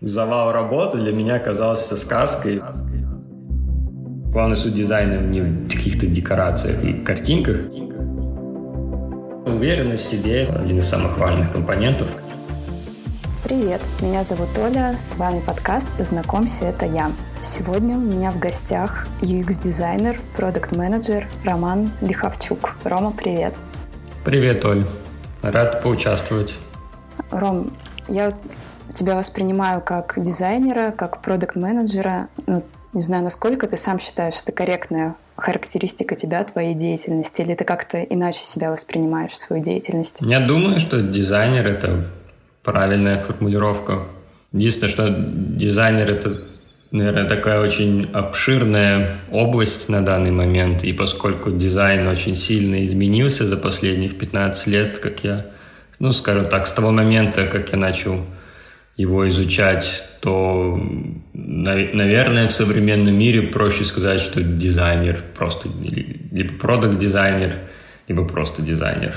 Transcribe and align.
Завал 0.00 0.50
работы 0.50 0.98
для 0.98 1.12
меня 1.12 1.38
казался 1.38 1.96
сказкой. 1.96 2.60
Главный 4.32 4.56
суть 4.56 4.74
дизайна 4.74 5.20
не 5.20 5.40
в 5.40 5.70
каких-то 5.70 6.08
декорациях 6.08 6.82
и 6.82 6.94
картинках. 6.94 7.72
Уверенность 9.46 10.04
в 10.04 10.10
себе– 10.10 10.48
один 10.56 10.80
из 10.80 10.88
самых 10.88 11.16
важных 11.16 11.52
компонентов. 11.52 12.08
Привет, 13.44 13.88
меня 14.00 14.24
зовут 14.24 14.48
Оля, 14.58 14.96
с 14.98 15.16
вами 15.16 15.38
подкаст 15.38 15.88
«Познакомься, 15.96 16.64
это 16.64 16.86
я». 16.86 17.12
Сегодня 17.40 17.96
у 17.96 18.00
меня 18.00 18.32
в 18.32 18.40
гостях 18.40 19.06
UX-дизайнер, 19.20 20.18
продукт-менеджер 20.36 21.28
Роман 21.44 21.88
Лиховчук. 22.00 22.74
Рома, 22.82 23.12
привет. 23.12 23.60
Привет, 24.24 24.64
Оль. 24.64 24.84
Рад 25.42 25.84
поучаствовать. 25.84 26.56
Ром, 27.30 27.70
я 28.08 28.32
тебя 28.94 29.16
воспринимаю 29.16 29.80
как 29.80 30.14
дизайнера, 30.16 30.92
как 30.96 31.20
продукт-менеджера. 31.20 32.28
Ну, 32.46 32.64
не 32.92 33.02
знаю, 33.02 33.24
насколько 33.24 33.66
ты 33.66 33.76
сам 33.76 33.98
считаешь, 33.98 34.34
это 34.42 34.52
корректная 34.52 35.16
характеристика 35.36 36.14
тебя, 36.14 36.44
твоей 36.44 36.74
деятельности, 36.74 37.42
или 37.42 37.54
ты 37.54 37.64
как-то 37.64 38.00
иначе 38.00 38.44
себя 38.44 38.70
воспринимаешь, 38.70 39.36
свою 39.36 39.62
деятельность? 39.62 40.20
Я 40.22 40.40
думаю, 40.40 40.78
что 40.78 41.02
дизайнер— 41.02 41.66
это 41.68 42.06
правильная 42.62 43.18
формулировка. 43.18 44.04
Единственное, 44.52 44.90
что 44.90 45.10
дизайнер— 45.10 46.08
это, 46.12 46.40
наверное, 46.92 47.28
такая 47.28 47.60
очень 47.60 48.08
обширная 48.12 49.16
область 49.32 49.88
на 49.88 50.04
данный 50.04 50.30
момент, 50.30 50.84
и 50.84 50.92
поскольку 50.92 51.50
дизайн 51.50 52.06
очень 52.06 52.36
сильно 52.36 52.84
изменился 52.84 53.44
за 53.44 53.56
последних 53.56 54.16
15 54.16 54.66
лет, 54.68 54.98
как 55.00 55.24
я, 55.24 55.46
ну, 55.98 56.12
скажем 56.12 56.48
так, 56.48 56.68
с 56.68 56.72
того 56.72 56.92
момента, 56.92 57.48
как 57.48 57.72
я 57.72 57.78
начал 57.78 58.20
его 58.96 59.28
изучать, 59.28 60.04
то, 60.20 60.80
наверное, 61.32 62.48
в 62.48 62.52
современном 62.52 63.14
мире 63.18 63.42
проще 63.42 63.84
сказать, 63.84 64.20
что 64.20 64.42
дизайнер 64.42 65.22
просто, 65.36 65.68
либо 66.30 66.54
продукт-дизайнер, 66.54 67.56
либо 68.06 68.24
просто 68.24 68.62
дизайнер. 68.62 69.14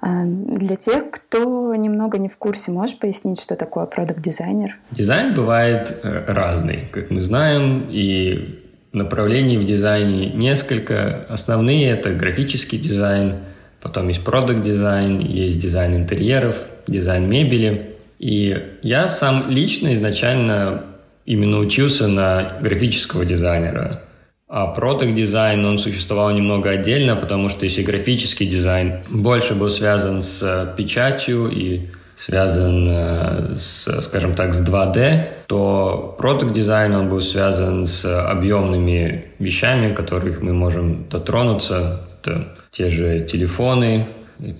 А, 0.00 0.24
для 0.24 0.76
тех, 0.76 1.10
кто 1.10 1.74
немного 1.74 2.18
не 2.18 2.30
в 2.30 2.38
курсе, 2.38 2.70
можешь 2.70 2.98
пояснить, 2.98 3.40
что 3.40 3.54
такое 3.54 3.84
продукт-дизайнер? 3.84 4.76
Дизайн 4.90 5.34
бывает 5.34 5.94
э, 6.02 6.24
разный, 6.26 6.88
как 6.90 7.10
мы 7.10 7.20
знаем, 7.20 7.88
и 7.90 8.60
направлений 8.92 9.58
в 9.58 9.64
дизайне 9.64 10.30
несколько. 10.30 11.26
Основные— 11.28 11.90
это 11.90 12.14
графический 12.14 12.78
дизайн, 12.78 13.34
потом 13.82 14.08
есть 14.08 14.24
product 14.24 14.71
design, 14.71 15.18
есть 15.20 15.58
дизайн 15.58 15.96
интерьеров, 15.96 16.56
дизайн 16.86 17.28
мебели— 17.28 17.90
и 18.22 18.56
я 18.82 19.08
сам 19.08 19.50
лично 19.50 19.92
изначально 19.94 20.84
именно 21.26 21.58
учился 21.58 22.06
на 22.06 22.58
графического 22.62 23.24
дизайнера. 23.24 24.02
А 24.48 24.68
product 24.68 25.12
design, 25.12 25.64
он 25.64 25.78
существовал 25.78 26.30
немного 26.30 26.70
отдельно, 26.70 27.16
потому 27.16 27.48
что 27.48 27.64
если 27.64 27.82
графический 27.82 28.46
дизайн 28.46 29.02
больше 29.10 29.56
был 29.56 29.68
связан 29.68 30.22
с 30.22 30.72
печатью 30.76 31.50
и 31.50 31.88
связан 32.16 32.86
э, 32.88 33.54
с, 33.56 34.02
скажем 34.02 34.36
так, 34.36 34.54
с 34.54 34.62
2D, 34.64 35.24
то 35.48 36.14
product 36.16 36.52
design, 36.52 36.94
он 36.94 37.08
был 37.08 37.20
связан 37.20 37.86
с 37.86 38.04
объемными 38.04 39.32
вещами, 39.40 39.92
которых 39.92 40.42
мы 40.42 40.52
можем 40.52 41.08
дотронуться. 41.08 42.02
Это 42.20 42.54
те 42.70 42.88
же 42.88 43.18
телефоны, 43.18 44.06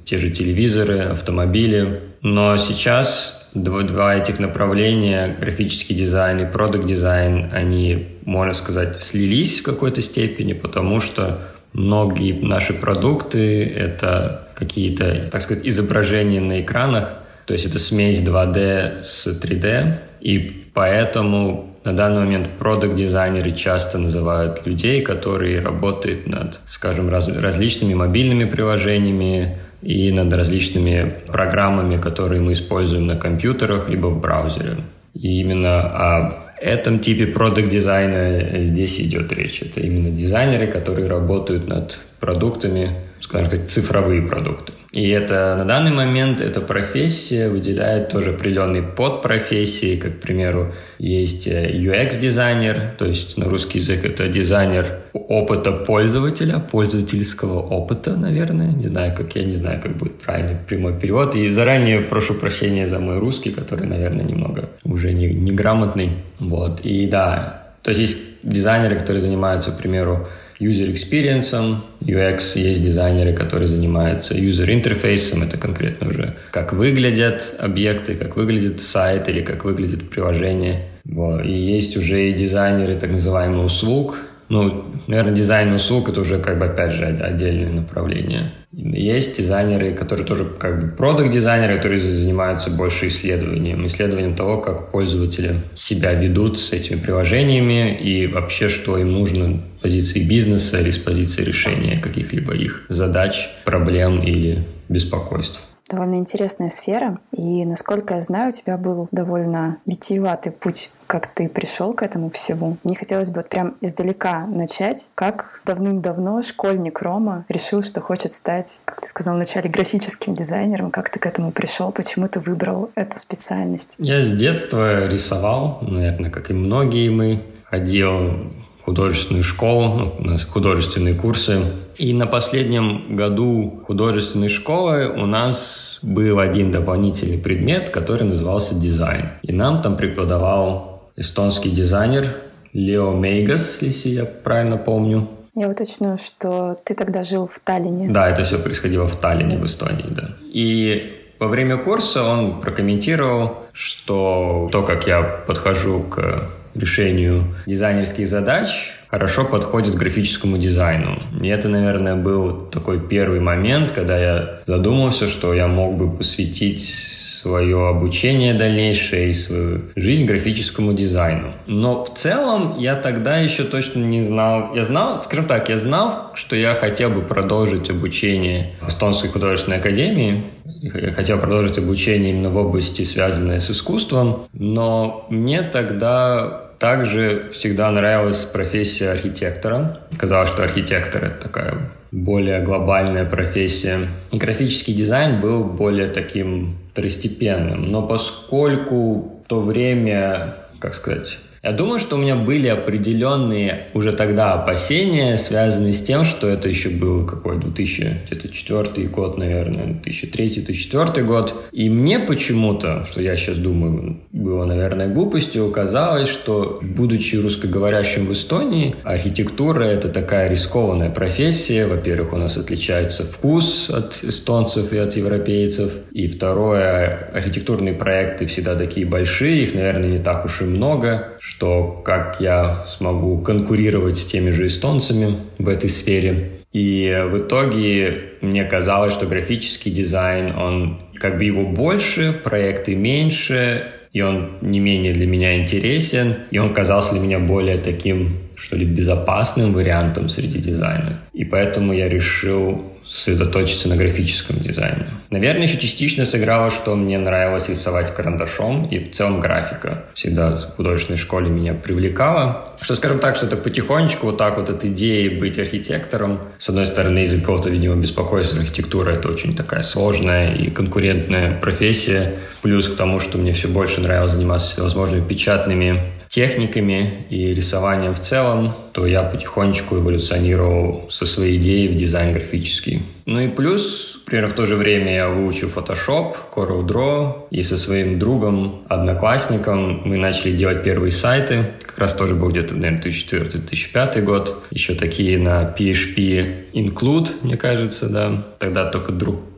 те 0.04 0.18
же 0.18 0.30
телевизоры, 0.30 0.98
автомобили. 0.98 2.00
Но 2.22 2.56
сейчас 2.56 3.41
два, 3.54 3.82
два 3.82 4.16
этих 4.16 4.38
направления, 4.38 5.36
графический 5.40 5.94
дизайн 5.94 6.40
и 6.40 6.50
продукт 6.50 6.86
дизайн, 6.86 7.50
они, 7.52 8.08
можно 8.24 8.54
сказать, 8.54 9.02
слились 9.02 9.60
в 9.60 9.62
какой-то 9.62 10.00
степени, 10.02 10.52
потому 10.52 11.00
что 11.00 11.40
многие 11.72 12.32
наши 12.32 12.72
продукты— 12.74 13.64
это 13.76 14.48
какие-то, 14.54 15.28
так 15.30 15.42
сказать, 15.42 15.66
изображения 15.66 16.40
на 16.40 16.60
экранах, 16.60 17.14
то 17.46 17.54
есть 17.54 17.66
это 17.66 17.78
смесь 17.78 18.20
2D 18.20 19.02
с 19.04 19.26
3D, 19.26 19.98
и 20.20 20.66
поэтому 20.72 21.71
на 21.84 21.92
данный 21.92 22.20
момент 22.20 22.50
продукт-дизайнеры 22.58 23.52
часто 23.52 23.98
называют 23.98 24.66
людей, 24.66 25.02
которые 25.02 25.60
работают 25.60 26.26
над, 26.26 26.60
скажем, 26.66 27.08
раз, 27.08 27.28
различными 27.28 27.94
мобильными 27.94 28.44
приложениями, 28.44 29.58
и 29.82 30.12
над 30.12 30.32
различными 30.32 31.16
программами, 31.26 31.96
которые 31.96 32.40
мы 32.40 32.52
используем 32.52 33.06
на 33.06 33.16
компьютерах 33.16 33.88
либо 33.88 34.06
в 34.06 34.20
браузере. 34.20 34.78
И 35.14 35.40
именно 35.40 35.80
о 35.80 36.51
этом 36.62 37.00
типе 37.00 37.26
продукт 37.26 37.68
дизайна 37.68 38.62
здесь 38.62 39.00
идет 39.00 39.32
речь. 39.32 39.62
Это 39.62 39.80
именно 39.80 40.10
дизайнеры, 40.10 40.66
которые 40.66 41.08
работают 41.08 41.66
над 41.66 41.98
продуктами, 42.20 42.90
скажем 43.20 43.50
так, 43.50 43.66
цифровые 43.66 44.22
продукты. 44.22 44.72
И 44.92 45.08
это 45.08 45.56
на 45.56 45.64
данный 45.64 45.90
момент 45.90 46.42
эта 46.42 46.60
профессия 46.60 47.48
выделяет 47.48 48.10
тоже 48.10 48.30
определенные 48.30 48.82
подпрофессии, 48.82 49.96
как, 49.96 50.18
к 50.18 50.20
примеру, 50.20 50.74
есть 50.98 51.48
UX-дизайнер, 51.48 52.76
э, 52.76 52.90
то 52.98 53.06
есть 53.06 53.38
на 53.38 53.46
русский 53.46 53.78
язык 53.78 54.04
это 54.04 54.28
дизайнер 54.28 55.00
опыта 55.14 55.72
пользователя, 55.72 56.58
пользовательского 56.58 57.60
опыта, 57.60 58.16
наверное. 58.16 58.70
Не 58.72 58.88
знаю, 58.88 59.14
как 59.16 59.34
я 59.34 59.44
не 59.44 59.52
знаю, 59.52 59.80
как 59.80 59.96
будет 59.96 60.18
правильный 60.18 60.56
прямой 60.56 60.98
перевод. 60.98 61.36
И 61.36 61.48
заранее 61.48 62.02
прошу 62.02 62.34
прощения 62.34 62.86
за 62.86 62.98
мой 62.98 63.18
русский, 63.18 63.50
который, 63.50 63.86
наверное, 63.86 64.24
немного 64.24 64.68
уже 64.84 65.12
не, 65.12 65.28
неграмотный. 65.28 66.10
Вот. 66.52 66.80
И 66.80 67.06
да, 67.06 67.62
то 67.82 67.92
есть 67.92 68.00
есть 68.00 68.18
дизайнеры, 68.42 68.96
которые 68.96 69.22
занимаются, 69.22 69.72
к 69.72 69.78
примеру, 69.78 70.28
user 70.60 70.92
experience, 70.92 71.78
UX, 72.02 72.58
есть 72.58 72.82
дизайнеры, 72.84 73.32
которые 73.32 73.68
занимаются 73.68 74.34
user 74.34 74.70
интерфейсом, 74.70 75.42
это 75.42 75.56
конкретно 75.56 76.08
уже 76.08 76.36
как 76.50 76.74
выглядят 76.74 77.54
объекты, 77.58 78.14
как 78.14 78.36
выглядит 78.36 78.82
сайт 78.82 79.28
или 79.30 79.40
как 79.40 79.64
выглядит 79.64 80.10
приложение. 80.10 80.90
Вот. 81.04 81.42
И 81.44 81.52
есть 81.52 81.96
уже 81.96 82.28
и 82.28 82.32
дизайнеры 82.34 82.96
так 82.96 83.10
называемых 83.10 83.64
услуг, 83.64 84.18
ну, 84.52 84.84
наверное, 85.06 85.32
дизайн 85.32 85.72
услуг 85.72 86.10
это 86.10 86.20
уже 86.20 86.38
как 86.38 86.58
бы 86.58 86.66
опять 86.66 86.92
же 86.92 87.06
отдельное 87.06 87.72
направление. 87.72 88.52
Есть 88.70 89.38
дизайнеры, 89.38 89.94
которые 89.94 90.26
тоже 90.26 90.44
как 90.44 90.78
бы 90.78 90.88
продукт-дизайнеры, 90.94 91.76
которые 91.76 91.98
занимаются 91.98 92.70
больше 92.70 93.08
исследованием, 93.08 93.86
исследованием 93.86 94.36
того, 94.36 94.58
как 94.60 94.90
пользователи 94.90 95.62
себя 95.74 96.12
ведут 96.12 96.58
с 96.58 96.74
этими 96.74 97.00
приложениями 97.00 97.98
и 97.98 98.26
вообще, 98.26 98.68
что 98.68 98.98
им 98.98 99.12
нужно 99.12 99.62
с 99.78 99.82
позиции 99.82 100.22
бизнеса 100.22 100.80
или 100.80 100.90
с 100.90 100.98
позиции 100.98 101.42
решения 101.42 101.98
каких-либо 101.98 102.52
их 102.52 102.84
задач, 102.90 103.48
проблем 103.64 104.22
или 104.22 104.66
беспокойств 104.90 105.62
довольно 105.92 106.16
интересная 106.16 106.70
сфера. 106.70 107.20
И, 107.32 107.64
насколько 107.64 108.14
я 108.14 108.20
знаю, 108.20 108.48
у 108.48 108.52
тебя 108.52 108.76
был 108.76 109.08
довольно 109.12 109.78
витиеватый 109.86 110.52
путь 110.52 110.90
как 111.12 111.26
ты 111.26 111.46
пришел 111.46 111.92
к 111.92 112.02
этому 112.02 112.30
всему. 112.30 112.78
Мне 112.84 112.94
хотелось 112.94 113.28
бы 113.28 113.36
вот 113.36 113.50
прям 113.50 113.74
издалека 113.82 114.46
начать, 114.46 115.10
как 115.14 115.60
давным-давно 115.66 116.40
школьник 116.40 117.02
Рома 117.02 117.44
решил, 117.50 117.82
что 117.82 118.00
хочет 118.00 118.32
стать, 118.32 118.80
как 118.86 119.02
ты 119.02 119.08
сказал 119.08 119.34
вначале, 119.34 119.68
графическим 119.68 120.34
дизайнером. 120.34 120.90
Как 120.90 121.10
ты 121.10 121.18
к 121.18 121.26
этому 121.26 121.52
пришел? 121.52 121.92
Почему 121.92 122.28
ты 122.28 122.40
выбрал 122.40 122.90
эту 122.94 123.18
специальность? 123.18 123.96
Я 123.98 124.22
с 124.22 124.30
детства 124.30 125.06
рисовал, 125.06 125.80
наверное, 125.82 126.30
как 126.30 126.50
и 126.50 126.54
многие 126.54 127.10
мы. 127.10 127.42
Ходил 127.64 128.52
художественную 128.84 129.44
школу, 129.44 130.14
ну, 130.18 130.36
художественные 130.50 131.14
курсы. 131.14 131.60
И 131.96 132.12
на 132.14 132.26
последнем 132.26 133.16
году 133.16 133.82
художественной 133.86 134.48
школы 134.48 135.08
у 135.08 135.26
нас 135.26 135.98
был 136.02 136.38
один 136.38 136.70
дополнительный 136.70 137.38
предмет, 137.38 137.90
который 137.90 138.24
назывался 138.24 138.74
дизайн. 138.74 139.30
И 139.42 139.52
нам 139.52 139.82
там 139.82 139.96
преподавал 139.96 141.12
эстонский 141.16 141.70
дизайнер 141.70 142.36
Лео 142.72 143.12
Мейгас, 143.12 143.82
если 143.82 144.10
я 144.10 144.24
правильно 144.24 144.78
помню. 144.78 145.28
Я 145.54 145.68
уточню, 145.68 146.16
что 146.16 146.74
ты 146.82 146.94
тогда 146.94 147.22
жил 147.22 147.46
в 147.46 147.60
Таллине. 147.60 148.08
Да, 148.08 148.30
это 148.30 148.42
все 148.42 148.58
происходило 148.58 149.06
в 149.06 149.16
Таллине, 149.16 149.58
в 149.58 149.66
Эстонии, 149.66 150.06
да. 150.08 150.30
И 150.42 151.12
во 151.38 151.48
время 151.48 151.76
курса 151.76 152.24
он 152.24 152.60
прокомментировал, 152.60 153.58
что 153.72 154.68
то, 154.72 154.82
как 154.82 155.06
я 155.06 155.22
подхожу 155.22 156.00
к 156.00 156.48
решению 156.74 157.54
дизайнерских 157.66 158.26
задач 158.28 158.92
хорошо 159.08 159.44
подходит 159.44 159.94
к 159.94 159.98
графическому 159.98 160.56
дизайну. 160.58 161.22
И 161.40 161.48
это, 161.48 161.68
наверное, 161.68 162.16
был 162.16 162.60
такой 162.60 162.98
первый 162.98 163.40
момент, 163.40 163.92
когда 163.92 164.18
я 164.18 164.60
задумался, 164.66 165.28
что 165.28 165.52
я 165.52 165.68
мог 165.68 165.96
бы 165.96 166.10
посвятить 166.16 167.21
свое 167.42 167.88
обучение 167.88 168.54
дальнейшее 168.54 169.30
и 169.30 169.34
свою 169.34 169.80
жизнь 169.96 170.26
графическому 170.26 170.92
дизайну. 170.92 171.54
Но 171.66 172.04
в 172.04 172.14
целом 172.14 172.78
я 172.78 172.94
тогда 172.94 173.38
еще 173.38 173.64
точно 173.64 173.98
не 173.98 174.22
знал. 174.22 174.74
Я 174.76 174.84
знал, 174.84 175.24
скажем 175.24 175.46
так, 175.46 175.68
я 175.68 175.76
знал, 175.76 176.30
что 176.34 176.54
я 176.54 176.74
хотел 176.74 177.10
бы 177.10 177.20
продолжить 177.20 177.90
обучение 177.90 178.76
в 178.80 178.88
Эстонской 178.88 179.28
художественной 179.28 179.78
академии. 179.78 180.44
Я 180.64 181.12
хотел 181.12 181.38
продолжить 181.40 181.78
обучение 181.78 182.30
именно 182.30 182.50
в 182.50 182.56
области, 182.56 183.02
связанной 183.02 183.60
с 183.60 183.70
искусством. 183.70 184.46
Но 184.52 185.26
мне 185.28 185.62
тогда 185.62 186.71
также 186.82 187.50
всегда 187.52 187.92
нравилась 187.92 188.44
профессия 188.44 189.12
архитектора. 189.12 190.00
Казалось, 190.18 190.50
что 190.50 190.64
архитектор— 190.64 191.22
это 191.24 191.40
такая 191.40 191.78
более 192.10 192.60
глобальная 192.60 193.24
профессия. 193.24 194.08
И 194.32 194.36
графический 194.36 194.92
дизайн 194.92 195.40
был 195.40 195.62
более 195.62 196.08
таким 196.08 196.76
второстепенным. 196.90 197.92
Но 197.92 198.04
поскольку 198.04 199.42
в 199.44 199.48
то 199.48 199.60
время, 199.60 200.56
как 200.80 200.96
сказать, 200.96 201.38
я 201.62 201.70
думаю, 201.70 202.00
что 202.00 202.16
у 202.16 202.18
меня 202.18 202.34
были 202.34 202.66
определенные 202.66 203.86
уже 203.94 204.12
тогда 204.12 204.54
опасения, 204.54 205.36
связанные 205.36 205.92
с 205.92 206.02
тем, 206.02 206.24
что 206.24 206.48
это 206.48 206.68
еще 206.68 206.88
был 206.88 207.24
какой 207.24 207.60
2004 207.60 209.06
год, 209.06 209.38
наверное, 209.38 210.02
2003-2004 210.04 211.22
год. 211.22 211.54
И 211.70 211.88
мне 211.88 212.18
почему-то, 212.18 213.06
что 213.08 213.22
я 213.22 213.36
сейчас 213.36 213.58
думаю, 213.58 214.20
было, 214.32 214.64
наверное, 214.64 215.06
глупостью, 215.06 215.70
казалось, 215.70 216.28
что, 216.28 216.80
будучи 216.82 217.36
русскоговорящим 217.36 218.26
в 218.26 218.32
Эстонии, 218.32 218.96
архитектура— 219.04 219.84
это 219.84 220.08
такая 220.08 220.50
рискованная 220.50 221.10
профессия. 221.10 221.86
Во-первых, 221.86 222.32
у 222.32 222.38
нас 222.38 222.56
отличается 222.56 223.24
вкус 223.24 223.88
от 223.88 224.24
эстонцев 224.24 224.92
и 224.92 224.98
от 224.98 225.14
европейцев. 225.14 225.92
И 226.10 226.26
второе, 226.26 227.30
архитектурные 227.32 227.94
проекты 227.94 228.46
всегда 228.46 228.74
такие 228.74 229.06
большие, 229.06 229.62
их, 229.62 229.74
наверное, 229.74 230.10
не 230.10 230.18
так 230.18 230.44
уж 230.44 230.62
и 230.62 230.64
много, 230.64 231.31
что 231.42 232.00
как 232.04 232.40
я 232.40 232.84
смогу 232.86 233.38
конкурировать 233.38 234.16
с 234.16 234.24
теми 234.24 234.50
же 234.50 234.68
эстонцами 234.68 235.38
в 235.58 235.68
этой 235.68 235.90
сфере. 235.90 236.50
И 236.72 237.26
в 237.30 237.38
итоге 237.38 238.34
мне 238.42 238.62
казалось, 238.64 239.12
что 239.12 239.26
графический 239.26 239.90
дизайн, 239.90 240.56
он 240.56 241.00
как 241.14 241.38
бы 241.38 241.44
его 241.44 241.64
больше, 241.64 242.32
проекты 242.44 242.94
меньше, 242.94 243.92
и 244.12 244.20
он 244.20 244.58
не 244.60 244.78
менее 244.78 245.14
для 245.14 245.26
меня 245.26 245.60
интересен, 245.60 246.34
и 246.52 246.58
он 246.58 246.72
казался 246.72 247.12
для 247.12 247.20
меня 247.20 247.40
более 247.40 247.78
таким, 247.78 248.38
что 248.54 248.76
ли, 248.76 248.84
безопасным 248.84 249.72
вариантом 249.72 250.28
среди 250.28 250.60
дизайна. 250.60 251.22
И 251.32 251.44
поэтому 251.44 251.92
я 251.92 252.08
решил 252.08 252.91
сосредоточиться 253.12 253.88
на 253.88 253.96
графическом 253.96 254.56
дизайне. 254.56 255.06
Наверное, 255.30 255.64
еще 255.64 255.78
частично 255.78 256.24
сыграло, 256.24 256.70
что 256.70 256.96
мне 256.96 257.18
нравилось 257.18 257.68
рисовать 257.68 258.14
карандашом, 258.14 258.86
и 258.86 258.98
в 258.98 259.12
целом 259.12 259.40
графика 259.40 260.04
всегда 260.14 260.56
в 260.56 260.76
художественной 260.76 261.18
школе 261.18 261.50
меня 261.50 261.74
привлекала. 261.74 262.74
Что, 262.80 262.96
скажем 262.96 263.18
так, 263.18 263.36
что 263.36 263.46
это 263.46 263.56
потихонечку 263.56 264.26
вот 264.26 264.38
так 264.38 264.56
вот 264.56 264.70
от 264.70 264.84
идеи 264.84 265.28
быть 265.28 265.58
архитектором. 265.58 266.40
С 266.58 266.70
одной 266.70 266.86
стороны, 266.86 267.24
из-за 267.24 267.38
какого-то, 267.38 267.68
видимо, 267.68 267.96
беспокойства 267.96 268.60
архитектура— 268.60 269.10
это 269.12 269.28
очень 269.28 269.54
такая 269.54 269.82
сложная 269.82 270.54
и 270.54 270.70
конкурентная 270.70 271.60
профессия. 271.60 272.34
Плюс 272.62 272.88
к 272.88 272.96
тому, 272.96 273.20
что 273.20 273.36
мне 273.36 273.52
все 273.52 273.68
больше 273.68 274.00
нравилось 274.00 274.32
заниматься 274.32 274.72
всевозможными 274.72 275.26
печатными 275.26 276.12
техниками 276.32 277.26
и 277.28 277.52
рисованием 277.52 278.14
в 278.14 278.20
целом, 278.20 278.72
то 278.92 279.06
я 279.06 279.22
потихонечку 279.22 279.96
эволюционировал 279.96 281.08
со 281.10 281.26
своей 281.26 281.58
идеей 281.58 281.88
в 281.88 281.96
дизайн 281.96 282.32
графический. 282.32 283.02
Ну 283.24 283.40
и 283.40 283.48
плюс, 283.48 284.20
примерно 284.26 284.50
в 284.50 284.54
то 284.54 284.66
же 284.66 284.76
время 284.76 285.14
я 285.14 285.28
выучил 285.28 285.68
Photoshop, 285.68 286.34
Corel 286.54 286.84
Draw, 286.86 287.48
и 287.50 287.62
со 287.62 287.76
своим 287.76 288.18
другом, 288.18 288.82
одноклассником 288.88 290.02
мы 290.04 290.16
начали 290.16 290.52
делать 290.52 290.82
первые 290.82 291.12
сайты. 291.12 291.64
Как 291.84 291.98
раз 291.98 292.14
тоже 292.14 292.34
был 292.34 292.48
где-то, 292.48 292.74
наверное, 292.74 293.00
2004-2005 293.02 294.22
год. 294.22 294.64
Еще 294.70 294.94
такие 294.94 295.38
на 295.38 295.74
PHP 295.78 296.72
Include, 296.72 297.28
мне 297.42 297.56
кажется, 297.56 298.08
да. 298.08 298.44
Тогда 298.58 298.86
только 298.86 299.12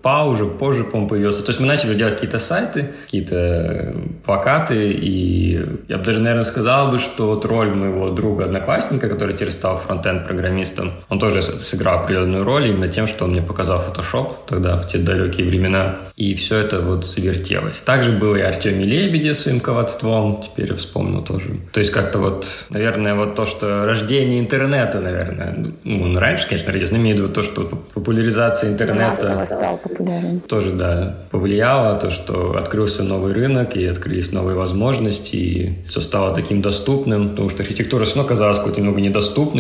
Па 0.05 0.27
уже 0.27 0.45
позже, 0.45 0.85
по-моему, 0.85 1.09
появился. 1.09 1.43
То 1.43 1.49
есть 1.49 1.61
мы 1.61 1.67
начали 1.67 1.95
делать 1.95 2.13
какие-то 2.13 2.39
сайты, 2.39 2.93
какие-то 3.07 3.37
э, 3.37 3.95
плакаты, 4.23 4.93
и 4.93 5.65
я 5.89 5.97
бы 5.97 6.05
даже, 6.05 6.21
наверное, 6.21 6.45
сказал 6.45 6.91
бы, 6.91 6.99
что 6.99 7.29
вот 7.29 7.47
роль 7.47 7.71
моего 7.71 8.11
друга-одноклассника, 8.11 9.09
который 9.09 9.24
теперь 9.33 9.51
стал 9.51 9.77
фронтенд-программистом, 9.77 10.93
он 11.09 11.19
тоже 11.19 11.43
сыграл 11.43 12.01
определенную 12.01 12.45
роль 12.45 12.69
именно 12.69 12.89
тем, 12.89 13.07
что 13.07 13.25
он 13.25 13.31
мне 13.31 13.43
показал 13.43 13.81
Photoshop 13.81 14.33
тогда, 14.49 14.77
в 14.77 14.87
те 14.87 14.99
далекие 14.99 15.47
времена, 15.47 15.97
и 16.17 16.35
все 16.35 16.59
это 16.59 16.81
вот 16.81 17.17
вертелось. 17.17 17.77
Также 17.79 18.13
был 18.13 18.35
и 18.37 18.41
Артемий 18.41 18.87
Лебедев 18.87 19.37
своим 19.37 19.61
ководством, 19.61 20.43
теперь 20.43 20.71
я 20.71 20.77
вспомнил 20.77 21.23
тоже. 21.23 21.61
То 21.73 21.81
есть 21.81 21.91
как-то 21.91 22.19
вот, 22.19 22.67
наверное, 22.71 23.15
вот 23.15 23.35
то, 23.35 23.47
что 23.47 23.85
рождение 23.85 24.41
интернета, 24.41 25.01
наверное, 25.01 25.57
ну, 25.85 26.03
он 26.03 26.19
раньше, 26.19 26.49
конечно, 26.49 26.73
родился, 26.73 26.95
но 26.95 27.01
имею 27.01 27.17
в 27.17 27.21
виду 27.21 27.33
то, 27.33 27.43
что 27.43 27.63
популяризация 27.95 28.71
интернета... 28.71 29.09
Массово 29.09 29.45
стал 29.45 29.79
популярен. 29.79 30.41
Тоже, 30.41 30.71
да, 30.73 31.17
повлияло, 31.31 31.99
то, 31.99 32.11
что 32.11 32.57
открылся 32.57 33.03
новый 33.03 33.33
рынок, 33.33 33.77
и 33.77 33.87
открылись 33.87 34.33
новые 34.33 34.57
возможности, 34.57 35.37
и 35.37 35.85
все 35.87 36.01
стало 36.01 36.35
таким 36.35 36.63
доступным, 36.63 37.31
потому 37.31 37.49
что 37.49 37.63
архитектура 37.63 38.05
все 38.05 38.17
равно 38.17 38.29
казалась 38.29 38.59
какой-то 38.59 38.81
немного 38.81 39.01
недоступной 39.01 39.14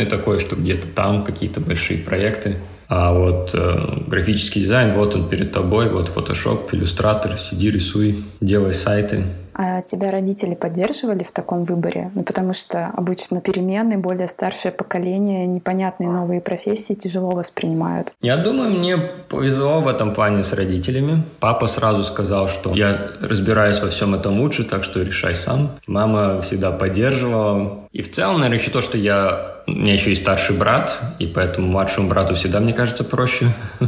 такой, 0.04 0.40
что 0.40 0.56
где-то 0.56 0.86
там 0.88 1.24
какие-то 1.24 1.60
большие 1.60 1.98
проекты. 1.98 2.56
А 2.88 3.12
вот 3.12 3.50
э, 3.54 4.02
графический 4.06 4.60
дизайн, 4.60 4.94
вот 4.94 5.14
он 5.14 5.28
перед 5.28 5.52
тобой, 5.52 5.88
вот 5.88 6.12
Photoshop, 6.14 6.68
иллюстратор, 6.72 7.38
сиди, 7.38 7.70
рисуй, 7.70 8.24
делай 8.40 8.74
сайты. 8.74 9.24
А 9.54 9.82
тебя 9.82 10.10
родители 10.10 10.54
поддерживали 10.54 11.22
в 11.22 11.32
таком 11.32 11.64
выборе? 11.64 12.10
Ну, 12.14 12.24
потому 12.24 12.52
что 12.52 12.90
обычно 12.94 13.40
перемены, 13.40 13.98
более 13.98 14.26
старшее 14.26 14.72
поколение, 14.72 15.46
непонятные 15.46 16.10
новые 16.10 16.40
профессии 16.40 16.94
тяжело 16.94 17.30
воспринимают. 17.30 18.14
Я 18.20 18.36
думаю, 18.36 18.70
мне 18.70 18.96
повезло 18.96 19.80
в 19.80 19.88
этом 19.88 20.12
плане 20.12 20.42
с 20.42 20.52
родителями. 20.52 21.22
Папа 21.38 21.66
сразу 21.66 22.02
сказал, 22.02 22.48
что 22.48 22.74
я 22.74 23.12
разбираюсь 23.20 23.80
во 23.80 23.90
всем 23.90 24.14
этом 24.14 24.40
лучше, 24.40 24.64
так 24.64 24.84
что 24.84 25.02
решай 25.02 25.34
сам. 25.34 25.72
Мама 25.86 26.42
всегда 26.42 26.72
поддерживала. 26.72 27.84
И 27.92 28.02
в 28.02 28.10
целом, 28.10 28.36
наверное, 28.40 28.58
еще 28.58 28.70
то, 28.70 28.82
что 28.82 28.98
я... 28.98 29.54
У 29.66 29.70
меня 29.70 29.92
еще 29.92 30.12
и 30.12 30.14
старший 30.14 30.56
брат, 30.56 30.98
и 31.18 31.26
поэтому 31.26 31.68
младшему 31.68 32.08
брату 32.08 32.34
всегда, 32.34 32.60
мне 32.60 32.72
кажется, 32.72 33.04
проще. 33.04 33.46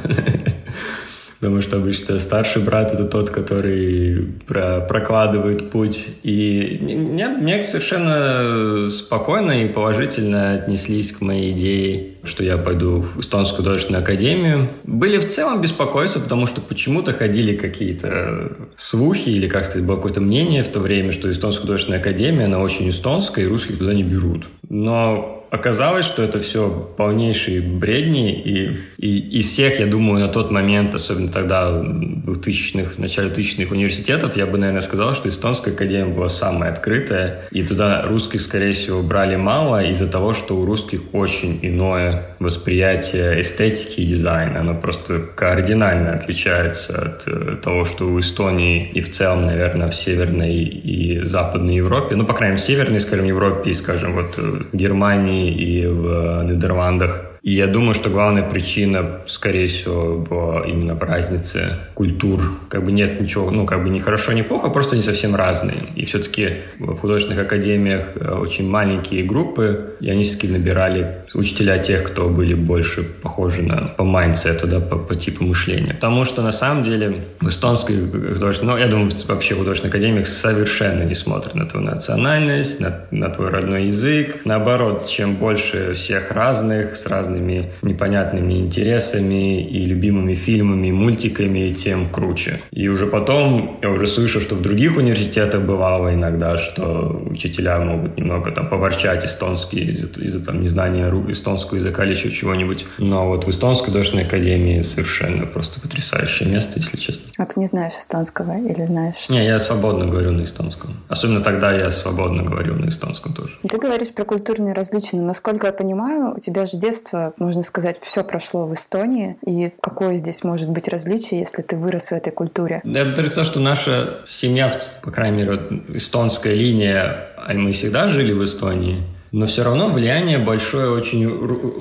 потому 1.41 1.61
что 1.63 1.77
обычно 1.77 2.19
старший 2.19 2.63
брат 2.63 2.93
это 2.93 3.05
тот, 3.05 3.31
который 3.31 4.35
про 4.47 4.81
прокладывает 4.81 5.71
путь. 5.71 6.09
И 6.23 6.79
мне, 6.81 7.29
мне 7.29 7.63
совершенно 7.63 8.89
спокойно 8.91 9.65
и 9.65 9.69
положительно 9.69 10.55
отнеслись 10.55 11.13
к 11.13 11.21
моей 11.21 11.53
идее, 11.53 12.15
что 12.25 12.43
я 12.43 12.57
пойду 12.57 13.03
в 13.03 13.21
Эстонскую 13.21 13.59
художественную 13.59 14.03
академию. 14.03 14.71
Были 14.85 15.19
в 15.19 15.29
целом 15.29 15.61
беспокойства, 15.61 16.21
потому 16.21 16.47
что 16.47 16.61
почему-то 16.61 17.13
ходили 17.13 17.57
какие-то 17.57 18.53
слухи 18.77 19.29
или, 19.29 19.49
как 19.49 19.65
сказать, 19.65 19.87
было 19.87 19.97
какое-то 19.97 20.21
мнение 20.21 20.63
в 20.63 20.69
то 20.69 20.81
время, 20.81 21.13
что 21.13 21.31
Эстонская 21.31 21.63
художественная 21.63 22.01
академия, 22.01 22.45
она 22.45 22.59
очень 22.59 22.89
эстонская, 22.91 23.45
и 23.45 23.49
русских 23.49 23.79
туда 23.79 23.95
не 23.95 24.03
берут. 24.03 24.47
Но 24.69 25.36
оказалось, 25.51 26.05
что 26.05 26.23
это 26.23 26.41
все 26.41 26.71
полнейшие 26.97 27.61
бредни, 27.61 28.33
и, 28.33 28.77
и 28.99 29.39
из 29.39 29.47
всех, 29.47 29.81
я 29.81 29.87
думаю, 29.87 30.21
на 30.21 30.29
тот 30.29 30.51
момент, 30.51 30.95
особенно 30.95 31.29
тогда, 31.29 31.71
в 31.71 32.39
2000-х, 32.39 32.91
в 32.97 32.99
начале 32.99 33.31
2000-х 33.31 33.73
университетов, 33.73 34.37
я 34.37 34.47
бы, 34.47 34.59
наверное, 34.59 34.83
сказал, 34.83 35.15
что 35.15 35.29
Эстонская 35.29 35.75
академия 35.75 36.13
была 36.13 36.29
самая 36.29 36.73
открытая, 36.73 37.43
и 37.51 37.63
туда 37.63 38.03
русских, 38.03 38.41
скорее 38.41 38.73
всего, 38.73 39.03
брали 39.03 39.37
мало 39.37 39.85
из-за 39.85 40.07
того, 40.07 40.35
что 40.35 40.57
у 40.57 40.65
русских 40.65 41.01
очень 41.13 41.59
иное 41.63 42.37
восприятие 42.39 43.41
эстетики 43.41 44.01
и 44.01 44.07
дизайна. 44.07 44.61
Оно 44.61 44.75
просто 44.75 45.21
кардинально 45.21 46.13
отличается 46.13 47.01
от 47.01 47.25
э, 47.27 47.57
того, 47.63 47.85
что 47.85 48.07
у 48.07 48.21
Эстонии 48.21 48.91
и 48.93 49.01
в 49.01 49.11
целом, 49.11 49.47
наверное, 49.47 49.91
в 49.91 49.95
Северной 49.95 50.55
и 50.55 51.25
Западной 51.25 51.77
Европе, 51.77 52.17
ну, 52.17 52.25
по 52.25 52.35
крайней 52.35 52.55
мере, 52.55 52.63
в 52.63 52.67
Северной, 52.67 53.01
скажем, 53.01 53.27
Европе 53.27 53.71
и, 53.71 53.75
скажем, 53.75 54.15
вот 54.15 54.37
в 54.37 54.77
Германии 54.77 55.36
и 55.37 55.87
в 55.87 56.45
Нидерландах. 56.45 57.37
И 57.47 57.53
я 57.53 57.69
думаю, 57.69 57.95
что 57.95 58.11
главная 58.11 58.43
причина, 58.43 59.21
скорее 59.27 59.69
всего, 59.69 60.65
именно 60.67 60.97
в 60.97 61.03
разнице 61.03 61.75
культур. 61.95 62.59
Как 62.69 62.85
бы 62.85 62.91
нет 62.91 63.21
ничего, 63.21 63.53
ну, 63.53 63.67
как 63.67 63.85
бы 63.85 63.91
не 63.91 64.01
хорошо, 64.01 64.33
не 64.33 64.43
плохо, 64.43 64.69
просто 64.69 64.97
они 64.97 65.03
совсем 65.05 65.37
разные. 65.37 65.93
И 65.95 66.05
все-таки 66.07 66.49
в 66.81 66.97
художественных 66.97 67.45
академиях 67.45 68.17
э, 68.17 68.35
очень 68.35 68.69
маленькие 68.69 69.23
группы, 69.23 69.95
и 70.01 70.11
они 70.11 70.25
все-таки 70.25 70.49
набирали 70.49 71.26
учителя 71.37 71.79
тех, 71.79 72.05
кто 72.05 72.29
были 72.29 72.55
больше 72.55 73.03
похожи 73.03 73.63
на 73.63 73.77
по 73.97 74.05
mindset 74.05 74.53
у, 74.53 74.67
да, 74.67 74.81
по, 74.81 74.97
по 74.97 75.15
типу 75.15 75.45
мышления. 75.45 75.95
Потому 75.95 76.25
что 76.25 76.43
на 76.43 76.53
самом 76.53 76.85
деле 76.85 77.25
в 77.41 77.49
эстонской 77.49 77.97
художественной, 78.35 78.75
ну, 78.75 78.79
я 78.79 78.87
думаю, 78.87 79.11
вообще 79.29 79.55
художественной 79.55 79.91
академии 79.91 80.25
совершенно 80.25 81.03
не 81.03 81.15
смотрят 81.15 81.55
на 81.55 81.67
твою 81.67 81.87
национальность, 81.87 82.81
на, 82.81 83.01
на 83.11 83.29
твой 83.31 83.51
родной 83.51 83.87
язык. 83.87 84.43
Наоборот, 84.45 85.07
чем 85.07 85.37
больше 85.37 85.95
всех 85.95 86.31
разных, 86.31 86.97
с 86.97 87.07
разными 87.07 87.71
непонятными 87.83 88.55
интересами 88.55 89.63
и 89.63 89.85
любимыми 89.85 90.35
фильмами, 90.35 90.91
мультиками, 90.91 91.71
тем 91.71 92.09
круче. 92.09 92.61
И 92.71 92.89
уже 92.89 93.07
потом 93.07 93.79
я 93.83 93.91
уже 93.91 94.07
слышу, 94.07 94.41
что 94.41 94.55
в 94.55 94.63
других 94.63 94.97
университетах 94.97 95.63
бывало 95.63 96.15
иногда, 96.15 96.57
что 96.57 97.23
учителя 97.27 97.79
могут 97.79 98.17
немного 98.17 98.51
там 98.51 98.69
поворчать 98.69 99.25
эстонский 99.25 99.93
из-за, 99.93 100.07
из 100.21 100.45
там 100.45 100.61
незнания 100.61 101.09
эстонского 101.33 101.77
языка 101.77 102.05
или 102.05 102.11
еще 102.11 102.31
чего-нибудь. 102.31 102.87
Но 102.99 103.29
вот 103.29 103.45
в 103.45 103.51
эстонской 103.51 103.87
художественной 103.87 104.25
академии 104.25 104.83
совершенно 104.83 105.47
просто 105.47 105.81
потрясающее 105.81 106.49
место, 106.49 106.79
если 106.79 106.97
честно. 106.97 107.25
А 107.39 107.47
ты 107.47 107.61
не 107.61 107.67
знаешь 107.67 107.95
эстонского 107.95 108.59
или 108.59 108.83
знаешь? 108.83 109.29
Не, 109.29 109.45
я 109.45 109.59
свободно 109.59 110.07
говорю 110.07 110.33
на 110.33 110.45
эстонском. 110.45 110.97
Особенно 111.09 111.41
тогда 111.41 111.73
я 111.73 111.91
свободно 111.91 112.43
говорю 112.43 112.75
на 112.75 112.89
эстонском 112.89 113.35
тоже. 113.35 113.55
Ты 113.69 113.79
говоришь 113.79 114.13
про 114.13 114.25
культурные 114.25 114.75
различия, 114.75 115.17
но, 115.17 115.25
насколько 115.25 115.67
я 115.67 115.73
понимаю, 115.73 116.35
у 116.37 116.41
тебя 116.41 116.65
же 116.65 116.77
детство, 116.77 117.35
можно 117.39 117.63
сказать, 117.63 117.99
все 117.99 118.25
прошло 118.25 118.67
в 118.67 118.75
Эстонии. 118.75 119.37
И 119.47 119.71
какое 119.81 120.15
здесь 120.17 120.45
может 120.45 120.71
быть 120.71 120.89
различие, 120.89 121.41
если 121.41 121.63
ты 121.63 121.77
вырос 121.77 122.09
в 122.09 122.13
этой 122.13 122.33
культуре? 122.33 122.81
Я 122.85 123.05
бы 123.05 123.13
сказал, 123.15 123.45
что 123.45 123.61
наша 123.61 124.19
семья, 124.29 124.73
по 125.03 125.11
крайней 125.11 125.39
мере, 125.39 125.61
эстонская 125.89 126.55
линия, 126.55 127.29
мы 127.55 127.73
всегда 127.73 128.09
жили 128.09 128.33
в 128.33 128.45
Эстонии. 128.45 129.03
Но 129.33 129.47
все 129.47 129.65
равно 129.65 129.89
влияние 129.89 130.39
большое 130.39 130.91
очень 130.91 131.27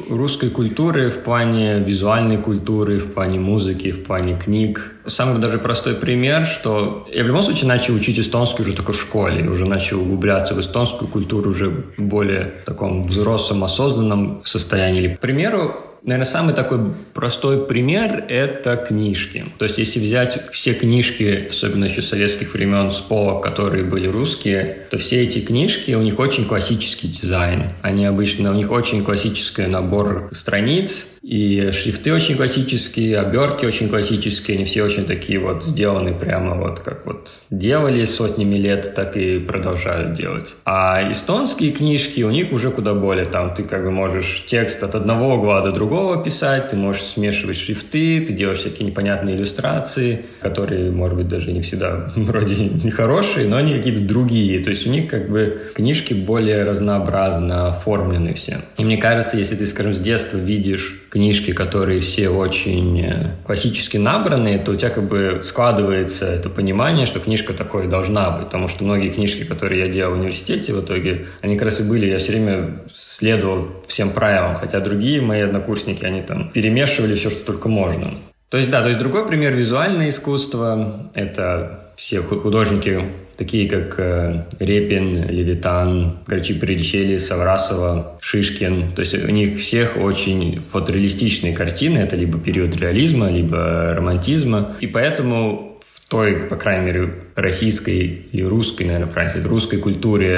русской 0.10 0.50
культуры 0.50 1.10
в 1.10 1.20
плане 1.20 1.80
визуальной 1.80 2.38
культуры, 2.38 2.98
в 2.98 3.14
плане 3.14 3.40
музыки, 3.40 3.92
в 3.92 4.04
плане 4.04 4.38
книг. 4.38 4.94
Самый 5.06 5.40
даже 5.40 5.60
простой 5.60 5.96
пример, 5.96 6.46
что 6.46 7.08
я 7.14 7.24
в 7.24 7.28
любом 7.28 7.44
случае 7.44 7.68
начал 7.68 7.94
учить 7.94 8.20
эстонский 8.20 8.64
уже 8.64 8.74
только 8.74 8.94
в 8.94 9.00
школе, 9.00 9.48
уже 9.50 9.66
начал 9.66 10.02
углубляться 10.02 10.56
в 10.56 10.60
эстонскую 10.60 11.10
культуру 11.10 11.52
уже 11.52 11.70
в 11.70 12.02
более 12.02 12.62
таком 12.66 13.04
взрослом, 13.04 13.64
осознанном 13.64 14.42
состоянии. 14.46 15.16
К 15.16 15.20
примеру, 15.20 15.76
Наверное, 16.06 16.26
самый 16.26 16.54
такой 16.54 16.94
простой 17.14 17.66
пример– 17.66 18.26
это 18.30 18.78
книжки. 18.78 19.46
То 19.58 19.66
есть, 19.66 19.80
если 19.80 20.00
взять 20.00 20.52
все 20.52 20.74
книжки, 20.74 21.48
особенно 21.50 21.86
еще 21.86 22.04
советских 22.04 22.54
времен, 22.54 22.92
с 22.92 23.02
полок, 23.02 23.44
которые 23.44 23.84
были 23.84 24.08
русские, 24.08 24.86
то 24.92 25.00
все 25.00 25.24
эти 25.24 25.40
книжки, 25.40 25.92
у 25.94 26.02
них 26.02 26.20
очень 26.20 26.46
классический 26.46 27.08
дизайн. 27.08 27.72
Они 27.82 28.06
обычно, 28.06 28.52
у 28.52 28.54
них 28.54 28.70
очень 28.70 29.04
классический 29.04 29.66
набор 29.66 30.30
страниц, 30.34 31.08
и 31.26 31.72
шрифты 31.72 32.14
очень 32.14 32.38
классические, 32.38 33.18
обертки 33.18 33.66
очень 33.66 33.90
классические, 33.90 34.58
они 34.58 34.66
все 34.66 34.84
очень 34.84 35.06
такие 35.06 35.40
вот 35.40 35.64
сделаны 35.64 36.14
прямо 36.14 36.54
вот 36.54 36.82
как 36.82 37.08
вот 37.08 37.38
делали 37.50 38.06
сотнями 38.06 38.56
лет, 38.58 38.94
так 38.94 39.18
и 39.18 39.40
продолжают 39.40 40.14
делать. 40.14 40.54
А 40.66 41.12
эстонские 41.12 41.72
книжки, 41.72 42.22
у 42.22 42.30
них 42.30 42.52
уже 42.52 42.70
куда 42.70 42.94
более 42.94 43.26
там, 43.26 43.56
ты 43.56 43.64
как 43.64 43.84
бы 43.84 43.90
можешь 43.90 44.46
текст 44.46 44.84
от 44.84 44.94
одного 44.94 45.34
угла 45.34 45.62
до 45.62 45.72
другого 45.72 46.24
писать, 46.24 46.70
ты 46.70 46.76
можешь 46.76 47.02
смешивать 47.02 47.58
шрифты, 47.58 48.22
ты 48.22 48.32
делаешь 48.32 48.60
всякие 48.60 48.88
непонятные 48.88 49.36
иллюстрации, 49.36 50.26
которые, 50.42 50.92
может 50.92 51.18
быть, 51.18 51.28
даже 51.28 51.52
не 51.52 51.62
всегда 51.62 52.12
вроде 52.16 52.56
не 52.56 52.92
хорошие, 52.92 53.48
но 53.48 53.58
они 53.58 53.74
какие-то 53.74 54.02
другие. 54.02 54.64
То 54.64 54.70
есть 54.70 54.86
у 54.86 54.92
них 54.92 55.10
как 55.10 55.32
бы 55.32 55.72
книжки 55.74 56.14
более 56.14 56.64
разнообразно 56.66 57.70
оформлены 57.70 58.36
все. 58.36 58.62
И 58.78 58.86
мне 58.86 58.98
кажется, 58.98 59.38
если 59.38 59.56
ты, 59.56 59.66
скажем, 59.66 59.96
с 59.96 60.00
детства 60.00 60.38
видишь 60.38 61.02
книжки, 61.16 61.54
которые 61.54 62.02
все 62.02 62.28
очень 62.28 63.02
э, 63.02 63.36
классически 63.46 63.96
набранные, 63.96 64.58
то 64.58 64.74
у 64.74 64.76
тебя 64.76 64.90
как 64.90 65.08
бы 65.08 65.40
складывается 65.44 66.26
это 66.26 66.50
понимание, 66.50 67.06
что 67.06 67.22
книжка 67.22 67.54
такой 67.54 67.88
должна 67.88 68.32
быть. 68.32 68.48
Потому 68.48 68.68
что 68.68 68.84
многие 68.84 69.08
книжки, 69.08 69.46
которые 69.46 69.86
я 69.86 69.88
делал 69.88 70.16
в 70.16 70.20
университете 70.20 70.74
в 70.74 70.82
итоге, 70.82 71.28
они 71.40 71.56
как 71.56 71.66
раз 71.66 71.80
и 71.80 71.84
были, 71.84 72.08
я 72.08 72.18
все 72.18 72.34
время 72.34 72.82
следовал 72.94 73.70
всем 73.88 74.10
правилам, 74.10 74.56
хотя 74.56 74.82
другие 74.82 75.22
мои 75.22 75.40
однокурсники, 75.40 76.04
они 76.04 76.22
там 76.22 76.52
перемешивали 76.52 77.16
все, 77.16 77.30
что 77.30 77.46
только 77.46 77.70
можно. 77.70 78.16
То 78.50 78.58
есть, 78.58 78.70
да, 78.70 78.82
то 78.82 78.90
есть 78.90 79.00
другой 79.00 79.26
пример 79.26 79.54
визуальное 79.56 80.10
искусство– 80.10 81.10
это 81.14 81.94
все 81.96 82.22
художники, 82.22 83.10
такие 83.38 83.70
как 83.70 83.96
э, 84.00 84.46
Репин, 84.60 85.30
Левитан, 85.30 86.20
Грачи 86.28 86.54
Передичели, 86.54 87.18
Саврасова, 87.18 88.18
Шишкин. 88.22 88.94
То 88.94 89.02
есть 89.02 89.16
у 89.16 89.30
них 89.30 89.60
всех 89.60 89.98
очень 89.98 90.62
фотореалистичные 90.70 91.54
картины. 91.54 92.00
Это 92.00 92.16
либо 92.16 92.40
период 92.40 92.76
реализма, 92.78 93.30
либо 93.30 93.94
романтизма. 93.96 94.76
И 94.80 94.88
поэтому 94.88 95.80
в 95.86 96.10
той, 96.10 96.36
по 96.36 96.56
крайней 96.56 96.86
мере, 96.86 97.14
российской 97.36 98.28
или 98.32 98.44
русской, 98.44 98.84
наверное, 98.84 99.12
правильно 99.12 99.32
сказать, 99.32 99.50
русской 99.50 99.78
культуре 99.78 100.30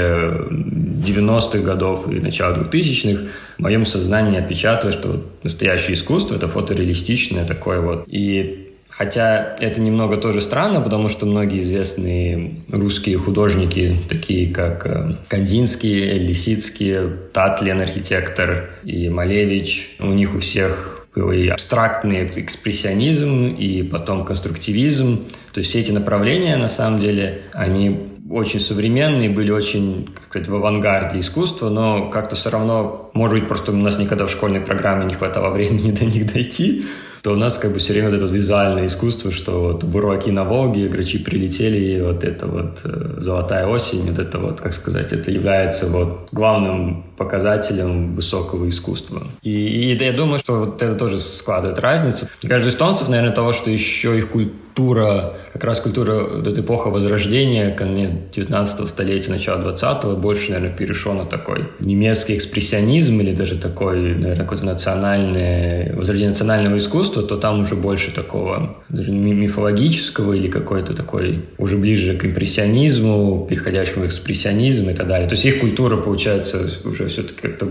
90-х 0.50 1.60
годов 1.60 2.12
и 2.12 2.20
начала 2.20 2.56
2000-х 2.56 3.24
в 3.58 3.62
моем 3.62 3.86
сознании 3.86 4.40
отпечаталось, 4.40 4.96
что 4.96 5.26
настоящее 5.44 5.96
искусство— 5.96 6.36
это 6.38 6.48
фотореалистичное 6.48 7.46
такое 7.46 7.82
вот. 7.82 8.06
И 8.08 8.67
Хотя 8.98 9.56
это 9.60 9.80
немного 9.80 10.18
тоже 10.18 10.42
странно, 10.42 10.82
потому 10.82 11.08
что 11.08 11.28
многие 11.28 11.60
известные 11.60 12.64
русские 12.72 13.20
художники, 13.20 13.96
такие 14.10 14.52
как 14.52 14.88
э, 14.88 15.18
Кандинский, 15.28 16.18
Лисицкий, 16.18 16.98
Татлин, 17.32 17.80
архитектор, 17.80 18.72
и 18.84 19.08
Малевич, 19.10 19.96
у 20.00 20.08
них 20.08 20.34
у 20.34 20.40
всех 20.40 21.06
был 21.16 21.32
и 21.32 21.48
абстрактный 21.48 22.26
экспрессионизм, 22.26 23.50
и 23.50 23.84
потом 23.84 24.26
конструктивизм. 24.26 25.26
То 25.54 25.60
есть 25.60 25.70
все 25.70 25.80
эти 25.80 25.92
направления, 25.92 26.58
на 26.58 26.68
самом 26.68 27.00
деле, 27.00 27.44
они 27.54 28.00
очень 28.32 28.60
современные, 28.60 29.30
были 29.30 29.52
очень, 29.52 30.10
как 30.14 30.24
сказать, 30.30 30.48
в 30.48 30.56
авангарде 30.56 31.20
искусства, 31.20 31.70
но 31.70 32.10
как-то 32.10 32.36
все 32.36 32.50
равно, 32.50 33.12
может 33.14 33.40
быть, 33.40 33.48
просто 33.48 33.72
у 33.72 33.76
нас 33.76 34.00
никогда 34.00 34.26
в 34.26 34.32
школьной 34.32 34.60
программе 34.60 35.06
не 35.06 35.14
хватало 35.14 35.54
времени 35.54 35.92
до 36.00 36.06
них 36.06 36.34
дойти, 36.34 36.86
то 37.22 37.34
у 37.34 37.36
нас 37.36 37.58
как 37.58 37.72
бы 37.74 37.80
все 37.80 37.94
время 37.94 38.10
вот 38.10 38.18
это 38.18 38.26
визуальное 38.26 38.88
искусство, 38.88 39.32
что 39.32 39.62
вот 39.62 39.84
бураки 39.84 40.30
на 40.30 40.44
Волге, 40.44 40.88
грачи 40.88 41.18
прилетели, 41.18 41.78
и 41.78 42.02
вот 42.02 42.24
это 42.24 42.48
вот 42.48 42.82
э, 42.84 43.16
золотая 43.18 43.68
осень, 43.68 44.10
вот 44.10 44.20
это 44.20 44.38
вот, 44.40 44.62
как 44.62 44.74
сказать, 44.74 45.14
это 45.14 45.32
является 45.32 45.88
вот 45.88 46.30
главным 46.32 47.04
показателем 47.18 48.16
высокого 48.16 48.70
искусства. 48.70 49.28
И, 49.42 49.52
и 49.52 50.04
я 50.04 50.14
думаю, 50.14 50.40
что 50.40 50.60
вот 50.60 50.82
это 50.82 50.96
тоже 50.96 51.20
складывает 51.20 51.80
разницу. 51.80 52.28
Каждый 52.42 52.70
эстонцев, 52.70 53.10
наверное, 53.10 53.34
того, 53.34 53.54
что 53.54 53.70
еще 53.72 54.18
их 54.18 54.30
культура 54.30 54.67
культура, 54.78 55.34
как 55.54 55.64
раз 55.64 55.80
культура, 55.80 56.24
вот 56.24 56.58
эпоха 56.58 56.90
Возрождения, 56.90 57.72
конец 57.72 58.12
19 58.36 58.88
столетия, 58.88 59.32
начало 59.32 59.60
20-го, 59.60 60.16
больше, 60.16 60.52
наверное, 60.52 60.78
перешел 60.78 61.14
на 61.14 61.26
такой 61.26 61.70
немецкий 61.80 62.38
экспрессионизм 62.38 63.20
или 63.22 63.32
даже 63.32 63.56
такой, 63.58 64.14
наверное, 64.14 64.36
какое-то 64.36 64.66
национальное, 64.66 65.96
возрождение 65.96 66.30
национального 66.30 66.78
искусства, 66.78 67.24
то 67.24 67.38
там 67.38 67.62
уже 67.62 67.76
больше 67.76 68.14
такого 68.14 68.78
даже 68.90 69.12
мифологического 69.12 70.34
или 70.34 70.48
какой-то 70.48 70.94
такой 70.94 71.46
уже 71.58 71.78
ближе 71.78 72.16
к 72.16 72.26
импрессионизму, 72.26 73.48
переходящему 73.50 74.06
в 74.06 74.08
экспрессионизм 74.08 74.90
и 74.90 74.94
так 74.94 75.08
далее. 75.08 75.28
То 75.28 75.34
есть 75.34 75.46
их 75.46 75.60
культура, 75.60 75.98
получается, 75.98 76.70
уже 76.84 77.08
все-таки 77.08 77.42
как-то 77.42 77.66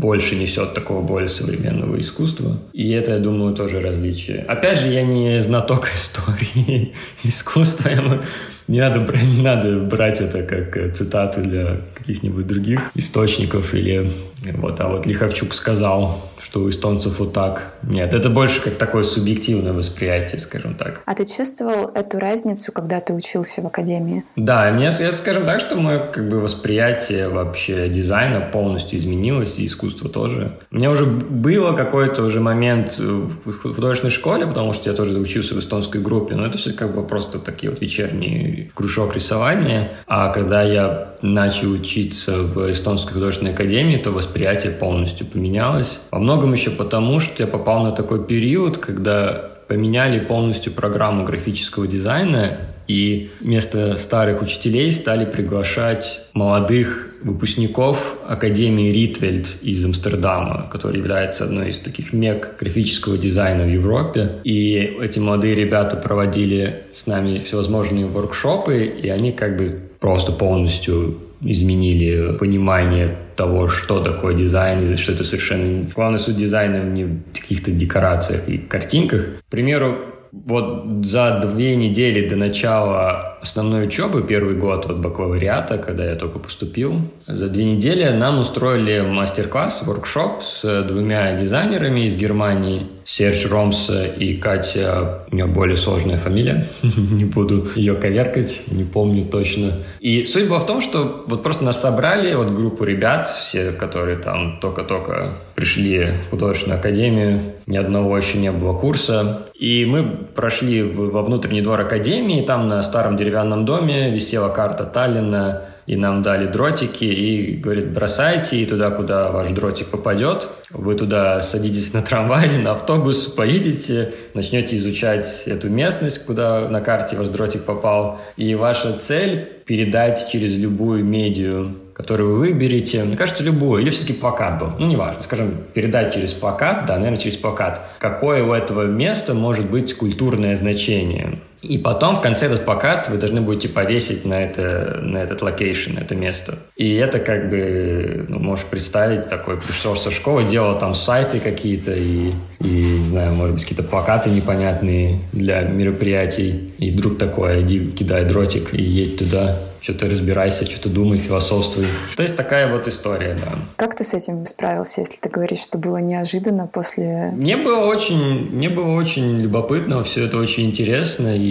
больше 0.00 0.36
несет 0.36 0.74
такого 0.74 1.02
более 1.02 1.28
современного 1.28 2.00
искусства. 2.00 2.58
И 2.72 2.90
это, 2.90 3.12
я 3.12 3.18
думаю, 3.18 3.54
тоже 3.54 3.80
различие. 3.80 4.44
Опять 4.48 4.80
же, 4.80 4.88
я 4.88 5.02
не 5.02 5.40
знаток 5.42 5.88
истории, 5.94 6.49
искусства. 7.24 8.20
Не 8.68 8.80
надо, 8.80 9.00
не 9.00 9.42
надо 9.42 9.80
брать 9.80 10.20
это 10.20 10.42
как 10.42 10.76
э, 10.76 10.90
цитаты 10.90 11.42
для 11.42 11.80
каких-нибудь 11.94 12.46
других 12.46 12.92
источников 12.94 13.74
или 13.74 14.12
вот, 14.54 14.80
а 14.80 14.88
вот 14.88 15.06
Лиховчук 15.06 15.54
сказал, 15.54 16.30
что 16.50 16.60
у 16.60 16.68
эстонцев 16.68 17.20
вот 17.20 17.32
так. 17.32 17.74
Нет, 17.84 18.12
это 18.12 18.28
больше 18.28 18.60
как 18.60 18.76
такое 18.76 19.04
субъективное 19.04 19.72
восприятие, 19.72 20.40
скажем 20.40 20.74
так. 20.74 21.00
А 21.06 21.14
ты 21.14 21.24
чувствовал 21.24 21.92
эту 21.94 22.18
разницу, 22.18 22.72
когда 22.72 23.00
ты 23.00 23.14
учился 23.14 23.62
в 23.62 23.66
академии? 23.66 24.24
Да, 24.34 24.68
мне, 24.72 24.90
я 24.98 25.12
скажем 25.12 25.46
так, 25.46 25.60
что 25.60 25.76
мое 25.76 26.00
как 26.00 26.28
бы 26.28 26.40
восприятие 26.40 27.28
вообще 27.28 27.88
дизайна 27.88 28.40
полностью 28.40 28.98
изменилось, 28.98 29.58
и 29.58 29.66
искусство 29.66 30.08
тоже. 30.08 30.58
У 30.72 30.76
меня 30.76 30.90
уже 30.90 31.06
было 31.06 31.72
какой-то 31.72 32.24
уже 32.24 32.40
момент 32.40 32.98
в 32.98 33.52
художественной 33.52 34.10
школе, 34.10 34.44
потому 34.44 34.72
что 34.72 34.90
я 34.90 34.96
тоже 34.96 35.16
учился 35.20 35.54
в 35.54 35.60
эстонской 35.60 36.00
группе, 36.00 36.34
но 36.34 36.46
это 36.46 36.58
все 36.58 36.72
как 36.72 36.92
бы 36.96 37.06
просто 37.06 37.38
такие 37.38 37.70
вот 37.70 37.80
вечерние 37.80 38.72
кружок 38.74 39.14
рисования. 39.14 39.92
А 40.08 40.32
когда 40.32 40.62
я 40.62 41.14
начал 41.22 41.70
учиться 41.70 42.38
в 42.38 42.72
эстонской 42.72 43.12
художественной 43.12 43.52
академии, 43.52 43.96
то 43.96 44.10
восприятие 44.10 44.72
полностью 44.72 45.26
поменялось. 45.26 45.98
Во 46.10 46.18
многом 46.18 46.39
еще 46.52 46.70
потому, 46.70 47.20
что 47.20 47.42
я 47.42 47.46
попал 47.46 47.82
на 47.82 47.92
такой 47.92 48.24
период, 48.24 48.78
когда 48.78 49.50
поменяли 49.68 50.18
полностью 50.18 50.72
программу 50.72 51.24
графического 51.24 51.86
дизайна, 51.86 52.58
и 52.88 53.30
вместо 53.40 53.96
старых 53.98 54.42
учителей 54.42 54.90
стали 54.90 55.24
приглашать 55.24 56.22
молодых 56.32 57.10
выпускников 57.22 58.16
Академии 58.26 58.90
Ритвельд 58.90 59.62
из 59.62 59.84
Амстердама, 59.84 60.68
которая 60.72 60.98
является 60.98 61.44
одной 61.44 61.70
из 61.70 61.78
таких 61.78 62.12
мек 62.12 62.56
графического 62.58 63.16
дизайна 63.16 63.62
в 63.62 63.68
Европе. 63.68 64.40
И 64.42 64.98
эти 65.00 65.20
молодые 65.20 65.54
ребята 65.54 65.96
проводили 65.96 66.86
с 66.92 67.06
нами 67.06 67.38
всевозможные 67.38 68.06
воркшопы, 68.06 68.84
и 68.86 69.08
они 69.08 69.30
как 69.30 69.56
бы 69.56 69.68
просто 70.00 70.32
полностью 70.32 71.16
изменили 71.42 72.36
понимание 72.38 73.16
того, 73.36 73.68
что 73.68 74.00
такое 74.00 74.34
дизайн, 74.34 74.82
и 74.82 74.96
что 74.96 75.12
это 75.12 75.24
совершенно... 75.24 75.86
Главный 75.94 76.18
суть 76.18 76.36
дизайна 76.36 76.82
не 76.84 77.04
в 77.04 77.22
каких-то 77.32 77.70
декорациях 77.70 78.48
и 78.48 78.58
картинках. 78.58 79.26
К 79.46 79.50
примеру, 79.50 79.98
вот 80.32 81.04
за 81.04 81.40
две 81.40 81.76
недели 81.76 82.28
до 82.28 82.36
начала 82.36 83.29
основной 83.40 83.86
учебы, 83.86 84.22
первый 84.22 84.54
год 84.54 84.86
от 84.86 85.00
бакалавриата, 85.00 85.78
когда 85.78 86.04
я 86.04 86.16
только 86.16 86.38
поступил, 86.38 87.00
за 87.26 87.48
две 87.48 87.64
недели 87.64 88.08
нам 88.08 88.38
устроили 88.38 89.00
мастер-класс, 89.00 89.82
воркшоп 89.82 90.42
с 90.42 90.82
двумя 90.84 91.32
дизайнерами 91.32 92.00
из 92.00 92.16
Германии, 92.16 92.86
Серж 93.04 93.46
Ромс 93.50 93.90
и 93.90 94.34
Катя, 94.34 95.24
у 95.30 95.34
нее 95.34 95.46
более 95.46 95.76
сложная 95.76 96.16
фамилия, 96.16 96.66
не 96.82 97.24
буду 97.24 97.68
ее 97.74 97.94
коверкать, 97.94 98.62
не 98.68 98.84
помню 98.84 99.24
точно. 99.24 99.72
И 100.00 100.24
суть 100.24 100.48
была 100.48 100.60
в 100.60 100.66
том, 100.66 100.80
что 100.80 101.24
вот 101.26 101.42
просто 101.42 101.64
нас 101.64 101.80
собрали, 101.80 102.34
вот 102.34 102.50
группу 102.50 102.84
ребят, 102.84 103.28
все, 103.28 103.72
которые 103.72 104.18
там 104.18 104.58
только-только 104.60 105.34
пришли 105.54 106.10
в 106.26 106.30
художественную 106.30 106.78
академию, 106.78 107.40
ни 107.66 107.76
одного 107.76 108.16
еще 108.16 108.38
не 108.38 108.50
было 108.50 108.76
курса, 108.76 109.46
и 109.54 109.84
мы 109.84 110.02
прошли 110.02 110.82
во 110.82 111.22
внутренний 111.22 111.62
двор 111.62 111.80
академии, 111.80 112.42
там 112.42 112.68
на 112.68 112.82
старом 112.82 113.16
деревянном 113.30 113.64
доме 113.64 114.10
висела 114.10 114.48
карта 114.48 114.84
Таллина, 114.84 115.62
и 115.86 115.96
нам 115.96 116.22
дали 116.22 116.46
дротики, 116.46 117.04
и 117.04 117.56
говорит, 117.56 117.92
бросайте, 117.92 118.56
и 118.58 118.66
туда, 118.66 118.90
куда 118.90 119.30
ваш 119.30 119.48
дротик 119.48 119.88
попадет, 119.88 120.48
вы 120.70 120.94
туда 120.94 121.42
садитесь 121.42 121.92
на 121.92 122.02
трамвай, 122.02 122.58
на 122.58 122.72
автобус, 122.72 123.26
поедете, 123.26 124.12
начнете 124.34 124.76
изучать 124.76 125.44
эту 125.46 125.68
местность, 125.68 126.26
куда 126.26 126.68
на 126.68 126.80
карте 126.80 127.16
ваш 127.16 127.28
дротик 127.28 127.64
попал, 127.64 128.20
и 128.36 128.54
ваша 128.54 128.92
цель 128.92 129.48
передать 129.64 130.28
через 130.30 130.56
любую 130.56 131.04
медиа 131.04 131.68
которую 132.00 132.30
вы 132.30 132.38
выберете, 132.38 133.04
мне 133.04 133.14
кажется, 133.14 133.44
любой, 133.44 133.82
или 133.82 133.90
все-таки 133.90 134.14
плакат 134.14 134.58
был, 134.58 134.68
ну, 134.78 134.86
неважно, 134.86 135.22
скажем, 135.22 135.58
передать 135.74 136.14
через 136.14 136.32
плакат, 136.32 136.86
да, 136.86 136.96
наверное, 136.96 137.18
через 137.18 137.36
плакат, 137.36 137.78
какое 137.98 138.42
у 138.42 138.54
этого 138.54 138.86
места 138.86 139.34
может 139.34 139.70
быть 139.70 139.92
культурное 139.92 140.56
значение. 140.56 141.40
И 141.62 141.78
потом 141.78 142.16
в 142.16 142.20
конце 142.20 142.46
этот 142.46 142.64
плакат 142.64 143.08
вы 143.08 143.18
должны 143.18 143.40
будете 143.40 143.68
повесить 143.68 144.24
на, 144.24 144.42
это, 144.42 145.00
на 145.02 145.18
этот 145.18 145.42
location, 145.42 145.98
это 145.98 146.14
место. 146.14 146.58
И 146.76 146.94
это 146.94 147.18
как 147.18 147.50
бы, 147.50 148.24
ну, 148.28 148.38
можешь 148.38 148.64
представить, 148.64 149.28
такой 149.28 149.58
пришел 149.58 149.96
со 149.96 150.10
школы, 150.10 150.44
делал 150.44 150.78
там 150.78 150.94
сайты 150.94 151.38
какие-то 151.38 151.92
и, 151.92 152.32
и, 152.60 152.68
не 152.68 153.04
знаю, 153.04 153.32
может 153.32 153.54
быть, 153.54 153.64
какие-то 153.64 153.84
плакаты 153.84 154.30
непонятные 154.30 155.20
для 155.32 155.62
мероприятий. 155.62 156.72
И 156.78 156.90
вдруг 156.90 157.18
такое, 157.18 157.62
иди, 157.62 157.90
кидай 157.90 158.24
дротик 158.24 158.72
и 158.72 158.82
едь 158.82 159.18
туда 159.18 159.58
что-то 159.80 160.08
разбирайся, 160.08 160.66
что-то 160.66 160.90
думай, 160.90 161.18
философствуй. 161.18 161.86
То 162.16 162.22
есть 162.22 162.36
такая 162.36 162.70
вот 162.70 162.86
история, 162.86 163.34
да. 163.34 163.52
Как 163.76 163.96
ты 163.96 164.04
с 164.04 164.12
этим 164.12 164.44
справился, 164.44 165.00
если 165.00 165.16
ты 165.16 165.28
говоришь, 165.28 165.60
что 165.60 165.78
было 165.78 165.96
неожиданно 165.96 166.66
после... 166.66 167.30
Мне 167.34 167.56
было 167.56 167.86
очень, 167.86 168.50
мне 168.50 168.68
было 168.68 168.94
очень 168.94 169.38
любопытно, 169.38 170.04
все 170.04 170.26
это 170.26 170.36
очень 170.36 170.66
интересно, 170.66 171.34
и 171.34 171.49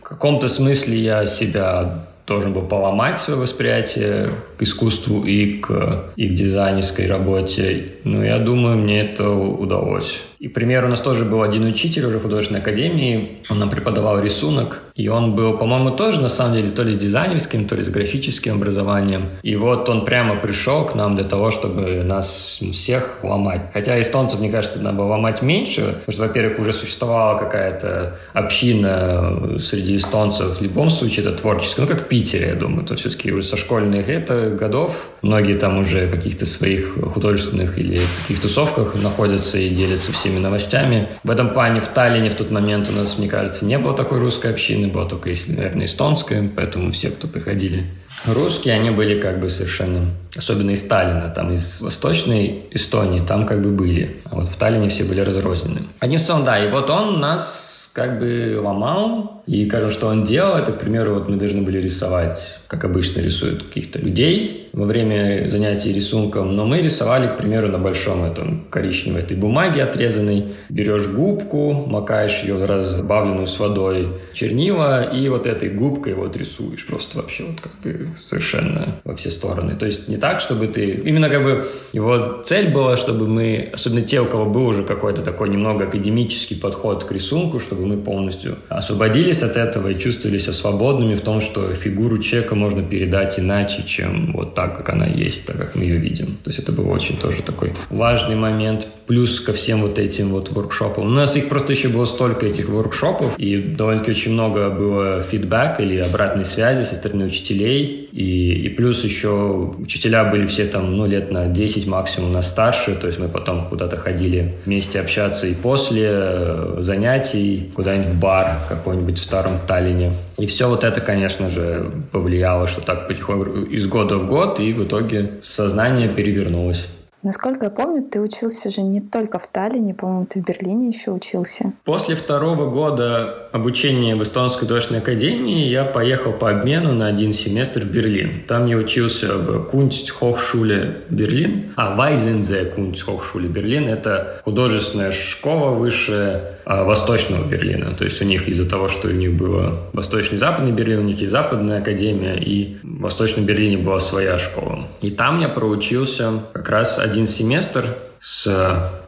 в 0.00 0.02
каком-то 0.02 0.48
смысле 0.48 0.98
я 0.98 1.26
себя 1.26 2.04
должен 2.26 2.52
был 2.52 2.62
поломать 2.62 3.18
свое 3.18 3.40
восприятие 3.40 4.28
к 4.58 4.62
искусству 4.62 5.24
и 5.24 5.58
к, 5.60 6.12
и 6.16 6.28
к 6.28 6.34
дизайнерской 6.34 7.06
работе. 7.06 7.94
Но 8.04 8.22
я 8.22 8.38
думаю, 8.38 8.76
мне 8.76 9.00
это 9.00 9.30
удалось. 9.30 10.22
И, 10.38 10.48
к 10.48 10.54
примеру, 10.54 10.86
у 10.86 10.90
нас 10.90 11.00
тоже 11.00 11.24
был 11.24 11.42
один 11.42 11.64
учитель 11.66 12.04
уже 12.04 12.18
в 12.18 12.22
художественной 12.22 12.60
академии, 12.60 13.38
он 13.50 13.58
нам 13.58 13.70
преподавал 13.70 14.20
рисунок, 14.20 14.82
и 14.94 15.08
он 15.08 15.34
был, 15.34 15.58
по-моему, 15.58 15.90
тоже, 15.90 16.20
на 16.20 16.28
самом 16.28 16.54
деле, 16.54 16.70
то 16.70 16.82
ли 16.84 16.92
с 16.92 16.96
дизайнерским, 16.96 17.66
то 17.66 17.74
ли 17.74 17.82
с 17.82 17.88
графическим 17.88 18.54
образованием. 18.54 19.30
И 19.42 19.56
вот 19.56 19.88
он 19.88 20.04
прямо 20.04 20.36
пришел 20.36 20.84
к 20.84 20.94
нам 20.94 21.16
для 21.16 21.24
того, 21.24 21.50
чтобы 21.50 22.02
нас 22.04 22.60
всех 22.72 23.18
ломать. 23.22 23.62
Хотя 23.72 24.00
эстонцев, 24.00 24.38
мне 24.38 24.50
кажется, 24.50 24.78
надо 24.80 24.98
было 24.98 25.06
ломать 25.06 25.42
меньше, 25.42 25.80
потому 25.80 26.12
что, 26.12 26.22
во-первых, 26.22 26.58
уже 26.60 26.72
существовала 26.72 27.36
какая-то 27.36 28.18
община 28.32 29.58
среди 29.58 29.96
эстонцев, 29.96 30.58
в 30.58 30.62
любом 30.62 30.90
случае, 30.90 31.26
это 31.26 31.36
творческое, 31.36 31.82
ну, 31.82 31.88
как 31.88 32.02
в 32.02 32.08
Питере, 32.08 32.48
я 32.48 32.54
думаю, 32.54 32.86
то 32.86 32.94
все-таки 32.94 33.32
уже 33.32 33.42
со 33.42 33.56
школьных 33.56 34.08
это 34.08 34.50
годов, 34.50 35.10
многие 35.22 35.54
там 35.54 35.78
уже 35.78 36.06
в 36.06 36.10
каких-то 36.10 36.46
своих 36.46 36.96
художественных 37.12 37.76
или 37.78 38.00
каких 38.22 38.40
тусовках 38.40 38.94
находятся 39.02 39.58
и 39.58 39.68
делятся 39.68 40.12
все 40.12 40.27
всеми 40.28 40.38
новостями. 40.38 41.08
В 41.24 41.30
этом 41.30 41.50
плане 41.50 41.80
в 41.80 41.88
Таллине 41.88 42.30
в 42.30 42.34
тот 42.34 42.50
момент 42.50 42.88
у 42.88 42.92
нас, 42.92 43.18
мне 43.18 43.28
кажется, 43.28 43.64
не 43.64 43.78
было 43.78 43.94
такой 43.94 44.18
русской 44.18 44.50
общины, 44.50 44.88
была 44.88 45.06
только, 45.06 45.30
если, 45.30 45.52
наверное, 45.52 45.86
эстонская, 45.86 46.50
поэтому 46.54 46.90
все, 46.92 47.08
кто 47.10 47.28
приходили 47.28 47.86
русские, 48.26 48.74
они 48.74 48.90
были 48.90 49.20
как 49.20 49.40
бы 49.40 49.48
совершенно, 49.48 50.10
особенно 50.36 50.72
из 50.72 50.80
Сталина, 50.80 51.32
там 51.34 51.52
из 51.52 51.80
Восточной 51.80 52.64
Эстонии, 52.72 53.20
там 53.20 53.46
как 53.46 53.62
бы 53.62 53.70
были, 53.70 54.20
а 54.24 54.36
вот 54.36 54.48
в 54.48 54.56
Таллине 54.56 54.88
все 54.88 55.04
были 55.04 55.20
разрознены. 55.20 55.86
Одним 56.00 56.18
словом, 56.18 56.44
да, 56.44 56.58
и 56.58 56.70
вот 56.70 56.90
он 56.90 57.20
нас 57.20 57.90
как 57.94 58.18
бы 58.18 58.60
ломал, 58.62 59.42
и, 59.46 59.64
кажется, 59.64 59.96
что 59.96 60.08
он 60.08 60.24
делал, 60.24 60.56
это, 60.56 60.72
к 60.72 60.78
примеру, 60.78 61.14
вот 61.14 61.28
мы 61.28 61.36
должны 61.36 61.62
были 61.62 61.78
рисовать, 61.78 62.58
как 62.66 62.84
обычно 62.84 63.20
рисуют 63.20 63.62
каких-то 63.62 63.98
людей, 63.98 64.67
во 64.78 64.86
время 64.86 65.48
занятий 65.48 65.92
рисунком, 65.92 66.54
но 66.54 66.64
мы 66.64 66.80
рисовали, 66.80 67.26
к 67.26 67.36
примеру, 67.36 67.66
на 67.66 67.78
большом 67.78 68.22
этом 68.24 68.64
коричневой 68.70 69.22
этой 69.22 69.36
бумаге 69.36 69.82
отрезанной. 69.82 70.44
Берешь 70.68 71.08
губку, 71.08 71.72
макаешь 71.72 72.42
ее 72.44 72.54
в 72.54 72.64
разбавленную 72.64 73.48
с 73.48 73.58
водой 73.58 74.20
чернила 74.32 75.02
и 75.02 75.28
вот 75.28 75.46
этой 75.46 75.68
губкой 75.68 76.14
вот 76.14 76.36
рисуешь 76.36 76.86
просто 76.86 77.18
вообще 77.18 77.44
вот 77.44 77.60
как 77.60 77.72
бы 77.82 78.10
совершенно 78.16 79.00
во 79.02 79.16
все 79.16 79.30
стороны. 79.30 79.74
То 79.74 79.86
есть 79.86 80.08
не 80.08 80.16
так, 80.16 80.40
чтобы 80.40 80.68
ты... 80.68 80.90
Именно 81.08 81.28
как 81.28 81.42
бы 81.42 81.68
его 81.92 82.42
цель 82.44 82.72
была, 82.72 82.96
чтобы 82.96 83.26
мы, 83.26 83.70
особенно 83.72 84.02
те, 84.02 84.20
у 84.20 84.26
кого 84.26 84.46
был 84.46 84.66
уже 84.66 84.84
какой-то 84.84 85.22
такой 85.22 85.48
немного 85.48 85.84
академический 85.84 86.56
подход 86.56 87.02
к 87.02 87.10
рисунку, 87.10 87.58
чтобы 87.58 87.84
мы 87.84 87.96
полностью 87.96 88.58
освободились 88.68 89.42
от 89.42 89.56
этого 89.56 89.88
и 89.88 89.98
чувствовали 89.98 90.38
себя 90.38 90.52
свободными 90.52 91.16
в 91.16 91.20
том, 91.22 91.40
что 91.40 91.74
фигуру 91.74 92.18
человека 92.18 92.54
можно 92.54 92.82
передать 92.82 93.40
иначе, 93.40 93.82
чем 93.84 94.32
вот 94.32 94.54
так, 94.54 94.67
как 94.76 94.90
она 94.90 95.06
есть, 95.06 95.46
так 95.46 95.56
как 95.56 95.74
мы 95.74 95.84
ее 95.84 95.96
видим. 95.96 96.38
То 96.44 96.50
есть 96.50 96.58
это 96.58 96.72
был 96.72 96.90
очень 96.90 97.16
тоже 97.16 97.42
такой 97.42 97.72
важный 97.90 98.36
момент. 98.36 98.88
Плюс 99.06 99.40
ко 99.40 99.52
всем 99.52 99.82
вот 99.82 99.98
этим 99.98 100.30
вот 100.30 100.50
воркшопам. 100.50 101.06
У 101.06 101.10
нас 101.10 101.36
их 101.36 101.48
просто 101.48 101.72
еще 101.72 101.88
было 101.88 102.04
столько 102.04 102.46
этих 102.46 102.68
воркшопов, 102.68 103.38
и 103.38 103.56
довольно-таки 103.56 104.10
очень 104.10 104.32
много 104.32 104.70
было 104.70 105.22
фидбэк 105.22 105.80
или 105.80 105.96
обратной 105.98 106.44
связи 106.44 106.84
со 106.84 106.94
стороны 106.94 107.26
учителей. 107.26 108.07
И, 108.12 108.52
и 108.52 108.68
плюс 108.70 109.04
еще 109.04 109.74
учителя 109.78 110.24
были 110.24 110.46
все 110.46 110.66
там, 110.66 110.96
ну, 110.96 111.06
лет 111.06 111.30
на 111.30 111.46
10 111.46 111.86
максимум, 111.86 112.32
на 112.32 112.42
старше. 112.42 112.94
То 112.94 113.06
есть 113.06 113.18
мы 113.18 113.28
потом 113.28 113.68
куда-то 113.68 113.96
ходили 113.96 114.54
вместе 114.64 115.00
общаться 115.00 115.46
и 115.46 115.54
после 115.54 116.08
э, 116.10 116.76
занятий 116.80 117.70
куда-нибудь 117.74 118.08
в 118.08 118.18
бар 118.18 118.60
какой-нибудь 118.68 119.18
в 119.18 119.22
старом 119.22 119.60
Таллине. 119.66 120.14
И 120.38 120.46
все 120.46 120.68
вот 120.68 120.84
это, 120.84 121.00
конечно 121.00 121.50
же, 121.50 121.90
повлияло, 122.12 122.66
что 122.66 122.80
так 122.80 123.08
потихоньку 123.08 123.64
из 123.64 123.86
года 123.86 124.16
в 124.16 124.26
год 124.26 124.38
год, 124.38 124.60
и 124.60 124.72
в 124.72 124.84
итоге 124.84 125.30
сознание 125.42 126.08
перевернулось. 126.08 126.86
Насколько 127.22 127.66
я 127.66 127.70
помню, 127.70 128.02
ты 128.02 128.20
учился 128.20 128.70
же 128.70 128.82
не 128.82 129.00
только 129.00 129.38
в 129.40 129.46
Таллине, 129.48 129.92
по-моему, 129.92 130.26
ты 130.26 130.40
в 130.40 130.44
Берлине 130.44 130.88
еще 130.88 131.10
учился. 131.10 131.72
После 131.84 132.14
второго 132.14 132.70
года 132.70 133.48
обучения 133.52 134.14
в 134.14 134.22
Эстонской 134.22 134.60
художественной 134.60 135.00
академии 135.00 135.66
я 135.66 135.84
поехал 135.84 136.32
по 136.32 136.50
обмену 136.50 136.92
на 136.92 137.08
один 137.08 137.32
семестр 137.32 137.80
в 137.82 137.90
Берлин. 137.90 138.44
Там 138.46 138.66
я 138.66 138.76
учился 138.76 139.34
в 139.36 139.68
Kunsthochschule 139.68 141.06
Берлин, 141.10 141.72
а 141.76 141.96
Weissense 141.98 142.76
Kunsthochschule 142.76 143.48
Берлин— 143.48 143.88
это 143.88 144.40
художественная 144.44 145.10
школа 145.10 145.70
высшая 145.70 146.57
Восточного 146.68 147.48
Берлина. 147.48 147.94
То 147.94 148.04
есть 148.04 148.20
у 148.20 148.24
них 148.24 148.46
из-за 148.46 148.68
того, 148.68 148.88
что 148.88 149.08
у 149.08 149.12
них 149.12 149.32
было 149.32 149.88
Восточный 149.94 150.36
и 150.36 150.38
Западный 150.38 150.72
Берлин, 150.72 150.98
у 150.98 151.02
них 151.02 151.22
и 151.22 151.26
Западная 151.26 151.80
Академия, 151.80 152.34
и 152.34 152.76
в 152.82 153.00
Восточном 153.00 153.46
Берлине 153.46 153.78
была 153.78 154.00
своя 154.00 154.38
школа. 154.38 154.86
И 155.00 155.10
там 155.10 155.40
я 155.40 155.48
проучился 155.48 156.42
как 156.52 156.68
раз 156.68 156.98
один 156.98 157.26
семестр 157.26 157.96
с 158.20 158.46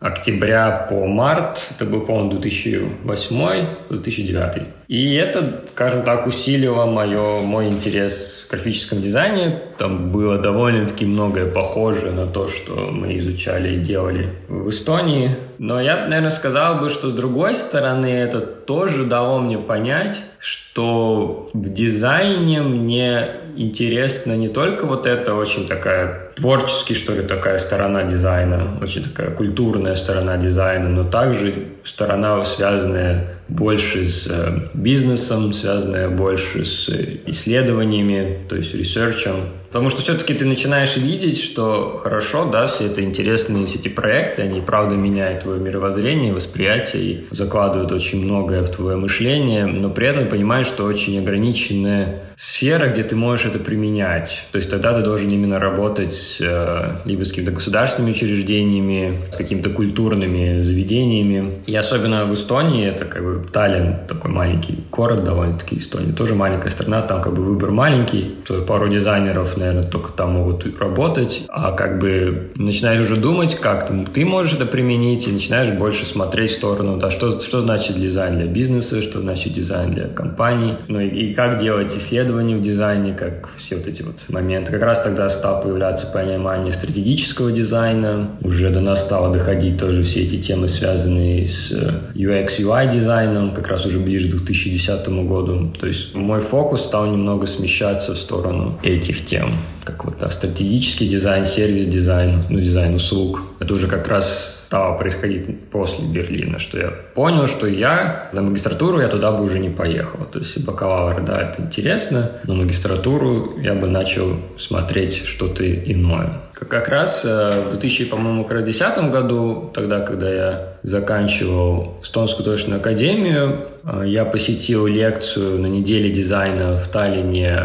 октября 0.00 0.86
по 0.88 1.06
март, 1.06 1.68
это 1.70 1.84
был, 1.84 2.00
по-моему, 2.02 2.32
2008-2009. 2.40 4.66
И 4.88 5.14
это, 5.14 5.62
скажем 5.72 6.02
так, 6.02 6.26
усилило 6.26 6.86
мое, 6.86 7.38
мой 7.38 7.68
интерес 7.68 8.46
в 8.46 8.50
графическом 8.50 9.00
дизайне. 9.00 9.62
Там 9.78 10.10
было 10.10 10.38
довольно-таки 10.38 11.06
многое 11.06 11.46
похоже 11.46 12.10
на 12.10 12.26
то, 12.26 12.48
что 12.48 12.90
мы 12.90 13.16
изучали 13.18 13.76
и 13.76 13.80
делали 13.80 14.30
в 14.48 14.68
Эстонии. 14.68 15.36
Но 15.58 15.80
я, 15.80 16.06
наверное, 16.06 16.30
сказал 16.30 16.80
бы, 16.80 16.90
что 16.90 17.10
с 17.10 17.12
другой 17.12 17.54
стороны 17.54 18.06
это 18.06 18.40
тоже 18.40 19.04
дало 19.04 19.38
мне 19.38 19.58
понять, 19.58 20.20
что 20.38 21.50
в 21.52 21.72
дизайне 21.72 22.62
мне 22.62 23.28
интересно 23.56 24.36
не 24.36 24.48
только 24.48 24.86
вот 24.86 25.06
это 25.06 25.34
очень 25.34 25.68
такая 25.68 26.29
творческий, 26.40 26.94
что 26.94 27.14
ли, 27.14 27.22
такая 27.22 27.58
сторона 27.58 28.02
дизайна, 28.04 28.78
очень 28.80 29.04
такая 29.04 29.30
культурная 29.30 29.94
сторона 29.94 30.36
дизайна, 30.38 30.88
но 30.88 31.04
также 31.04 31.54
сторона, 31.84 32.42
связанная 32.44 33.40
больше 33.48 34.06
с 34.06 34.26
э, 34.30 34.68
бизнесом, 34.74 35.52
связанная 35.52 36.08
больше 36.08 36.64
с 36.64 36.88
исследованиями, 37.26 38.38
то 38.48 38.56
есть 38.56 38.74
ресерчем. 38.74 39.34
Потому 39.68 39.88
что 39.88 40.02
все-таки 40.02 40.34
ты 40.34 40.44
начинаешь 40.46 40.96
видеть, 40.96 41.40
что 41.40 42.00
хорошо, 42.02 42.44
да, 42.50 42.66
все 42.66 42.86
это 42.86 43.02
интересные, 43.02 43.66
все 43.66 43.78
эти 43.78 43.88
проекты, 43.88 44.42
они 44.42 44.60
правда 44.60 44.96
меняют 44.96 45.40
твое 45.42 45.60
мировоззрение, 45.60 46.32
восприятие 46.32 47.02
и 47.02 47.26
закладывают 47.30 47.92
очень 47.92 48.24
многое 48.24 48.62
в 48.62 48.68
твое 48.68 48.96
мышление, 48.96 49.66
но 49.66 49.90
при 49.90 50.08
этом 50.08 50.28
понимаешь, 50.28 50.66
что 50.66 50.84
очень 50.84 51.18
ограниченная 51.20 52.22
сфера, 52.36 52.88
где 52.88 53.04
ты 53.04 53.14
можешь 53.14 53.46
это 53.46 53.58
применять. 53.58 54.44
То 54.50 54.56
есть 54.56 54.70
тогда 54.70 54.92
ты 54.92 55.02
должен 55.02 55.30
именно 55.30 55.60
работать 55.60 56.14
э, 56.40 56.96
либо 57.04 57.24
с 57.24 57.30
какими-то 57.30 57.52
государственными 57.52 58.12
учреждениями, 58.12 59.22
с 59.30 59.36
какими-то 59.36 59.70
культурными 59.70 60.62
заведениями. 60.62 61.62
И 61.66 61.74
особенно 61.74 62.24
в 62.26 62.34
Эстонии, 62.34 62.86
это 62.86 63.04
как 63.04 63.24
бы 63.24 63.46
Таллин, 63.50 64.06
такой 64.06 64.30
маленький 64.30 64.84
город 64.90 65.24
довольно-таки 65.24 65.78
Эстония, 65.78 66.12
тоже 66.12 66.34
маленькая 66.34 66.70
страна, 66.70 67.02
там 67.02 67.22
как 67.22 67.34
бы 67.34 67.42
выбор 67.42 67.70
маленький, 67.70 68.34
то 68.46 68.62
пару 68.62 68.88
дизайнеров, 68.88 69.56
наверное, 69.56 69.84
только 69.84 70.12
там 70.12 70.32
могут 70.32 70.66
работать, 70.78 71.44
а 71.48 71.72
как 71.72 71.98
бы 71.98 72.52
начинаешь 72.56 73.00
уже 73.00 73.16
думать, 73.16 73.56
как 73.56 73.90
ты 74.12 74.24
можешь 74.24 74.54
это 74.54 74.66
применить, 74.66 75.26
и 75.28 75.32
начинаешь 75.32 75.70
больше 75.70 76.04
смотреть 76.04 76.50
в 76.50 76.54
сторону, 76.54 76.98
да, 76.98 77.10
что, 77.10 77.40
что 77.40 77.60
значит 77.60 78.00
дизайн 78.00 78.38
для 78.38 78.46
бизнеса, 78.46 79.02
что 79.02 79.20
значит 79.20 79.52
дизайн 79.52 79.92
для 79.92 80.08
компаний, 80.08 80.74
ну 80.88 81.00
и, 81.00 81.08
и 81.08 81.34
как 81.34 81.58
делать 81.58 81.96
исследования, 81.96 82.56
в 82.56 82.60
дизайне, 82.60 83.14
как 83.14 83.48
все 83.56 83.76
вот 83.76 83.86
эти 83.86 84.02
вот 84.02 84.24
моменты. 84.28 84.72
Как 84.72 84.82
раз 84.82 85.02
тогда 85.02 85.28
стал 85.28 85.60
появляться 85.60 86.06
понимание 86.24 86.72
стратегического 86.72 87.52
дизайна. 87.52 88.30
Уже 88.42 88.70
до 88.70 88.80
нас 88.80 89.00
стало 89.00 89.32
доходить 89.32 89.78
тоже 89.78 90.02
все 90.02 90.22
эти 90.22 90.40
темы, 90.40 90.68
связанные 90.68 91.46
с 91.46 91.72
э, 91.72 91.92
UX, 92.14 92.60
UI 92.60 92.90
дизайном, 92.90 93.52
как 93.52 93.68
раз 93.68 93.86
уже 93.86 93.98
ближе 93.98 94.28
к 94.28 94.30
2010 94.32 95.08
году. 95.26 95.72
То 95.78 95.86
есть 95.86 96.14
мой 96.14 96.40
фокус 96.40 96.82
стал 96.82 97.06
немного 97.06 97.46
смещаться 97.46 98.14
в 98.14 98.18
сторону 98.18 98.78
этих 98.82 99.24
тем 99.24 99.58
как 99.84 100.04
вот 100.04 100.18
да, 100.20 100.30
стратегический 100.30 101.08
дизайн, 101.08 101.46
сервис-дизайн, 101.46 102.44
ну, 102.48 102.60
дизайн 102.60 102.94
услуг. 102.94 103.42
Это 103.58 103.74
уже 103.74 103.88
как 103.88 104.06
раз 104.08 104.59
стало 104.70 104.96
происходить 104.96 105.68
после 105.68 106.06
Берлина, 106.06 106.60
что 106.60 106.78
я 106.78 106.90
понял, 106.90 107.48
что 107.48 107.66
я 107.66 108.28
на 108.32 108.40
магистратуру 108.40 109.00
я 109.00 109.08
туда 109.08 109.32
бы 109.32 109.42
уже 109.42 109.58
не 109.58 109.68
поехал. 109.68 110.24
То 110.26 110.38
есть 110.38 110.64
бакалавр, 110.64 111.24
да, 111.24 111.40
это 111.42 111.60
интересно, 111.60 112.30
но 112.44 112.54
магистратуру 112.54 113.58
я 113.58 113.74
бы 113.74 113.88
начал 113.88 114.36
смотреть 114.58 115.26
что-то 115.26 115.68
иное. 115.68 116.42
Как 116.52 116.88
раз 116.88 117.24
э, 117.24 117.64
в 117.66 117.70
2010 117.70 119.10
году, 119.10 119.72
тогда, 119.74 120.00
когда 120.00 120.30
я 120.32 120.74
заканчивал 120.84 121.98
Эстонскую 122.04 122.44
художественную 122.44 122.80
академию, 122.80 123.69
я 124.04 124.24
посетил 124.24 124.86
лекцию 124.86 125.60
на 125.60 125.66
неделе 125.66 126.10
дизайна 126.10 126.76
в 126.76 126.88
Таллине 126.88 127.58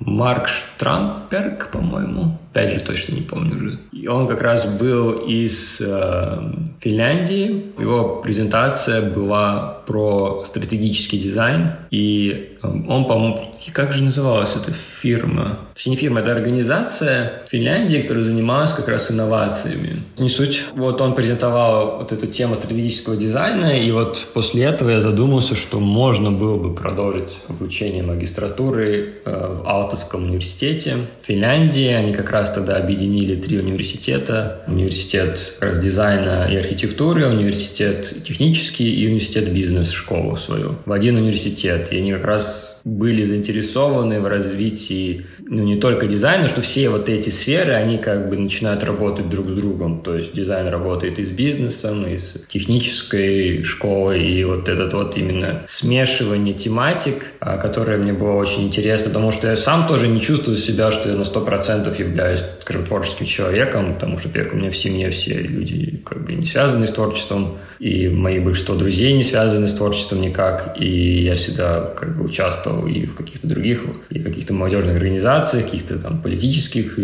Марк 0.00 0.48
Штранперк, 0.48 1.70
по-моему. 1.70 2.38
Опять 2.52 2.74
же, 2.74 2.80
точно 2.80 3.14
не 3.14 3.22
помню 3.22 3.56
уже. 3.56 3.78
И 3.92 4.06
он 4.06 4.28
как 4.28 4.42
раз 4.42 4.66
был 4.66 5.12
из 5.26 5.80
э, 5.80 6.52
Финляндии. 6.80 7.72
Его 7.78 8.20
презентация 8.20 9.00
была 9.00 9.80
про 9.86 10.44
стратегический 10.46 11.18
дизайн. 11.18 11.72
И 11.90 12.58
э, 12.62 12.66
он, 12.66 13.06
по-моему, 13.06 13.54
как 13.72 13.94
же 13.94 14.02
называлась 14.02 14.54
эта 14.54 14.70
фирма? 14.72 15.60
Точнее, 15.72 15.92
не 15.92 15.96
фирма, 15.96 16.20
это 16.20 16.32
организация 16.32 17.42
в 17.46 17.50
Финляндии, 17.50 18.02
которая 18.02 18.22
занималась 18.22 18.72
как 18.72 18.86
раз 18.88 19.10
инновациями. 19.10 20.02
Не 20.18 20.28
суть. 20.28 20.64
Вот 20.74 21.00
он 21.00 21.14
презентовал 21.14 21.98
вот 22.00 22.12
эту 22.12 22.26
тему 22.26 22.56
стратегического 22.56 23.16
дизайна, 23.16 23.80
и 23.80 23.90
вот 23.92 24.26
после 24.34 24.64
этого 24.64 24.90
я 24.90 25.00
задумался, 25.00 25.31
что 25.40 25.80
можно 25.80 26.30
было 26.30 26.56
бы 26.56 26.74
продолжить 26.74 27.38
обучение 27.48 28.02
магистратуры 28.02 29.14
э, 29.24 29.30
в 29.30 29.66
Алтовском 29.66 30.24
университете 30.24 30.96
в 31.22 31.26
Финляндии. 31.26 31.88
Они 31.88 32.12
как 32.12 32.30
раз 32.30 32.50
тогда 32.52 32.76
объединили 32.76 33.34
три 33.36 33.58
университета. 33.58 34.62
Университет 34.66 35.54
дизайна 35.80 36.48
и 36.50 36.56
архитектуры, 36.56 37.26
университет 37.26 38.24
технический 38.24 38.92
и 38.94 39.06
университет 39.06 39.52
бизнес-школу 39.52 40.36
свою 40.36 40.76
в 40.84 40.92
один 40.92 41.16
университет. 41.16 41.88
И 41.92 41.96
они 41.96 42.12
как 42.12 42.24
раз 42.24 42.80
были 42.84 43.24
заинтересованы 43.24 44.20
в 44.20 44.26
развитии 44.26 45.26
ну, 45.38 45.62
не 45.62 45.76
только 45.76 46.06
дизайна, 46.06 46.48
что 46.48 46.62
все 46.62 46.88
вот 46.88 47.08
эти 47.08 47.28
сферы, 47.28 47.72
они 47.74 47.98
как 47.98 48.28
бы 48.28 48.36
начинают 48.36 48.82
работать 48.84 49.28
друг 49.28 49.48
с 49.48 49.52
другом. 49.52 50.02
То 50.02 50.16
есть 50.16 50.34
дизайн 50.34 50.68
работает 50.68 51.18
и 51.18 51.26
с 51.26 51.30
бизнесом, 51.30 52.06
и 52.06 52.16
с 52.16 52.36
технической 52.48 53.62
школой, 53.62 54.26
и 54.26 54.44
вот 54.44 54.68
этот 54.68 54.94
вот 54.94 55.16
именно 55.16 55.62
смешивание 55.68 56.54
тематик, 56.54 57.26
а, 57.40 57.58
которое 57.58 57.98
мне 57.98 58.12
было 58.12 58.32
очень 58.32 58.66
интересно, 58.66 59.10
потому 59.10 59.30
что 59.30 59.48
я 59.48 59.56
сам 59.56 59.86
тоже 59.86 60.08
не 60.08 60.20
чувствую 60.20 60.56
себя, 60.56 60.90
что 60.90 61.08
я 61.08 61.16
на 61.16 61.22
100% 61.22 61.98
являюсь, 61.98 62.42
скажем, 62.60 62.84
творческим 62.84 63.26
человеком, 63.26 63.94
потому 63.94 64.18
что, 64.18 64.28
во-первых, 64.28 64.54
у 64.54 64.56
меня 64.56 64.70
в 64.70 64.76
семье 64.76 65.10
все 65.10 65.34
люди 65.34 66.02
как 66.04 66.24
бы 66.24 66.32
не 66.32 66.46
связаны 66.46 66.86
с 66.86 66.92
творчеством, 66.92 67.58
и 67.78 68.08
мои 68.08 68.38
большинство 68.38 68.74
друзей 68.74 69.12
не 69.12 69.24
связаны 69.24 69.68
с 69.68 69.74
творчеством 69.74 70.20
никак, 70.20 70.76
и 70.80 71.24
я 71.24 71.34
всегда 71.34 71.92
как 71.96 72.16
бы 72.16 72.24
участвовал 72.24 72.71
участвовал 72.72 72.86
и 72.86 73.06
в 73.06 73.14
каких-то 73.14 73.46
других, 73.46 73.82
и 74.10 74.18
каких-то 74.18 74.54
молодежных 74.54 74.96
организациях, 74.96 75.64
каких-то 75.64 75.98
там 75.98 76.22
политических 76.22 76.98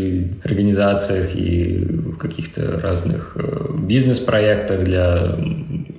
организациях, 0.45 1.35
и 1.35 1.79
в 1.79 2.17
каких-то 2.17 2.81
разных 2.81 3.33
э, 3.37 3.71
бизнес-проектах 3.79 4.85
для 4.85 5.39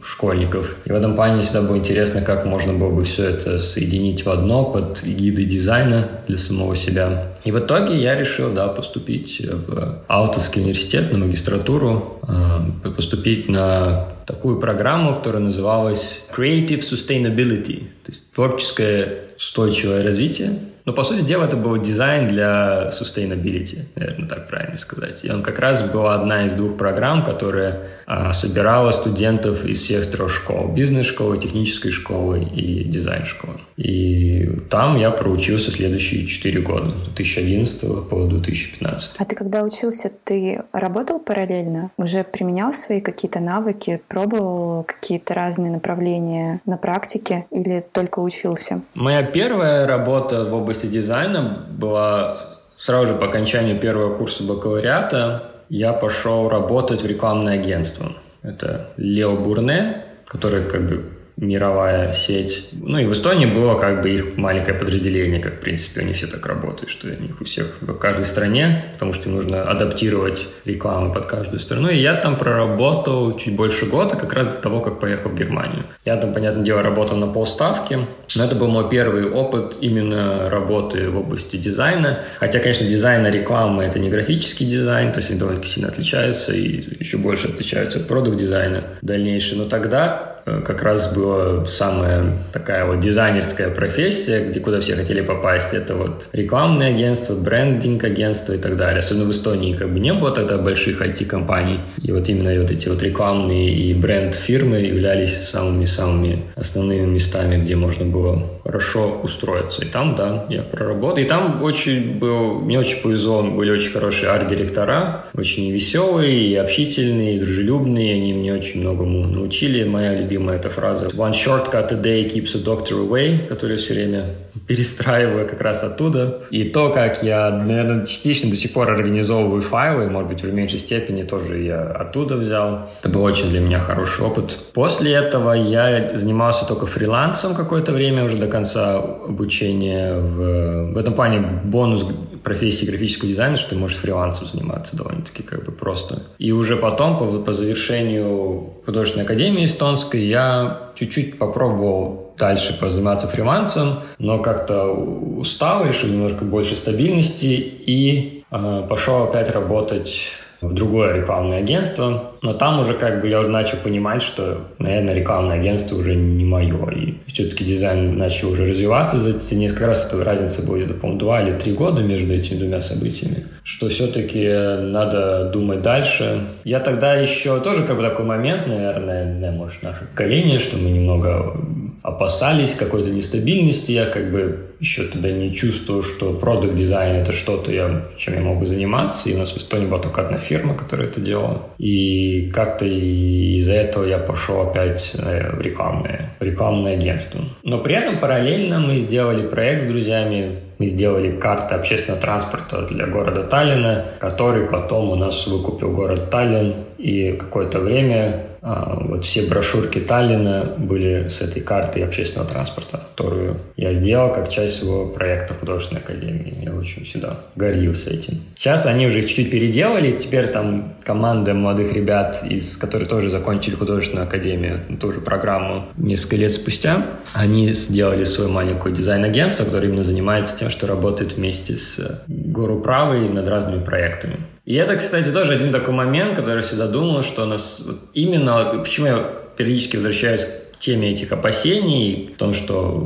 школьников. 0.04 0.76
И 0.86 0.92
в 0.92 0.96
этом 0.96 1.16
плане 1.16 1.42
всегда 1.42 1.62
было 1.62 1.78
интересно, 1.78 2.22
как 2.22 2.46
можно 2.46 2.74
было 2.74 2.90
бы 2.90 3.04
все 3.04 3.30
это 3.30 3.60
соединить 3.60 4.26
в 4.26 4.30
одно 4.30 4.66
под 4.66 5.04
гиды 5.04 5.46
дизайна 5.46 6.22
для 6.28 6.38
самого 6.38 6.76
себя. 6.76 7.34
И 7.44 7.52
в 7.52 7.60
итоге 7.60 7.96
я 7.96 8.16
решил, 8.16 8.52
да, 8.52 8.68
поступить 8.68 9.42
в 9.42 10.04
Алтовский 10.08 10.62
университет 10.62 11.12
на 11.12 11.20
магистратуру, 11.20 12.20
э, 12.28 12.90
поступить 12.92 13.50
на 13.50 14.10
такую 14.26 14.60
программу, 14.60 15.16
которая 15.16 15.42
называлась 15.42 16.24
Creative 16.36 16.82
Sustainability, 16.82 17.80
то 18.04 18.12
есть 18.12 18.32
творческое 18.32 19.30
устойчивое 19.38 20.04
развитие. 20.04 20.60
Но, 20.90 20.96
по 20.96 21.04
сути 21.04 21.22
дела, 21.22 21.44
это 21.44 21.56
был 21.56 21.78
дизайн 21.80 22.28
для 22.28 22.90
sustainability, 22.90 23.82
наверное, 23.96 24.28
так 24.28 24.48
правильно 24.48 24.76
сказать. 24.76 25.24
И 25.24 25.30
он 25.30 25.44
как 25.44 25.60
раз 25.60 25.84
была 25.84 26.16
одна 26.16 26.48
из 26.48 26.56
двух 26.56 26.78
программ, 26.78 27.24
которая 27.24 27.84
а, 28.08 28.34
собирала 28.34 28.90
студентов 28.90 29.66
из 29.66 29.84
всех 29.84 30.10
трех 30.10 30.32
школ. 30.32 30.70
Бизнес-школы, 30.74 31.38
технической 31.38 31.92
школы 31.92 32.42
и 32.42 32.86
дизайн-школы. 32.86 33.60
И 33.80 34.46
там 34.70 34.98
я 34.98 35.10
проучился 35.10 35.72
следующие 35.72 36.28
четыре 36.28 36.60
года, 36.60 36.94
с 37.06 37.08
2011 37.08 38.10
по 38.10 38.26
2015. 38.26 39.12
А 39.18 39.26
ты 39.26 39.36
когда 39.36 39.64
учился, 39.64 40.12
ты 40.26 40.64
работал 40.74 41.20
параллельно? 41.20 41.92
Уже 41.98 42.26
применял 42.26 42.74
свои 42.74 43.00
какие-то 43.00 43.40
навыки, 43.40 44.02
пробовал 44.10 44.84
какие-то 44.84 45.34
разные 45.34 45.72
направления 45.72 46.60
на 46.66 46.76
практике 46.76 47.46
или 47.52 47.80
только 47.80 48.20
учился? 48.20 48.82
Моя 48.96 49.24
первая 49.24 49.88
работа 49.88 50.44
в 50.44 50.54
области 50.54 50.86
дизайна 50.86 51.66
была 51.72 52.58
сразу 52.78 53.08
же 53.08 53.16
по 53.16 53.28
окончанию 53.28 53.80
первого 53.80 54.14
курса 54.18 54.44
бакалавриата. 54.44 55.52
Я 55.70 55.94
пошел 55.94 56.50
работать 56.50 57.02
в 57.02 57.06
рекламное 57.06 57.54
агентство. 57.54 58.12
Это 58.42 58.90
Лео 58.98 59.38
Бурне, 59.38 60.04
который 60.26 60.66
как 60.68 60.86
бы 60.86 61.19
мировая 61.42 62.12
сеть. 62.12 62.70
Ну 62.74 62.98
и 62.98 63.06
в 63.06 63.14
Эстонии 63.14 63.46
было 63.46 63.78
как 63.78 64.02
бы 64.02 64.10
их 64.10 64.38
маленькое 64.38 64.78
подразделение, 64.78 65.40
как 65.40 65.56
в 65.56 65.60
принципе 65.60 66.02
они 66.02 66.14
все 66.14 66.28
так 66.28 66.46
работают, 66.46 66.90
что 66.90 67.08
у 67.08 67.22
них 67.22 67.40
у 67.40 67.46
всех 67.46 67.78
в 67.82 67.94
каждой 67.94 68.26
стране, 68.26 68.86
потому 68.94 69.14
что 69.14 69.30
им 69.30 69.36
нужно 69.36 69.64
адаптировать 69.64 70.48
рекламу 70.66 71.14
под 71.14 71.26
каждую 71.28 71.60
страну. 71.60 71.90
И 71.90 71.96
я 71.96 72.16
там 72.16 72.36
проработал 72.36 73.38
чуть 73.38 73.56
больше 73.56 73.86
года, 73.86 74.16
как 74.16 74.34
раз 74.34 74.48
до 74.48 74.62
того, 74.62 74.82
как 74.82 75.00
поехал 75.00 75.30
в 75.30 75.36
Германию. 75.36 75.86
Я 76.06 76.18
там, 76.18 76.34
понятное 76.34 76.64
дело, 76.64 76.82
работал 76.82 77.18
на 77.18 77.28
полставки, 77.28 78.00
но 78.36 78.44
это 78.44 78.56
был 78.56 78.68
мой 78.68 78.90
первый 78.90 79.30
опыт 79.30 79.78
именно 79.80 80.50
работы 80.50 81.10
в 81.10 81.18
области 81.18 81.56
дизайна. 81.56 82.20
Хотя, 82.40 82.60
конечно, 82.60 82.88
дизайн 82.88 83.26
рекламы— 83.28 83.84
это 83.86 84.00
не 84.00 84.10
графический 84.10 84.66
дизайн, 84.66 85.12
то 85.12 85.20
есть 85.20 85.32
они 85.32 85.40
довольно 85.40 85.64
сильно 85.64 85.90
отличаются 85.90 86.54
и 86.54 86.98
еще 87.00 87.18
больше 87.18 87.48
отличаются 87.48 88.00
от 88.00 88.08
продукт 88.08 88.38
дизайна 88.38 88.84
дальнейшего. 89.02 89.60
Но 89.60 89.66
тогда 89.66 90.39
как 90.66 90.84
раз 90.84 91.14
была 91.14 91.66
самая 91.66 92.34
такая 92.52 92.86
вот 92.86 93.00
дизайнерская 93.00 93.70
профессия, 93.70 94.46
где 94.46 94.60
куда 94.60 94.80
все 94.80 94.96
хотели 94.96 95.22
попасть. 95.22 95.74
Это 95.74 95.96
вот 95.96 96.30
рекламное 96.34 96.90
агентство, 96.90 97.36
брендинг 97.36 98.04
агентство 98.04 98.54
и 98.54 98.58
так 98.58 98.76
далее. 98.76 99.00
Особенно 99.00 99.26
в 99.26 99.32
Эстонии 99.32 99.74
как 99.74 99.92
бы 99.92 100.00
не 100.00 100.14
было 100.14 100.32
тогда 100.32 100.58
больших 100.58 101.02
IT-компаний. 101.02 101.80
И 102.02 102.12
вот 102.12 102.28
именно 102.30 102.60
вот 102.62 102.72
эти 102.72 102.88
вот 102.88 103.02
рекламные 103.02 103.70
и 103.70 103.94
бренд-фирмы 103.94 104.78
являлись 104.78 105.36
самыми-самыми 105.50 106.44
основными 106.56 107.06
местами, 107.06 107.62
где 107.64 107.76
можно 107.76 108.06
было 108.06 108.44
хорошо 108.70 109.20
устроиться. 109.24 109.84
И 109.84 109.88
там, 109.88 110.16
да, 110.16 110.46
я 110.50 110.62
проработал. 110.62 111.18
И 111.18 111.24
там 111.24 111.64
очень 111.64 112.20
был, 112.20 112.60
мне 112.60 112.80
очень 112.80 113.02
повезло, 113.02 113.42
были 113.42 113.72
очень 113.72 113.92
хорошие 113.92 114.30
арт-директора, 114.30 115.26
очень 115.36 115.72
веселые 115.72 116.48
и 116.48 116.56
общительные, 116.56 117.38
и 117.38 117.40
дружелюбные. 117.40 118.14
Они 118.14 118.34
мне 118.34 118.54
очень 118.54 118.82
многому 118.82 119.26
научили. 119.28 119.84
Моя 119.84 120.14
любимая 120.14 120.58
эта 120.58 120.70
фраза 120.70 121.08
«One 121.08 121.32
shortcut 121.32 121.92
a 121.92 121.98
day 121.98 122.28
keeps 122.28 122.56
a 122.56 122.64
doctor 122.64 123.08
away», 123.08 123.48
которую 123.48 123.80
все 123.80 123.96
время 123.96 124.26
перестраиваю 124.70 125.48
как 125.48 125.62
раз 125.62 125.84
оттуда. 125.84 126.44
И 126.52 126.64
то, 126.64 126.92
как 126.92 127.24
я, 127.24 127.50
наверное, 127.50 128.06
частично 128.06 128.52
до 128.52 128.56
сих 128.56 128.72
пор 128.72 128.92
организовываю 128.92 129.64
файлы, 129.64 130.08
может 130.08 130.30
быть, 130.30 130.44
в 130.44 130.54
меньшей 130.54 130.78
степени 130.78 131.24
тоже 131.24 131.64
я 131.64 131.82
оттуда 131.82 132.38
взял. 132.38 132.92
Это 133.00 133.10
был 133.10 133.24
очень 133.24 133.50
для 133.50 133.62
меня 133.62 133.80
хороший 133.80 134.24
опыт. 134.26 134.60
После 134.74 135.14
этого 135.14 135.54
я 135.54 136.16
занимался 136.16 136.68
только 136.68 136.86
фрилансом 136.86 137.56
какое-то 137.56 137.92
время, 137.92 138.26
уже 138.26 138.38
до 138.38 138.46
конца 138.46 139.00
обучения. 139.00 140.14
В, 140.14 140.94
в 140.94 140.98
этом 141.00 141.16
плане 141.16 141.40
бонус 141.64 142.06
профессии 142.44 142.86
графического 142.86 143.28
дизайна, 143.28 143.58
что 143.58 143.72
ты 143.72 143.76
можешь 143.76 143.98
фрилансом 143.98 144.46
заниматься 144.48 144.96
довольно-таки 144.96 145.42
как 145.42 145.66
бы 145.66 145.72
просто. 145.72 146.22
И 146.38 146.52
уже 146.52 146.78
потом, 146.78 147.18
по, 147.18 147.26
по 147.40 147.54
завершению 147.54 148.70
художественной 148.86 149.26
академии 149.26 149.66
эстонской, 149.66 150.22
я 150.22 150.92
чуть-чуть 150.94 151.40
попробовал 151.40 152.29
дальше 152.40 152.78
позаниматься 152.80 153.28
фрилансом, 153.28 154.00
но 154.18 154.40
как-то 154.40 154.88
устал, 154.88 155.86
решил 155.86 156.10
немножко 156.10 156.46
больше 156.46 156.76
стабильности 156.76 157.46
и 157.46 158.44
э, 158.50 158.84
пошел 158.90 159.26
опять 159.26 159.50
работать 159.52 160.32
в 160.62 160.74
другое 160.74 161.16
рекламное 161.16 161.60
агентство, 161.60 162.34
но 162.42 162.54
там 162.54 162.80
уже 162.80 162.94
как 162.94 163.22
бы 163.22 163.30
я 163.30 163.40
уже 163.40 163.50
начал 163.50 163.78
понимать, 163.78 164.22
что, 164.22 164.68
наверное, 164.78 165.14
рекламное 165.14 165.58
агентство 165.58 165.96
уже 165.96 166.16
не 166.16 166.44
мое, 166.44 166.90
и 166.90 167.14
все-таки 167.32 167.64
дизайн 167.64 168.18
начал 168.18 168.52
уже 168.52 168.66
развиваться 168.66 169.18
за 169.20 169.32
эти 169.32 169.54
несколько 169.54 169.88
раз, 169.88 170.06
эта 170.06 170.22
разница 170.22 170.66
была 170.66 170.80
где-то, 170.80 170.96
по-моему, 170.96 171.20
два 171.20 171.42
или 171.42 171.54
три 171.58 171.72
года 171.72 172.02
между 172.02 172.34
этими 172.34 172.60
двумя 172.60 172.82
событиями, 172.82 173.46
что 173.64 173.88
все-таки 173.88 174.46
надо 174.82 175.50
думать 175.54 175.82
дальше. 175.82 176.42
Я 176.66 176.80
тогда 176.80 177.16
еще 177.16 177.62
тоже 177.62 177.84
как 177.84 177.96
бы 177.96 178.04
такой 178.04 178.26
момент, 178.26 178.68
наверное, 178.68 179.52
может, 179.52 179.82
наше 179.82 180.06
поколение, 180.08 180.60
что 180.60 180.76
мы 180.76 180.90
немного 180.90 181.56
опасались 182.02 182.76
какой-то 182.76 183.10
нестабильности, 183.10 183.92
я 183.92 184.06
как 184.06 184.32
бы 184.32 184.70
еще 184.80 185.04
тогда 185.04 185.30
не 185.32 185.54
чувствую, 185.54 186.04
что 186.04 186.34
продукт 186.34 186.76
дизайн 186.76 187.18
это 187.18 187.32
что-то, 187.32 187.72
я, 187.72 188.08
чем 188.18 188.36
я 188.36 188.42
могу 188.42 188.66
заниматься. 188.66 189.30
И 189.30 189.36
у 189.36 189.38
нас 189.38 189.52
в 189.52 189.58
Эстонии 189.58 189.88
была 189.88 190.00
только 190.00 190.22
одна 190.22 190.38
фирма, 190.38 190.76
которая 190.76 191.08
это 191.08 191.20
делала. 191.20 191.64
И 191.78 192.50
как-то 192.54 192.86
из-за 192.86 193.74
этого 193.74 194.06
я 194.06 194.18
пошел 194.20 194.62
опять 194.62 195.12
э, 195.16 195.56
в 195.56 195.62
рекламное, 195.62 196.36
в 196.40 196.44
рекламное 196.44 196.94
агентство. 196.94 197.42
Но 197.64 197.80
при 197.80 197.96
этом 197.96 198.20
параллельно 198.20 198.80
мы 198.80 199.00
сделали 199.00 199.46
проект 199.46 199.84
с 199.84 199.86
друзьями 199.88 200.60
мы 200.80 200.88
сделали 200.88 201.38
карты 201.38 201.76
общественного 201.76 202.22
транспорта 202.22 202.84
для 202.84 203.06
города 203.06 203.44
Таллина, 203.44 204.06
который 204.18 204.66
потом 204.66 205.10
у 205.10 205.16
нас 205.16 205.46
выкупил 205.46 205.92
город 205.92 206.30
Таллин. 206.30 206.74
И 206.98 207.34
какое-то 207.34 207.80
время 207.80 208.46
вот 208.62 209.26
все 209.26 209.44
брошюрки 209.44 210.00
Таллина 210.00 210.76
были 210.78 211.28
с 211.30 211.42
этой 211.42 211.62
картой 211.62 212.04
общественного 212.04 212.50
транспорта, 212.50 213.04
которую 213.16 213.58
я 213.76 213.94
сделал 213.94 214.34
как 214.34 214.50
часть 214.50 214.78
своего 214.78 215.08
проекта 215.08 215.54
художественной 215.54 216.02
академии. 216.02 216.58
Я 216.64 216.74
очень 216.74 217.04
всегда 217.04 217.40
гордился 217.56 218.10
этим. 218.10 218.42
Сейчас 218.56 218.86
они 218.86 219.08
уже 219.08 219.22
чуть-чуть 219.22 219.52
переделали, 219.52 220.12
теперь 220.12 220.48
там 220.48 220.96
команда 221.04 221.54
молодых 221.54 221.94
ребят, 221.94 222.44
из 222.48 222.78
которые 222.78 223.08
тоже 223.08 223.30
закончили 223.30 223.76
художественную 223.76 224.28
академию, 224.28 224.82
ту 225.00 225.12
же 225.12 225.22
программу 225.22 225.86
несколько 225.98 226.36
лет 226.38 226.52
спустя, 226.52 227.06
они 227.36 227.74
сделали 227.74 228.24
свое 228.24 228.50
маленькое 228.50 228.96
дизайн-агентство, 228.96 229.66
которое 229.66 229.88
именно 229.88 230.04
занимается 230.04 230.58
тем, 230.58 230.70
что 230.70 230.88
работает 230.88 231.34
вместе 231.34 231.78
с 231.78 232.24
Гору 232.28 232.80
Правой 232.82 233.30
над 233.30 233.48
разными 233.48 233.84
проектами. 233.84 234.38
И 234.70 234.76
это, 234.76 234.98
кстати, 234.98 235.32
тоже 235.32 235.56
один 235.56 235.72
такой 235.72 235.96
момент, 235.96 236.36
который 236.36 236.62
всегда 236.62 236.86
думал, 236.86 237.24
что 237.24 237.42
у 237.42 237.48
нас 237.48 237.82
вот 237.84 238.02
именно, 238.14 238.76
почему 238.78 239.08
я 239.08 239.18
периодически 239.58 239.96
возвращаюсь 239.96 240.44
к 240.44 240.78
теме 240.78 241.10
этих 241.10 241.32
опасений, 241.32 242.30
в 242.36 242.38
том, 242.38 242.54
что 242.54 243.04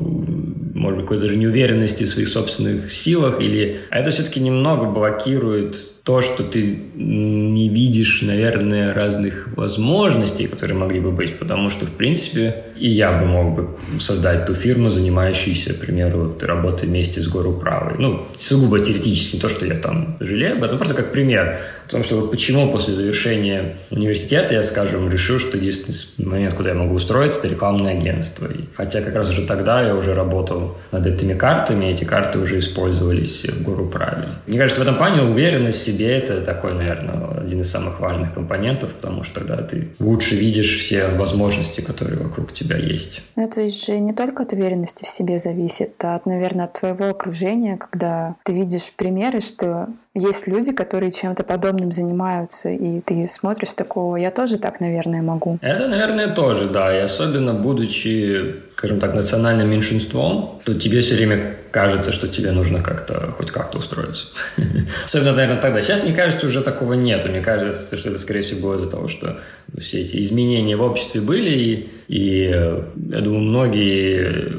может 0.74 0.98
быть, 0.98 1.06
какой-то 1.06 1.22
даже 1.22 1.38
неуверенности 1.38 2.04
в 2.04 2.10
своих 2.10 2.28
собственных 2.28 2.92
силах, 2.92 3.40
или 3.40 3.80
а 3.92 4.00
это 4.00 4.12
все-таки 4.12 4.42
немного 4.42 4.88
блокирует 4.88 5.93
то, 6.04 6.22
что 6.22 6.44
ты 6.44 6.80
не 6.96 7.70
видишь, 7.70 8.22
наверное, 8.22 8.94
разных 8.94 9.48
возможностей, 9.56 10.48
которые 10.48 10.78
могли 10.78 11.00
бы 11.00 11.12
быть, 11.12 11.40
потому 11.40 11.70
что, 11.70 11.86
в 11.86 11.92
принципе, 11.92 12.56
и 12.78 12.90
я 12.90 13.14
бы 13.14 13.26
мог 13.26 13.56
бы 13.56 13.70
создать 14.02 14.46
ту 14.46 14.54
фирму, 14.54 14.90
занимающуюся, 14.90 15.74
к 15.74 15.80
примеру, 15.80 16.38
работой 16.42 16.90
вместе 16.90 17.22
с 17.22 17.28
горуправой. 17.30 17.96
Ну, 18.00 18.26
сугубо 18.36 18.80
теоретически, 18.80 19.36
не 19.36 19.42
то, 19.42 19.48
что 19.48 19.66
я 19.66 19.76
там 19.76 20.18
жалею 20.20 20.58
об 20.58 20.64
этом, 20.64 20.78
просто 20.78 20.94
как 20.94 21.14
пример. 21.14 21.60
Потому 21.86 22.04
что 22.04 22.16
вот 22.18 22.32
почему 22.32 22.70
после 22.72 22.94
завершения 22.94 23.78
университета 23.92 24.54
я, 24.54 24.64
скажем, 24.64 25.10
решил, 25.10 25.40
что 25.40 25.58
единственный 25.58 25.96
момент, 26.26 26.56
куда 26.56 26.72
я 26.72 26.76
могу 26.76 26.96
устроиться, 26.96 27.40
это 27.40 27.48
рекламное 27.48 27.94
агентство. 27.94 28.48
И 28.48 28.66
хотя 28.76 29.02
как 29.02 29.16
раз 29.16 29.30
уже 29.30 29.46
тогда 29.46 29.86
я 29.86 29.96
уже 29.96 30.14
работал 30.14 30.78
над 30.92 31.06
этими 31.06 31.34
картами, 31.34 31.86
эти 31.86 32.04
карты 32.04 32.40
уже 32.40 32.60
использовались 32.60 33.46
в 33.46 33.64
горуправе. 33.64 34.30
Мне 34.48 34.58
кажется, 34.58 34.82
в 34.82 34.84
этом 34.84 34.98
плане 34.98 35.22
уверенность 35.22 35.84
себе 35.94 36.18
это 36.18 36.42
такой, 36.42 36.74
наверное, 36.74 37.42
один 37.42 37.62
из 37.62 37.72
самых 37.72 38.00
важных 38.00 38.34
компонентов, 38.34 38.94
потому 38.94 39.24
что 39.24 39.36
тогда 39.36 39.58
ты 39.58 39.90
лучше 40.00 40.36
видишь 40.36 40.80
все 40.80 41.08
возможности, 41.08 41.82
которые 41.82 42.20
вокруг 42.22 42.54
тебя 42.54 42.78
есть. 42.78 43.22
Это 43.36 43.68
же 43.68 44.00
не 44.00 44.14
только 44.14 44.44
от 44.44 44.54
уверенности 44.54 45.04
в 45.04 45.08
себе 45.08 45.40
зависит, 45.40 46.04
а 46.04 46.16
от, 46.16 46.26
наверное, 46.26 46.66
от 46.66 46.74
твоего 46.74 47.06
окружения, 47.10 47.78
когда 47.78 48.36
ты 48.44 48.54
видишь 48.54 48.92
примеры, 48.96 49.40
что 49.40 49.88
есть 50.16 50.48
люди, 50.48 50.72
которые 50.72 51.12
чем-то 51.12 51.44
подобным 51.44 51.92
занимаются, 51.92 52.70
и 52.70 53.02
ты 53.02 53.28
смотришь 53.28 53.74
такого, 53.74 54.16
я 54.18 54.30
тоже 54.30 54.58
так, 54.58 54.80
наверное, 54.80 55.22
могу. 55.22 55.58
Это, 55.62 55.88
наверное, 55.88 56.28
тоже, 56.28 56.68
да. 56.68 56.96
И 56.96 57.00
особенно 57.00 57.54
будучи, 57.54 58.56
скажем 58.84 59.00
так, 59.00 59.14
национальным 59.14 59.70
меньшинством, 59.70 60.62
то 60.66 60.74
тебе 60.74 61.00
все 61.00 61.16
время 61.16 61.56
кажется, 61.72 62.12
что 62.12 62.28
тебе 62.28 62.52
нужно 62.52 62.82
как-то, 62.82 63.32
хоть 63.32 63.50
как-то 63.50 63.78
устроиться. 63.78 64.28
Особенно, 65.06 65.32
наверное, 65.32 65.62
тогда. 65.62 65.82
Сейчас, 65.82 66.04
мне 66.04 66.12
кажется, 66.12 66.48
уже 66.48 66.60
такого 66.60 66.92
нет. 66.92 67.26
Мне 67.26 67.40
кажется, 67.40 67.96
что 67.96 68.10
это, 68.10 68.20
скорее 68.20 68.42
всего, 68.42 68.76
из-за 68.76 68.90
того, 68.90 69.08
что 69.08 69.40
все 69.80 70.02
эти 70.02 70.22
изменения 70.22 70.76
в 70.76 70.82
обществе 70.82 71.22
были, 71.22 71.50
и, 71.50 71.90
и 72.10 72.50
я 72.50 73.22
думаю, 73.22 73.44
многие 73.44 74.52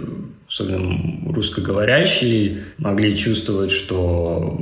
особенно 0.48 1.30
русскоговорящие, 1.30 2.60
могли 2.78 3.14
чувствовать, 3.14 3.72
что 3.72 4.58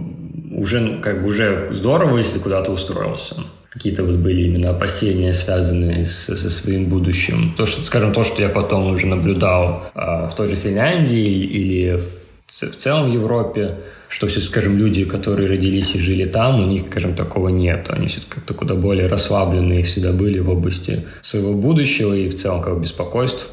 уже, 0.51 0.99
как 1.01 1.23
бы 1.23 1.29
уже 1.29 1.69
здорово, 1.71 2.19
если 2.19 2.41
куда-то 2.41 2.73
устроился. 2.73 3.37
Какие-то 3.73 4.05
вот 4.05 4.17
были 4.17 4.43
именно 4.43 4.71
опасения, 4.71 5.33
связанные 5.33 6.05
с, 6.05 6.37
со 6.37 6.51
своим 6.51 6.91
будущим. 6.91 7.55
То, 7.57 7.65
что, 7.65 7.83
скажем, 7.83 8.13
то, 8.13 8.23
что 8.23 8.43
я 8.43 8.51
потом 8.51 8.93
уже 8.93 9.07
наблюдал 9.07 9.85
а, 9.95 10.29
в 10.29 10.35
той 10.35 10.49
же 10.49 10.57
Финляндии 10.57 11.45
или 11.45 11.97
в, 11.97 12.05
в 12.49 12.77
целом 12.77 13.09
в 13.09 13.15
Европе, 13.15 13.79
что 14.09 14.27
все, 14.27 14.43
скажем, 14.43 14.77
люди, 14.77 15.07
которые 15.07 15.49
родились 15.49 15.95
и 15.95 15.99
жили 15.99 16.27
там, 16.27 16.61
у 16.61 16.67
них, 16.67 16.85
скажем, 16.91 17.15
такого 17.15 17.49
нет. 17.49 17.87
Они 17.89 18.09
все 18.09 18.21
как-то 18.29 18.53
куда 18.53 18.75
более 18.75 19.07
расслабленные 19.07 19.85
всегда 19.85 20.13
были 20.13 20.39
в 20.39 20.51
области 20.51 21.07
своего 21.23 21.55
будущего 21.55 22.13
и 22.13 22.29
в 22.29 22.37
целом 22.37 22.61
как 22.61 22.79
беспокойств. 22.79 23.49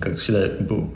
Как 0.00 0.16
всегда, 0.16 0.48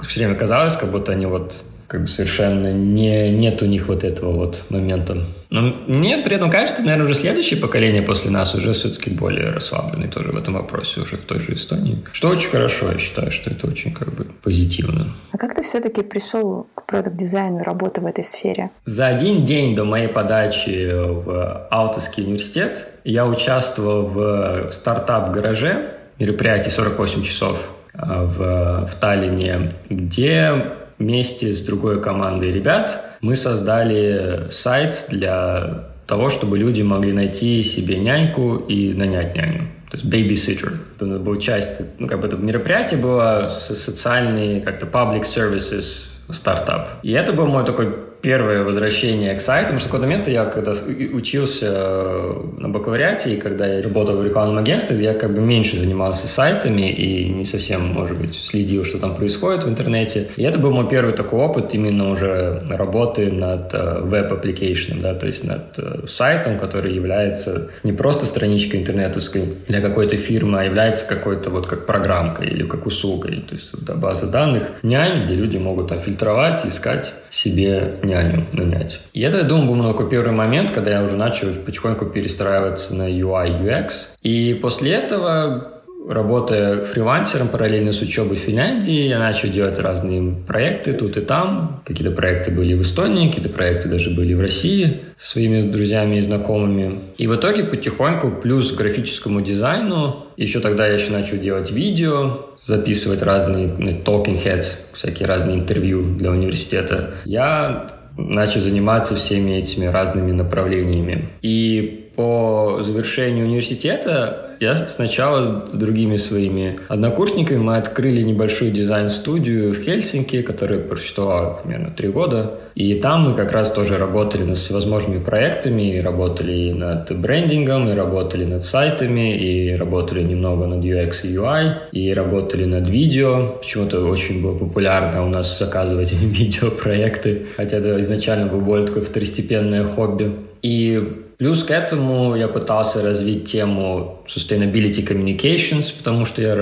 все 0.02 0.20
время 0.20 0.35
казалось, 0.35 0.76
как 0.76 0.90
будто 0.90 1.12
они 1.12 1.26
вот 1.26 1.62
как 1.92 2.00
бы 2.00 2.09
совершенно 2.09 2.72
не, 2.72 3.31
нет 3.31 3.61
у 3.61 3.66
них 3.66 3.88
вот 3.88 4.02
этого 4.02 4.33
вот 4.33 4.64
момента. 4.70 5.26
Но 5.50 5.61
мне 5.87 6.16
при 6.16 6.37
этом 6.37 6.50
кажется, 6.50 6.83
наверное, 6.83 7.05
уже 7.05 7.12
следующее 7.12 7.61
поколение 7.61 8.00
после 8.00 8.31
нас 8.31 8.55
уже 8.55 8.72
все-таки 8.72 9.11
более 9.11 9.50
расслабленный 9.50 10.09
тоже 10.09 10.33
в 10.33 10.37
этом 10.38 10.55
вопросе, 10.55 11.02
уже 11.02 11.18
в 11.18 11.26
той 11.26 11.38
же 11.40 11.52
Эстонии. 11.52 12.02
Что 12.14 12.31
очень 12.31 12.48
хорошо, 12.48 12.90
я 12.90 12.98
считаю, 12.98 13.31
что 13.31 13.50
это 13.50 13.66
очень 13.66 13.92
как 13.92 14.11
бы 14.14 14.24
позитивно. 14.24 15.14
А 15.33 15.37
как 15.37 15.55
ты 15.55 15.61
все-таки 15.61 16.00
пришел 16.02 16.66
к 16.74 16.87
продукт-дизайну, 16.87 17.62
работы 17.62 18.00
в 18.00 18.07
этой 18.07 18.24
сфере? 18.24 18.70
За 18.87 19.09
один 19.09 19.44
день 19.44 19.76
до 19.76 19.85
моей 19.85 20.09
подачи 20.09 20.90
в 20.94 21.68
Алтовский 21.70 22.24
университет 22.24 22.87
я 23.05 23.26
участвовал 23.26 24.07
в 24.07 24.72
стартап-гараже, 24.72 25.90
мероприятие 26.18 26.70
48 26.70 27.22
часов 27.22 27.68
а, 27.92 28.24
в, 28.24 28.87
в 28.87 28.94
Таллине, 28.94 29.74
где 29.90 30.72
вместе 31.03 31.53
с 31.53 31.61
другой 31.62 32.01
командой 32.01 32.53
ребят 32.53 33.19
мы 33.21 33.37
создали 33.37 34.47
сайт 34.51 35.07
для 35.09 35.88
того, 36.07 36.31
чтобы 36.31 36.59
люди 36.59 36.83
могли 36.83 37.12
найти 37.12 37.62
себе 37.62 37.99
няньку 37.99 38.57
и 38.57 38.93
нанять 38.95 39.35
няню. 39.35 39.69
То 39.91 39.99
есть 39.99 40.05
babysitter. 40.07 40.79
Это 40.97 41.19
была 41.19 41.37
часть, 41.37 41.81
ну, 41.99 42.09
как 42.09 42.21
бы 42.21 42.27
это 42.27 42.37
мероприятие 42.37 43.01
было 43.01 43.47
социальный, 43.49 44.61
как-то 44.61 44.87
public 44.87 45.23
services 45.23 46.09
стартап. 46.31 46.88
И 47.03 47.12
это 47.12 47.33
был 47.33 47.47
мой 47.47 47.65
такой 47.65 47.95
первое 48.22 48.62
возвращение 48.62 49.35
к 49.35 49.42
потому 49.42 49.78
что 49.78 49.88
в 49.88 49.92
какой-то 49.92 50.06
момент 50.06 50.28
я, 50.28 50.44
когда 50.44 50.72
учился 51.12 51.66
э, 51.68 52.35
на 52.58 52.68
бакалавриате, 52.68 53.35
и 53.35 53.37
когда 53.37 53.66
я 53.66 53.82
работал 53.82 54.16
в 54.16 54.24
рекламном 54.24 54.58
агентстве, 54.58 54.96
я 54.96 55.14
как 55.14 55.35
бы 55.35 55.40
меньше 55.40 55.76
занимался 55.76 56.28
сайтами 56.28 56.90
и 56.90 57.28
не 57.28 57.44
совсем, 57.44 57.87
может 57.87 58.16
быть, 58.16 58.35
следил, 58.37 58.85
что 58.85 58.98
там 58.98 59.16
происходит 59.16 59.64
в 59.64 59.68
интернете. 59.68 60.28
И 60.37 60.42
это 60.42 60.58
был 60.58 60.70
мой 60.72 60.88
первый 60.88 61.12
такой 61.12 61.40
опыт 61.40 61.74
именно 61.74 62.11
уже 62.11 62.62
работы 62.68 63.32
над 63.32 63.74
э, 63.74 64.00
web 64.03 64.19
application 64.19 64.79
-ом, 64.79 65.01
да, 65.00 65.14
то 65.14 65.26
есть 65.26 65.44
над 65.44 65.78
э, 65.78 66.06
сайтом, 66.06 66.58
который 66.58 66.94
является 66.94 67.70
не 67.82 67.92
просто 67.92 68.26
страничкой 68.26 68.80
интернетовской 68.80 69.42
для 69.66 69.80
какой-то 69.80 70.16
фирмы, 70.16 70.61
а 70.61 70.64
является 70.64 71.06
какой-то 71.06 71.50
вот 71.50 71.66
как 71.66 71.87
программкой 71.87 72.46
или 72.46 72.64
как 72.66 72.87
услугой. 72.87 73.44
То 73.48 73.54
есть 73.54 73.70
да, 73.72 73.94
база 73.94 74.26
данных 74.26 74.70
нянь, 74.82 75.24
где 75.24 75.35
люди 75.35 75.56
могут 75.56 75.88
там 75.88 76.00
фильтровать, 76.00 76.64
искать 76.64 77.14
себе 77.30 77.94
няню 78.12 78.46
нанять. 78.53 79.01
И 79.12 79.20
это, 79.22 79.38
я 79.38 79.42
думаю, 79.44 79.83
был 79.83 79.90
такой 79.90 80.11
первый 80.11 80.33
момент, 80.33 80.70
когда 80.70 80.90
я 80.90 81.03
уже 81.03 81.16
начал 81.16 81.48
потихоньку 81.66 82.07
перестраиваться 82.07 82.94
на 82.94 83.09
UI, 83.09 83.62
UX. 83.62 83.92
И 84.22 84.59
после 84.61 84.92
этого 84.92 85.72
Работая 86.09 86.85
фрилансером 86.85 87.48
параллельно 87.48 87.92
с 87.92 88.03
учебой 88.03 88.37
в 88.37 88.40
Финляндии, 88.40 89.07
я 89.07 89.20
начал 89.20 89.48
делать 89.48 89.79
разные 89.79 90.35
проекты 90.48 90.94
тут 90.94 91.16
и 91.16 91.20
там. 91.20 91.81
Какие-то 91.87 92.14
проекты 92.14 92.51
были 92.51 92.75
в 92.75 92.83
Эстонии, 92.83 93.29
какие-то 93.29 93.51
проекты 93.51 93.88
даже 93.88 94.11
были 94.11 94.35
в 94.35 94.40
России 94.40 95.03
своими 95.18 95.62
друзьями 95.62 96.16
и 96.16 96.20
знакомыми. 96.20 97.01
И 97.18 97.29
в 97.29 97.37
итоге 97.37 97.64
потихоньку, 97.64 98.33
плюс 98.33 98.72
к 98.72 98.79
графическому 98.79 99.42
дизайну, 99.42 100.27
еще 100.37 100.59
тогда 100.59 100.88
я 100.88 100.94
еще 100.94 101.12
начал 101.12 101.37
делать 101.37 101.70
видео, 101.70 102.48
записывать 102.61 103.22
разные 103.22 103.68
ну, 103.68 103.90
talking 103.90 104.42
heads, 104.42 104.79
всякие 104.94 105.29
разные 105.29 105.57
интервью 105.57 106.16
для 106.16 106.33
университета. 106.33 107.14
Я 107.25 108.02
начал 108.16 108.61
заниматься 108.61 109.16
всеми 109.16 109.53
этими 109.53 109.87
разными 109.87 110.33
направлениями. 110.33 111.29
И 111.42 112.11
по 112.16 112.81
завершению 112.83 113.46
университета 113.46 114.41
я 114.62 114.77
сначала 114.77 115.42
с 115.42 115.77
другими 115.77 116.14
своими 116.14 116.79
однокурсниками 116.87 117.59
мы 117.59 117.77
открыли 117.79 118.22
небольшую 118.22 118.70
дизайн-студию 118.70 119.75
в 119.75 119.83
Хельсинки, 119.83 120.40
которая 120.42 120.79
просуществовала 120.79 121.61
примерно 121.62 121.90
три 121.90 122.09
года. 122.09 122.61
И 122.77 122.94
там 122.94 123.29
мы 123.29 123.35
как 123.35 123.51
раз 123.51 123.72
тоже 123.72 123.98
работали 123.98 124.44
над 124.44 124.57
всевозможными 124.57 125.18
проектами, 125.18 125.96
и 125.96 126.01
работали 126.01 126.53
и 126.53 126.72
над 126.72 127.11
брендингом, 127.18 127.88
и 127.88 127.92
работали 127.92 128.44
над 128.44 128.64
сайтами, 128.64 129.37
и 129.37 129.72
работали 129.72 130.22
немного 130.22 130.66
над 130.66 130.85
UX 130.85 131.25
и 131.25 131.35
UI, 131.35 131.72
и 131.90 132.14
работали 132.14 132.64
над 132.64 132.88
видео. 132.88 133.57
Почему-то 133.61 134.07
очень 134.07 134.40
было 134.42 134.57
популярно 134.57 135.27
у 135.27 135.29
нас 135.29 135.59
заказывать 135.59 136.12
видеопроекты, 136.38 137.46
хотя 137.57 137.79
это 137.79 138.01
изначально 138.01 138.46
было 138.46 138.61
более 138.61 138.87
такое 138.87 139.03
второстепенное 139.03 139.83
хобби. 139.83 140.33
И 140.62 141.03
Плюс 141.42 141.64
к 141.64 141.72
этому 141.72 142.37
я 142.37 142.46
пытался 142.46 143.02
развить 143.02 143.50
тему 143.50 144.20
sustainability 144.28 145.05
communications, 145.05 145.92
потому 145.98 146.24
что 146.24 146.40
я 146.40 146.52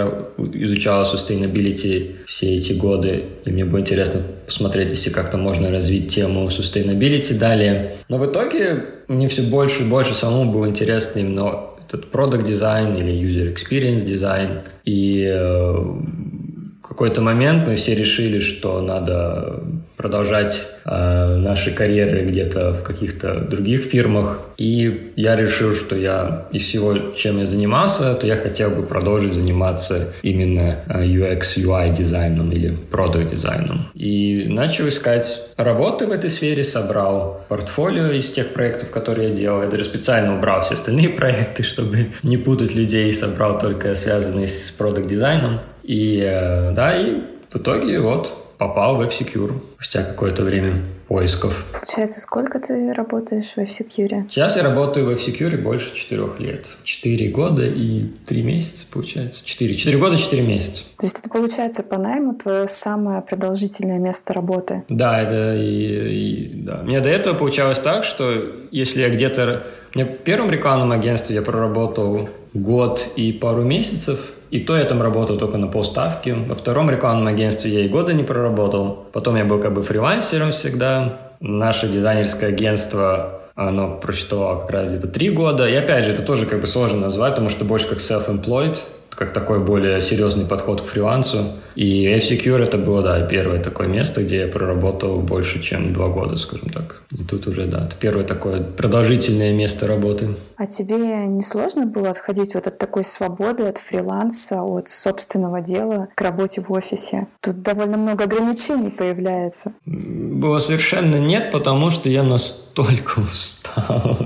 изучал 0.54 1.02
sustainability 1.02 2.24
все 2.24 2.54
эти 2.54 2.72
годы, 2.72 3.24
и 3.44 3.50
мне 3.50 3.66
было 3.66 3.80
интересно 3.80 4.22
посмотреть, 4.46 4.88
если 4.88 5.10
как-то 5.10 5.36
можно 5.36 5.70
развить 5.70 6.14
тему 6.14 6.48
sustainability 6.48 7.34
далее. 7.34 7.98
Но 8.08 8.16
в 8.16 8.24
итоге 8.24 8.86
мне 9.06 9.28
все 9.28 9.42
больше 9.42 9.82
и 9.82 9.86
больше 9.86 10.14
самому 10.14 10.50
было 10.50 10.66
интересно 10.66 11.20
именно 11.20 11.60
этот 11.86 12.10
product 12.10 12.48
дизайн 12.48 12.96
или 12.96 13.12
user 13.12 13.54
experience 13.54 14.02
дизайн. 14.02 14.60
И 14.86 15.26
э, 15.30 15.72
в 15.72 16.88
какой-то 16.88 17.20
момент 17.20 17.68
мы 17.68 17.74
все 17.74 17.94
решили, 17.94 18.40
что 18.40 18.80
надо 18.80 19.62
продолжать 20.00 20.66
э, 20.86 21.36
наши 21.36 21.72
карьеры 21.72 22.24
где-то 22.24 22.72
в 22.72 22.82
каких-то 22.82 23.40
других 23.40 23.82
фирмах. 23.82 24.40
И 24.56 25.12
я 25.16 25.36
решил, 25.36 25.74
что 25.74 25.94
я 25.94 26.46
из 26.52 26.62
всего, 26.62 27.12
чем 27.14 27.38
я 27.38 27.46
занимался, 27.46 28.14
то 28.14 28.26
я 28.26 28.36
хотел 28.36 28.70
бы 28.70 28.82
продолжить 28.82 29.34
заниматься 29.34 30.14
именно 30.22 30.76
э, 30.88 31.02
UX, 31.02 31.58
UI 31.58 31.94
дизайном 31.94 32.50
или 32.50 32.74
продукт 32.90 33.30
дизайном. 33.30 33.90
И 33.94 34.46
начал 34.48 34.88
искать 34.88 35.42
работы 35.58 36.06
в 36.06 36.12
этой 36.12 36.30
сфере, 36.30 36.64
собрал 36.64 37.44
портфолио 37.50 38.12
из 38.12 38.30
тех 38.30 38.54
проектов, 38.54 38.90
которые 38.90 39.28
я 39.28 39.34
делал. 39.36 39.62
Я 39.62 39.68
даже 39.68 39.84
специально 39.84 40.34
убрал 40.34 40.62
все 40.62 40.74
остальные 40.74 41.08
проекты, 41.20 41.62
чтобы 41.62 42.06
не 42.22 42.38
путать 42.38 42.74
людей, 42.74 43.12
собрал 43.12 43.58
только 43.58 43.94
связанные 43.94 44.46
с 44.46 44.70
продукт 44.70 45.08
дизайном. 45.08 45.60
И 45.82 46.22
э, 46.24 46.72
да, 46.72 46.96
и 46.96 47.20
в 47.50 47.56
итоге 47.56 48.00
вот 48.00 48.49
попал 48.60 48.96
в 48.96 49.00
F-Secure 49.00 49.58
спустя 49.76 50.02
какое-то 50.02 50.42
время 50.42 50.82
поисков. 51.08 51.64
Получается, 51.72 52.20
сколько 52.20 52.60
ты 52.60 52.92
работаешь 52.92 53.54
в 53.56 53.58
F-Secure? 53.58 54.28
Сейчас 54.28 54.54
я 54.54 54.62
работаю 54.62 55.06
в 55.06 55.10
F-Secure 55.12 55.56
больше 55.56 55.94
четырех 55.94 56.38
лет. 56.38 56.66
Четыре 56.84 57.30
года 57.30 57.64
и 57.64 58.02
три 58.26 58.42
месяца, 58.42 58.86
получается. 58.92 59.46
Четыре. 59.46 59.74
Четыре 59.74 59.96
года, 59.96 60.18
четыре 60.18 60.42
месяца. 60.42 60.84
То 60.98 61.06
есть 61.06 61.18
это, 61.18 61.30
получается, 61.30 61.82
по 61.82 61.96
найму 61.96 62.34
твое 62.34 62.66
самое 62.66 63.22
продолжительное 63.22 63.98
место 63.98 64.34
работы? 64.34 64.84
Да, 64.90 65.22
это 65.22 65.56
и, 65.56 66.50
и 66.50 66.62
да. 66.62 66.82
Мне 66.82 67.00
до 67.00 67.08
этого 67.08 67.34
получалось 67.34 67.78
так, 67.78 68.04
что 68.04 68.30
если 68.70 69.00
я 69.00 69.08
где-то... 69.08 69.66
Мне 69.94 70.04
в 70.04 70.18
первом 70.18 70.50
рекламном 70.50 70.92
агентстве 70.92 71.34
я 71.34 71.40
проработал 71.40 72.28
год 72.52 73.08
и 73.16 73.32
пару 73.32 73.62
месяцев, 73.62 74.20
и 74.50 74.60
то 74.60 74.76
я 74.76 74.84
там 74.84 75.00
работал 75.00 75.38
только 75.38 75.58
на 75.58 75.68
полставки. 75.68 76.30
Во 76.30 76.54
втором 76.54 76.90
рекламном 76.90 77.28
агентстве 77.28 77.70
я 77.70 77.80
и 77.84 77.88
года 77.88 78.12
не 78.12 78.24
проработал. 78.24 79.06
Потом 79.12 79.36
я 79.36 79.44
был 79.44 79.60
как 79.60 79.74
бы 79.74 79.82
фрилансером 79.82 80.50
всегда. 80.50 81.18
Наше 81.40 81.88
дизайнерское 81.88 82.50
агентство 82.50 83.40
оно 83.54 83.96
просчитывало 83.96 84.60
как 84.60 84.70
раз 84.70 84.88
где-то 84.88 85.08
три 85.08 85.30
года. 85.30 85.68
И 85.68 85.74
опять 85.74 86.04
же, 86.04 86.12
это 86.12 86.22
тоже 86.22 86.46
как 86.46 86.60
бы 86.60 86.66
сложно 86.66 86.98
назвать, 86.98 87.32
потому 87.32 87.48
что 87.48 87.64
больше 87.64 87.88
как 87.88 87.98
self-employed 87.98 88.78
как 89.10 89.32
такой 89.32 89.60
более 89.60 90.00
серьезный 90.00 90.44
подход 90.46 90.82
к 90.82 90.84
фрилансу. 90.86 91.52
И 91.74 92.06
F-Secure 92.06 92.62
это 92.62 92.78
было, 92.78 93.02
да, 93.02 93.20
первое 93.26 93.62
такое 93.62 93.86
место, 93.86 94.22
где 94.22 94.40
я 94.40 94.48
проработал 94.48 95.20
больше, 95.20 95.62
чем 95.62 95.92
два 95.92 96.08
года, 96.08 96.36
скажем 96.36 96.70
так. 96.70 97.02
И 97.12 97.24
тут 97.24 97.46
уже, 97.46 97.66
да, 97.66 97.84
это 97.84 97.96
первое 97.96 98.24
такое 98.24 98.62
продолжительное 98.62 99.52
место 99.52 99.86
работы. 99.86 100.36
А 100.56 100.66
тебе 100.66 101.26
не 101.26 101.42
сложно 101.42 101.86
было 101.86 102.10
отходить 102.10 102.54
вот 102.54 102.66
от 102.66 102.78
такой 102.78 103.04
свободы, 103.04 103.64
от 103.64 103.78
фриланса, 103.78 104.62
от 104.62 104.88
собственного 104.88 105.60
дела 105.60 106.08
к 106.14 106.20
работе 106.20 106.60
в 106.60 106.72
офисе? 106.72 107.26
Тут 107.40 107.62
довольно 107.62 107.96
много 107.96 108.24
ограничений 108.24 108.90
появляется. 108.90 109.72
Было 109.86 110.58
совершенно 110.58 111.16
нет, 111.16 111.50
потому 111.50 111.90
что 111.90 112.08
я 112.08 112.22
настолько 112.22 113.20
устал 113.32 114.18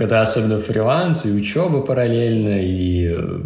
когда 0.00 0.22
особенно 0.22 0.58
фриланс 0.58 1.26
и 1.26 1.30
учеба 1.30 1.82
параллельно, 1.82 2.58
и 2.58 3.12
э, 3.14 3.40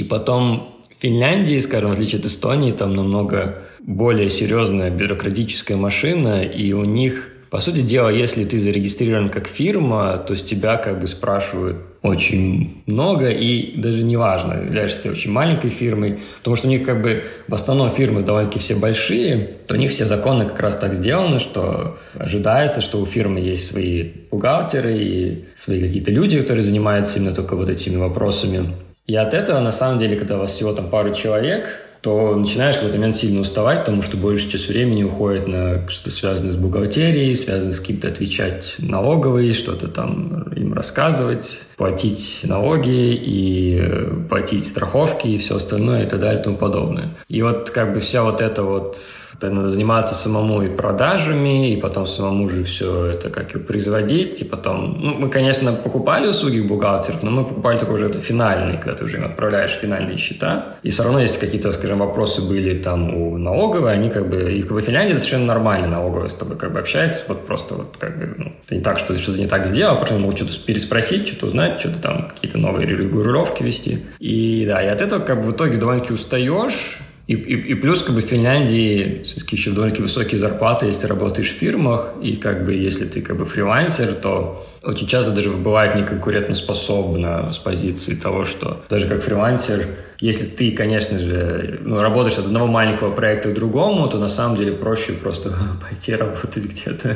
и 0.00 0.02
потом 0.02 0.80
в 0.90 1.02
Финляндии, 1.02 1.58
скажем, 1.58 1.90
в 1.90 1.92
отличие 1.92 2.20
от 2.20 2.26
Эстонии, 2.26 2.72
там 2.72 2.94
намного 2.94 3.58
более 3.80 4.30
серьезная 4.30 4.90
бюрократическая 4.90 5.76
машина, 5.76 6.42
и 6.42 6.72
у 6.72 6.84
них, 6.84 7.28
по 7.50 7.60
сути 7.60 7.82
дела, 7.82 8.08
если 8.08 8.44
ты 8.44 8.58
зарегистрирован 8.58 9.28
как 9.28 9.46
фирма, 9.46 10.16
то 10.26 10.34
с 10.34 10.42
тебя 10.42 10.78
как 10.78 11.00
бы 11.00 11.06
спрашивают 11.06 11.76
очень 12.00 12.82
много, 12.86 13.28
и 13.28 13.78
даже 13.78 14.02
не 14.02 14.16
важно, 14.16 14.54
являешься 14.54 15.02
ты 15.02 15.10
очень 15.10 15.32
маленькой 15.32 15.68
фирмой, 15.68 16.20
потому 16.38 16.56
что 16.56 16.66
у 16.66 16.70
них 16.70 16.82
как 16.82 17.02
бы 17.02 17.24
в 17.46 17.52
основном 17.52 17.90
фирмы 17.90 18.22
довольно-таки 18.22 18.58
все 18.58 18.74
большие, 18.74 19.50
то 19.66 19.74
у 19.74 19.76
них 19.76 19.90
все 19.90 20.06
законы 20.06 20.46
как 20.46 20.60
раз 20.60 20.76
так 20.76 20.94
сделаны, 20.94 21.40
что 21.40 21.98
ожидается, 22.14 22.80
что 22.80 23.02
у 23.02 23.04
фирмы 23.04 23.40
есть 23.40 23.70
свои 23.70 24.12
бухгалтеры 24.30 24.94
и 24.94 25.44
свои 25.54 25.78
какие-то 25.82 26.10
люди, 26.10 26.40
которые 26.40 26.62
занимаются 26.62 27.18
именно 27.18 27.34
только 27.34 27.54
вот 27.54 27.68
этими 27.68 27.96
вопросами. 27.96 28.72
И 29.06 29.14
от 29.16 29.34
этого, 29.34 29.60
на 29.60 29.72
самом 29.72 29.98
деле, 29.98 30.16
когда 30.16 30.36
у 30.36 30.40
вас 30.40 30.52
всего 30.52 30.72
там 30.72 30.88
пару 30.88 31.14
человек, 31.14 31.80
то 32.00 32.34
начинаешь 32.34 32.76
в 32.76 32.78
какой-то 32.78 32.96
момент 32.96 33.16
сильно 33.16 33.40
уставать, 33.40 33.80
потому 33.80 34.02
что 34.02 34.16
большая 34.16 34.50
часть 34.50 34.68
времени 34.68 35.02
уходит 35.02 35.46
на 35.46 35.86
что-то 35.88 36.10
связанное 36.10 36.52
с 36.52 36.56
бухгалтерией, 36.56 37.34
связанное 37.34 37.74
с 37.74 37.80
каким-то 37.80 38.08
отвечать 38.08 38.76
налоговые, 38.78 39.52
что-то 39.52 39.88
там 39.88 40.44
им 40.54 40.72
рассказывать, 40.72 41.62
платить 41.80 42.40
налоги 42.44 43.14
и 43.14 43.78
э, 43.80 44.12
платить 44.28 44.66
страховки 44.66 45.28
и 45.28 45.38
все 45.38 45.56
остальное 45.56 46.04
и 46.04 46.06
так 46.06 46.20
далее 46.20 46.38
и 46.38 46.44
тому 46.44 46.58
подобное. 46.58 47.16
И 47.28 47.40
вот 47.40 47.70
как 47.70 47.94
бы 47.94 48.00
вся 48.00 48.22
вот 48.22 48.42
эта 48.42 48.62
вот 48.64 48.98
надо 49.48 49.68
заниматься 49.68 50.14
самому 50.14 50.62
и 50.62 50.68
продажами, 50.68 51.72
и 51.72 51.76
потом 51.80 52.06
самому 52.06 52.48
же 52.48 52.64
все 52.64 53.06
это 53.06 53.30
как 53.30 53.54
и 53.54 53.58
производить, 53.58 54.42
и 54.42 54.44
потом... 54.44 55.00
Ну, 55.00 55.14
мы, 55.14 55.30
конечно, 55.30 55.72
покупали 55.72 56.26
услуги 56.26 56.60
бухгалтеров, 56.60 57.22
но 57.22 57.30
мы 57.30 57.44
покупали 57.44 57.78
только 57.78 57.92
уже 57.92 58.06
это 58.06 58.20
финальные, 58.20 58.76
когда 58.78 58.94
ты 58.94 59.04
уже 59.04 59.16
им 59.16 59.24
отправляешь 59.24 59.72
финальные 59.72 60.18
счета. 60.18 60.76
И 60.82 60.90
все 60.90 61.04
равно, 61.04 61.20
если 61.20 61.40
какие-то, 61.40 61.72
скажем, 61.72 62.00
вопросы 62.00 62.42
были 62.42 62.78
там 62.78 63.14
у 63.14 63.38
налоговой, 63.38 63.92
они 63.92 64.10
как 64.10 64.28
бы... 64.28 64.52
И 64.52 64.62
как 64.62 64.72
бы 64.72 64.82
Финляндия 64.82 65.16
совершенно 65.16 65.46
нормально 65.46 65.88
налоговая 65.88 66.28
с 66.28 66.34
тобой 66.34 66.56
как 66.56 66.72
бы 66.72 66.80
общается, 66.80 67.24
вот 67.28 67.46
просто 67.46 67.74
вот 67.74 67.96
как 67.98 68.18
бы... 68.18 68.34
Ну, 68.36 68.52
это 68.66 68.74
не 68.74 68.82
так, 68.82 68.98
что 68.98 69.14
ты 69.14 69.20
что-то 69.20 69.38
не 69.38 69.46
так 69.46 69.66
сделал, 69.66 69.94
а 69.94 69.96
просто 69.96 70.16
могут 70.16 70.36
что-то 70.36 70.52
переспросить, 70.66 71.26
что-то 71.26 71.46
узнать, 71.46 71.69
что-то 71.78 71.98
там, 71.98 72.28
какие-то 72.28 72.58
новые 72.58 72.86
регулировки 72.86 73.62
вести. 73.62 74.00
И 74.18 74.64
да, 74.66 74.82
и 74.82 74.86
от 74.86 75.00
этого 75.00 75.20
как 75.20 75.42
бы 75.42 75.48
в 75.48 75.52
итоге 75.52 75.76
довольно-таки 75.76 76.14
устаешь, 76.14 77.00
и, 77.30 77.34
и, 77.34 77.54
и 77.54 77.74
плюс 77.74 78.02
как 78.02 78.16
бы 78.16 78.22
в 78.22 78.24
Финляндии 78.24 79.22
все-таки 79.22 79.54
еще 79.54 79.70
довольно 79.70 79.94
высокие 80.00 80.36
зарплаты, 80.36 80.86
если 80.86 81.02
ты 81.02 81.06
работаешь 81.06 81.50
в 81.50 81.58
фирмах, 81.58 82.14
и 82.20 82.34
как 82.34 82.64
бы 82.64 82.72
если 82.72 83.04
ты 83.04 83.22
как 83.22 83.36
бы 83.36 83.44
фрилансер, 83.44 84.14
то 84.14 84.66
очень 84.82 85.06
часто 85.06 85.30
даже 85.30 85.50
бывает 85.50 85.94
неконкурентоспособно 85.94 87.52
с 87.52 87.58
позиции 87.58 88.16
того, 88.16 88.46
что 88.46 88.82
даже 88.88 89.06
как 89.06 89.22
фрилансер, 89.22 89.86
если 90.18 90.44
ты, 90.44 90.72
конечно 90.72 91.20
же, 91.20 91.78
ну, 91.82 92.00
работаешь 92.00 92.38
от 92.38 92.46
одного 92.46 92.66
маленького 92.66 93.12
проекта 93.14 93.50
к 93.50 93.54
другому, 93.54 94.08
то 94.08 94.18
на 94.18 94.28
самом 94.28 94.56
деле 94.56 94.72
проще 94.72 95.12
просто 95.12 95.54
пойти 95.88 96.16
работать 96.16 96.64
где-то 96.64 97.14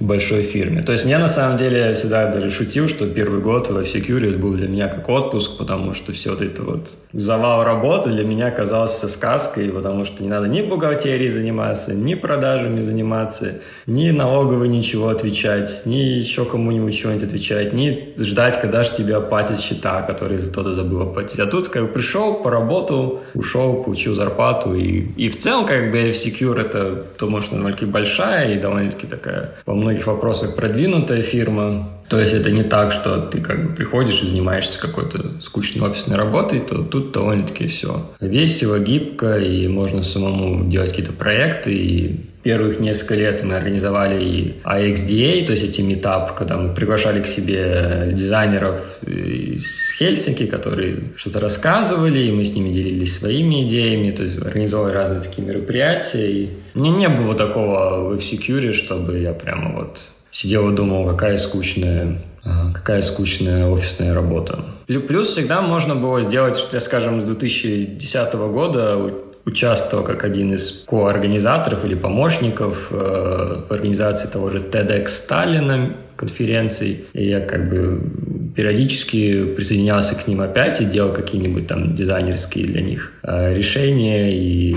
большой 0.00 0.42
фирме. 0.42 0.82
То 0.82 0.92
есть 0.92 1.04
я 1.04 1.18
на 1.18 1.28
самом 1.28 1.58
деле 1.58 1.94
всегда 1.94 2.30
даже 2.32 2.50
шутил, 2.50 2.88
что 2.88 3.06
первый 3.06 3.40
год 3.40 3.68
в 3.68 3.76
Security 3.82 4.36
был 4.36 4.54
для 4.54 4.68
меня 4.68 4.88
как 4.88 5.08
отпуск, 5.08 5.58
потому 5.58 5.94
что 5.94 6.12
все 6.12 6.30
вот 6.30 6.42
это 6.42 6.62
вот 6.62 6.88
завал 7.12 7.64
работы 7.64 8.10
для 8.10 8.24
меня 8.24 8.50
казался 8.50 9.08
сказкой, 9.08 9.70
потому 9.70 10.04
что 10.04 10.22
не 10.22 10.28
надо 10.28 10.48
ни 10.48 10.62
бухгалтерией 10.62 11.30
заниматься, 11.30 11.94
ни 11.94 12.14
продажами 12.14 12.82
заниматься, 12.82 13.60
ни 13.86 14.10
налоговой 14.10 14.68
ничего 14.68 15.08
отвечать, 15.08 15.82
ни 15.84 15.96
еще 15.96 16.44
кому-нибудь 16.44 16.96
чего-нибудь 16.96 17.24
отвечать, 17.24 17.72
ни 17.72 18.14
ждать, 18.18 18.60
когда 18.60 18.82
же 18.82 18.92
тебе 18.96 19.16
оплатят 19.16 19.60
счета, 19.60 20.02
которые 20.02 20.38
кто-то 20.38 20.72
забыл 20.72 21.02
оплатить. 21.02 21.38
А 21.38 21.46
тут 21.46 21.68
как 21.68 21.82
бы 21.82 21.88
пришел, 21.88 22.34
поработал, 22.34 23.20
ушел, 23.34 23.82
получил 23.82 24.14
зарплату. 24.14 24.74
И, 24.74 25.06
и 25.16 25.28
в 25.28 25.38
целом 25.38 25.66
как 25.66 25.90
бы 25.90 26.10
Secure 26.10 26.60
это, 26.60 27.06
то, 27.16 27.28
может, 27.28 27.50
довольно-таки 27.50 27.86
большая 27.86 28.54
и 28.54 28.58
довольно-таки 28.58 29.06
такая 29.06 29.54
во 29.66 29.74
многих 29.88 30.06
вопросах 30.06 30.54
продвинутая 30.54 31.22
фирма. 31.22 31.88
То 32.08 32.18
есть 32.18 32.32
это 32.32 32.50
не 32.50 32.62
так, 32.62 32.92
что 32.92 33.18
ты 33.18 33.40
как 33.40 33.68
бы 33.68 33.74
приходишь 33.74 34.22
и 34.22 34.26
занимаешься 34.26 34.80
какой-то 34.80 35.40
скучной 35.40 35.88
офисной 35.88 36.16
работой, 36.16 36.60
то 36.60 36.82
тут 36.82 37.12
довольно-таки 37.12 37.66
все 37.66 38.10
весело, 38.20 38.78
гибко, 38.78 39.38
и 39.38 39.68
можно 39.68 40.02
самому 40.02 40.68
делать 40.68 40.90
какие-то 40.90 41.12
проекты. 41.12 41.74
И 41.74 42.20
первых 42.42 42.80
несколько 42.80 43.14
лет 43.14 43.42
мы 43.44 43.56
организовали 43.56 44.24
и 44.24 44.54
IXDA, 44.64 45.44
то 45.44 45.52
есть 45.52 45.64
эти 45.64 45.82
метап, 45.82 46.34
когда 46.34 46.56
мы 46.56 46.74
приглашали 46.74 47.20
к 47.20 47.26
себе 47.26 48.10
дизайнеров 48.12 48.98
из 49.02 49.92
Хельсинки, 49.98 50.46
которые 50.46 51.12
что-то 51.16 51.40
рассказывали, 51.40 52.20
и 52.20 52.32
мы 52.32 52.44
с 52.44 52.54
ними 52.54 52.70
делились 52.70 53.18
своими 53.18 53.66
идеями, 53.66 54.12
то 54.12 54.22
есть 54.22 54.38
организовывали 54.38 54.94
разные 54.94 55.20
такие 55.20 55.46
мероприятия. 55.46 56.30
И 56.30 56.48
мне 56.72 56.90
не 56.90 57.08
было 57.10 57.34
такого 57.34 58.08
в 58.08 58.16
F-Secure, 58.16 58.72
чтобы 58.72 59.18
я 59.18 59.32
прямо 59.32 59.80
вот 59.80 60.12
сидел 60.38 60.70
и 60.70 60.76
думал, 60.76 61.04
какая 61.06 61.36
скучная 61.36 62.18
какая 62.72 63.02
скучная 63.02 63.66
офисная 63.66 64.14
работа. 64.14 64.64
Плюс 64.86 65.28
всегда 65.28 65.60
можно 65.60 65.94
было 65.94 66.22
сделать, 66.22 66.56
что, 66.56 66.80
скажем, 66.80 67.20
с 67.20 67.24
2010 67.24 68.34
года 68.34 68.96
участвовал 69.44 70.04
как 70.04 70.24
один 70.24 70.54
из 70.54 70.84
ко-организаторов 70.86 71.84
или 71.84 71.94
помощников 71.94 72.88
э, 72.90 73.62
в 73.68 73.72
организации 73.72 74.28
того 74.28 74.48
же 74.50 74.58
TEDx 74.58 75.08
Сталина 75.08 75.94
конференций. 76.18 77.04
И 77.14 77.26
я 77.26 77.40
как 77.40 77.70
бы 77.70 78.02
периодически 78.54 79.44
присоединялся 79.54 80.16
к 80.16 80.26
ним 80.26 80.40
опять 80.40 80.80
и 80.80 80.84
делал 80.84 81.12
какие-нибудь 81.12 81.68
там 81.68 81.94
дизайнерские 81.94 82.66
для 82.66 82.80
них 82.80 83.12
э, 83.22 83.54
решения. 83.54 84.34
И... 84.34 84.74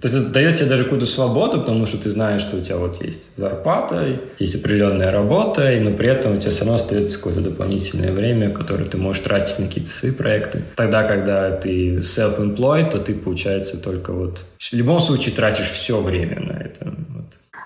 То 0.00 0.08
есть 0.08 0.20
это 0.20 0.30
дает 0.30 0.56
тебе 0.56 0.68
даже 0.70 0.84
какую-то 0.84 1.06
свободу, 1.06 1.60
потому 1.60 1.84
что 1.84 1.98
ты 1.98 2.08
знаешь, 2.08 2.40
что 2.40 2.56
у 2.56 2.60
тебя 2.60 2.78
вот 2.78 3.04
есть 3.04 3.30
зарплата, 3.36 4.20
есть 4.38 4.54
определенная 4.54 5.12
работа, 5.12 5.70
но 5.80 5.90
при 5.92 6.08
этом 6.08 6.36
у 6.36 6.40
тебя 6.40 6.50
все 6.50 6.60
равно 6.60 6.76
остается 6.76 7.18
какое-то 7.18 7.42
дополнительное 7.42 8.12
время, 8.12 8.50
которое 8.50 8.86
ты 8.86 8.96
можешь 8.96 9.22
тратить 9.22 9.58
на 9.58 9.66
какие-то 9.66 9.90
свои 9.90 10.12
проекты. 10.12 10.62
Тогда, 10.76 11.02
когда 11.02 11.50
ты 11.50 11.98
self-employed, 11.98 12.90
то 12.90 12.98
ты, 12.98 13.14
получается, 13.14 13.76
только 13.76 14.12
вот... 14.12 14.44
В 14.58 14.72
любом 14.72 15.00
случае 15.00 15.34
тратишь 15.34 15.68
все 15.68 16.00
время 16.00 16.40
на 16.40 16.52
это. 16.52 16.94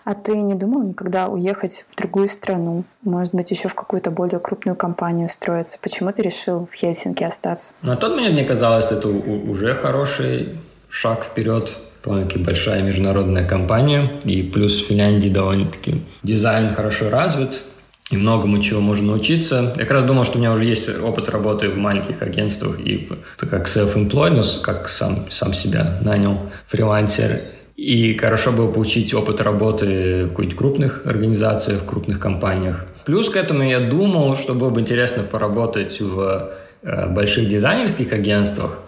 А 0.04 0.14
ты 0.14 0.36
не 0.36 0.54
думал 0.54 0.82
никогда 0.82 1.28
уехать 1.28 1.86
в 1.88 1.96
другую 1.96 2.28
страну? 2.28 2.84
Может 3.02 3.34
быть, 3.34 3.50
еще 3.50 3.68
в 3.68 3.74
какую-то 3.74 4.10
более 4.10 4.38
крупную 4.38 4.76
компанию 4.76 5.26
устроиться? 5.26 5.78
Почему 5.80 6.12
ты 6.12 6.20
решил 6.20 6.68
в 6.70 6.74
Хельсинки 6.74 7.24
остаться? 7.24 7.74
На 7.80 7.96
тот 7.96 8.14
момент 8.14 8.34
мне 8.34 8.44
казалось, 8.44 8.92
это 8.92 9.08
уже 9.08 9.74
хороший 9.74 10.58
шаг 10.90 11.24
вперед 11.24 11.74
довольно-таки 12.04 12.38
большая 12.38 12.82
международная 12.82 13.48
компания, 13.48 14.12
и 14.24 14.42
плюс 14.42 14.82
в 14.82 14.88
Финляндии 14.88 15.30
довольно-таки 15.30 16.02
дизайн 16.22 16.74
хорошо 16.74 17.08
развит, 17.08 17.62
и 18.10 18.18
многому 18.18 18.60
чего 18.60 18.82
можно 18.82 19.06
научиться. 19.06 19.72
Я 19.74 19.82
как 19.82 19.92
раз 19.92 20.04
думал, 20.04 20.24
что 20.24 20.36
у 20.36 20.38
меня 20.38 20.52
уже 20.52 20.64
есть 20.64 20.88
опыт 20.88 21.30
работы 21.30 21.70
в 21.70 21.78
маленьких 21.78 22.20
агентствах 22.20 22.78
и 22.78 23.08
в, 23.08 23.46
как 23.46 23.66
self-employed, 23.66 24.60
как 24.60 24.88
сам, 24.90 25.30
сам 25.30 25.54
себя 25.54 25.98
нанял 26.02 26.38
фрилансер. 26.66 27.40
И 27.76 28.16
хорошо 28.16 28.52
было 28.52 28.70
получить 28.70 29.12
опыт 29.14 29.40
работы 29.40 30.26
в 30.26 30.28
каких-нибудь 30.30 30.56
крупных 30.56 31.06
организациях, 31.06 31.82
в 31.82 31.86
крупных 31.86 32.20
компаниях. 32.20 32.86
Плюс 33.04 33.28
к 33.28 33.36
этому 33.36 33.64
я 33.64 33.80
думал, 33.80 34.36
что 34.36 34.54
было 34.54 34.70
бы 34.70 34.80
интересно 34.80 35.24
поработать 35.24 36.00
в 36.00 36.50
э, 36.82 37.08
больших 37.08 37.48
дизайнерских 37.48 38.12
агентствах, 38.12 38.78